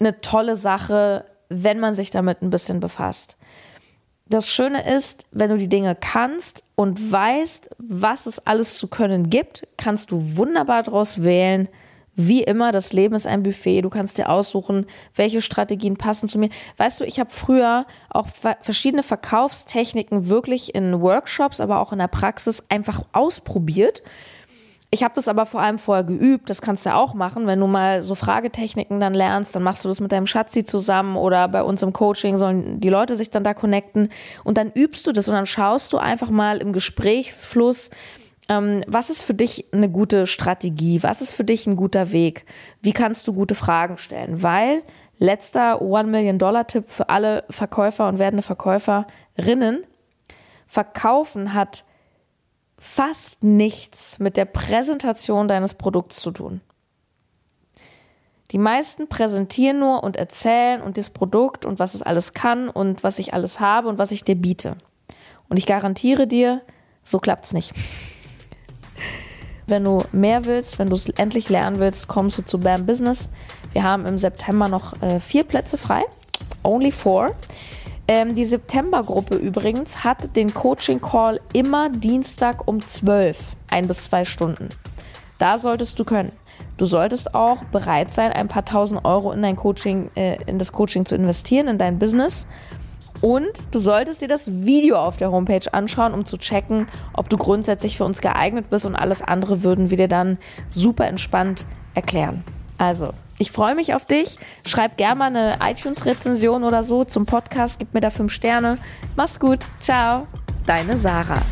eine 0.00 0.20
tolle 0.20 0.56
Sache, 0.56 1.24
wenn 1.48 1.80
man 1.80 1.94
sich 1.94 2.10
damit 2.10 2.42
ein 2.42 2.50
bisschen 2.50 2.80
befasst. 2.80 3.36
Das 4.26 4.46
Schöne 4.46 4.86
ist, 4.94 5.26
wenn 5.30 5.48
du 5.48 5.56
die 5.56 5.68
Dinge 5.68 5.96
kannst 5.98 6.62
und 6.74 7.12
weißt, 7.12 7.70
was 7.78 8.26
es 8.26 8.46
alles 8.46 8.76
zu 8.76 8.88
können 8.88 9.30
gibt, 9.30 9.66
kannst 9.78 10.10
du 10.10 10.36
wunderbar 10.36 10.82
daraus 10.82 11.22
wählen, 11.22 11.68
wie 12.20 12.42
immer, 12.42 12.72
das 12.72 12.92
Leben 12.92 13.14
ist 13.14 13.28
ein 13.28 13.44
Buffet. 13.44 13.82
Du 13.82 13.90
kannst 13.90 14.18
dir 14.18 14.28
aussuchen, 14.28 14.86
welche 15.14 15.40
Strategien 15.40 15.96
passen 15.96 16.26
zu 16.26 16.36
mir. 16.40 16.48
Weißt 16.76 16.98
du, 16.98 17.04
ich 17.04 17.20
habe 17.20 17.30
früher 17.30 17.86
auch 18.10 18.26
verschiedene 18.60 19.04
Verkaufstechniken 19.04 20.28
wirklich 20.28 20.74
in 20.74 21.00
Workshops, 21.00 21.60
aber 21.60 21.78
auch 21.78 21.92
in 21.92 22.00
der 22.00 22.08
Praxis 22.08 22.64
einfach 22.70 23.02
ausprobiert. 23.12 24.02
Ich 24.90 25.02
habe 25.02 25.14
das 25.14 25.28
aber 25.28 25.44
vor 25.44 25.60
allem 25.60 25.78
vorher 25.78 26.04
geübt. 26.04 26.48
Das 26.48 26.62
kannst 26.62 26.86
du 26.86 26.94
auch 26.94 27.12
machen. 27.12 27.46
Wenn 27.46 27.60
du 27.60 27.66
mal 27.66 28.00
so 28.00 28.14
Fragetechniken 28.14 29.00
dann 29.00 29.12
lernst, 29.12 29.54
dann 29.54 29.62
machst 29.62 29.84
du 29.84 29.88
das 29.88 30.00
mit 30.00 30.12
deinem 30.12 30.26
Schatzi 30.26 30.64
zusammen 30.64 31.16
oder 31.16 31.46
bei 31.48 31.62
uns 31.62 31.82
im 31.82 31.92
Coaching 31.92 32.38
sollen 32.38 32.80
die 32.80 32.88
Leute 32.88 33.14
sich 33.14 33.28
dann 33.28 33.44
da 33.44 33.52
connecten 33.52 34.08
und 34.44 34.56
dann 34.56 34.72
übst 34.72 35.06
du 35.06 35.12
das 35.12 35.28
und 35.28 35.34
dann 35.34 35.46
schaust 35.46 35.92
du 35.92 35.98
einfach 35.98 36.30
mal 36.30 36.58
im 36.58 36.72
Gesprächsfluss, 36.72 37.90
ähm, 38.48 38.82
was 38.86 39.10
ist 39.10 39.22
für 39.22 39.34
dich 39.34 39.66
eine 39.72 39.90
gute 39.90 40.26
Strategie? 40.26 41.02
Was 41.02 41.20
ist 41.20 41.34
für 41.34 41.44
dich 41.44 41.66
ein 41.66 41.76
guter 41.76 42.12
Weg? 42.12 42.46
Wie 42.80 42.92
kannst 42.92 43.28
du 43.28 43.34
gute 43.34 43.54
Fragen 43.54 43.98
stellen? 43.98 44.42
Weil 44.42 44.82
letzter 45.18 45.82
One 45.82 46.08
Million 46.08 46.38
Dollar 46.38 46.66
Tipp 46.66 46.84
für 46.88 47.10
alle 47.10 47.44
Verkäufer 47.50 48.08
und 48.08 48.18
werdende 48.18 48.42
Verkäuferinnen. 48.42 49.84
Verkaufen 50.66 51.52
hat 51.52 51.84
fast 52.78 53.42
nichts 53.42 54.18
mit 54.18 54.36
der 54.36 54.44
Präsentation 54.44 55.48
deines 55.48 55.74
Produkts 55.74 56.20
zu 56.20 56.30
tun. 56.30 56.60
Die 58.50 58.58
meisten 58.58 59.08
präsentieren 59.08 59.78
nur 59.78 60.02
und 60.02 60.16
erzählen 60.16 60.80
und 60.80 60.96
das 60.96 61.10
Produkt 61.10 61.66
und 61.66 61.78
was 61.78 61.94
es 61.94 62.02
alles 62.02 62.32
kann 62.32 62.68
und 62.70 63.04
was 63.04 63.18
ich 63.18 63.34
alles 63.34 63.60
habe 63.60 63.88
und 63.88 63.98
was 63.98 64.10
ich 64.10 64.24
dir 64.24 64.36
biete. 64.36 64.76
Und 65.50 65.58
ich 65.58 65.66
garantiere 65.66 66.26
dir, 66.26 66.62
so 67.04 67.18
klappt 67.18 67.46
es 67.46 67.52
nicht. 67.52 67.74
Wenn 69.66 69.84
du 69.84 70.02
mehr 70.12 70.46
willst, 70.46 70.78
wenn 70.78 70.88
du 70.88 70.96
es 70.96 71.10
endlich 71.10 71.50
lernen 71.50 71.78
willst, 71.78 72.08
kommst 72.08 72.38
du 72.38 72.42
zu 72.42 72.58
BAM 72.58 72.86
Business. 72.86 73.28
Wir 73.72 73.82
haben 73.82 74.06
im 74.06 74.16
September 74.16 74.68
noch 74.68 75.02
äh, 75.02 75.20
vier 75.20 75.44
Plätze 75.44 75.76
frei. 75.76 76.04
Only 76.62 76.90
four. 76.90 77.34
Ähm, 78.10 78.34
die 78.34 78.46
Septembergruppe 78.46 79.36
übrigens 79.36 80.02
hat 80.02 80.34
den 80.34 80.54
Coaching-Call 80.54 81.40
immer 81.52 81.90
Dienstag 81.90 82.66
um 82.66 82.80
12, 82.80 83.38
ein 83.70 83.86
bis 83.86 84.04
zwei 84.04 84.24
Stunden. 84.24 84.70
Da 85.38 85.58
solltest 85.58 85.98
du 85.98 86.04
können. 86.04 86.32
Du 86.78 86.86
solltest 86.86 87.34
auch 87.34 87.64
bereit 87.64 88.14
sein, 88.14 88.32
ein 88.32 88.48
paar 88.48 88.64
tausend 88.64 89.04
Euro 89.04 89.30
in 89.32 89.42
dein 89.42 89.56
Coaching, 89.56 90.08
äh, 90.16 90.38
in 90.46 90.58
das 90.58 90.72
Coaching 90.72 91.04
zu 91.04 91.16
investieren, 91.16 91.68
in 91.68 91.76
dein 91.76 91.98
Business. 91.98 92.46
Und 93.20 93.64
du 93.72 93.78
solltest 93.78 94.22
dir 94.22 94.28
das 94.28 94.64
Video 94.64 94.96
auf 94.96 95.18
der 95.18 95.30
Homepage 95.30 95.72
anschauen, 95.72 96.14
um 96.14 96.24
zu 96.24 96.38
checken, 96.38 96.86
ob 97.12 97.28
du 97.28 97.36
grundsätzlich 97.36 97.98
für 97.98 98.04
uns 98.04 98.22
geeignet 98.22 98.70
bist 98.70 98.86
und 98.86 98.94
alles 98.94 99.22
andere 99.22 99.62
würden 99.62 99.90
wir 99.90 99.98
dir 99.98 100.08
dann 100.08 100.38
super 100.68 101.06
entspannt 101.06 101.66
erklären. 101.94 102.44
Also, 102.78 103.12
ich 103.38 103.50
freue 103.50 103.74
mich 103.74 103.94
auf 103.94 104.04
dich. 104.04 104.36
Schreib 104.66 104.96
gerne 104.96 105.16
mal 105.16 105.26
eine 105.26 105.58
iTunes-Rezension 105.62 106.64
oder 106.64 106.82
so 106.82 107.04
zum 107.04 107.26
Podcast. 107.26 107.78
Gib 107.78 107.94
mir 107.94 108.00
da 108.00 108.10
fünf 108.10 108.32
Sterne. 108.32 108.78
Mach's 109.16 109.38
gut. 109.38 109.66
Ciao. 109.80 110.26
Deine 110.66 110.96
Sarah. 110.96 111.42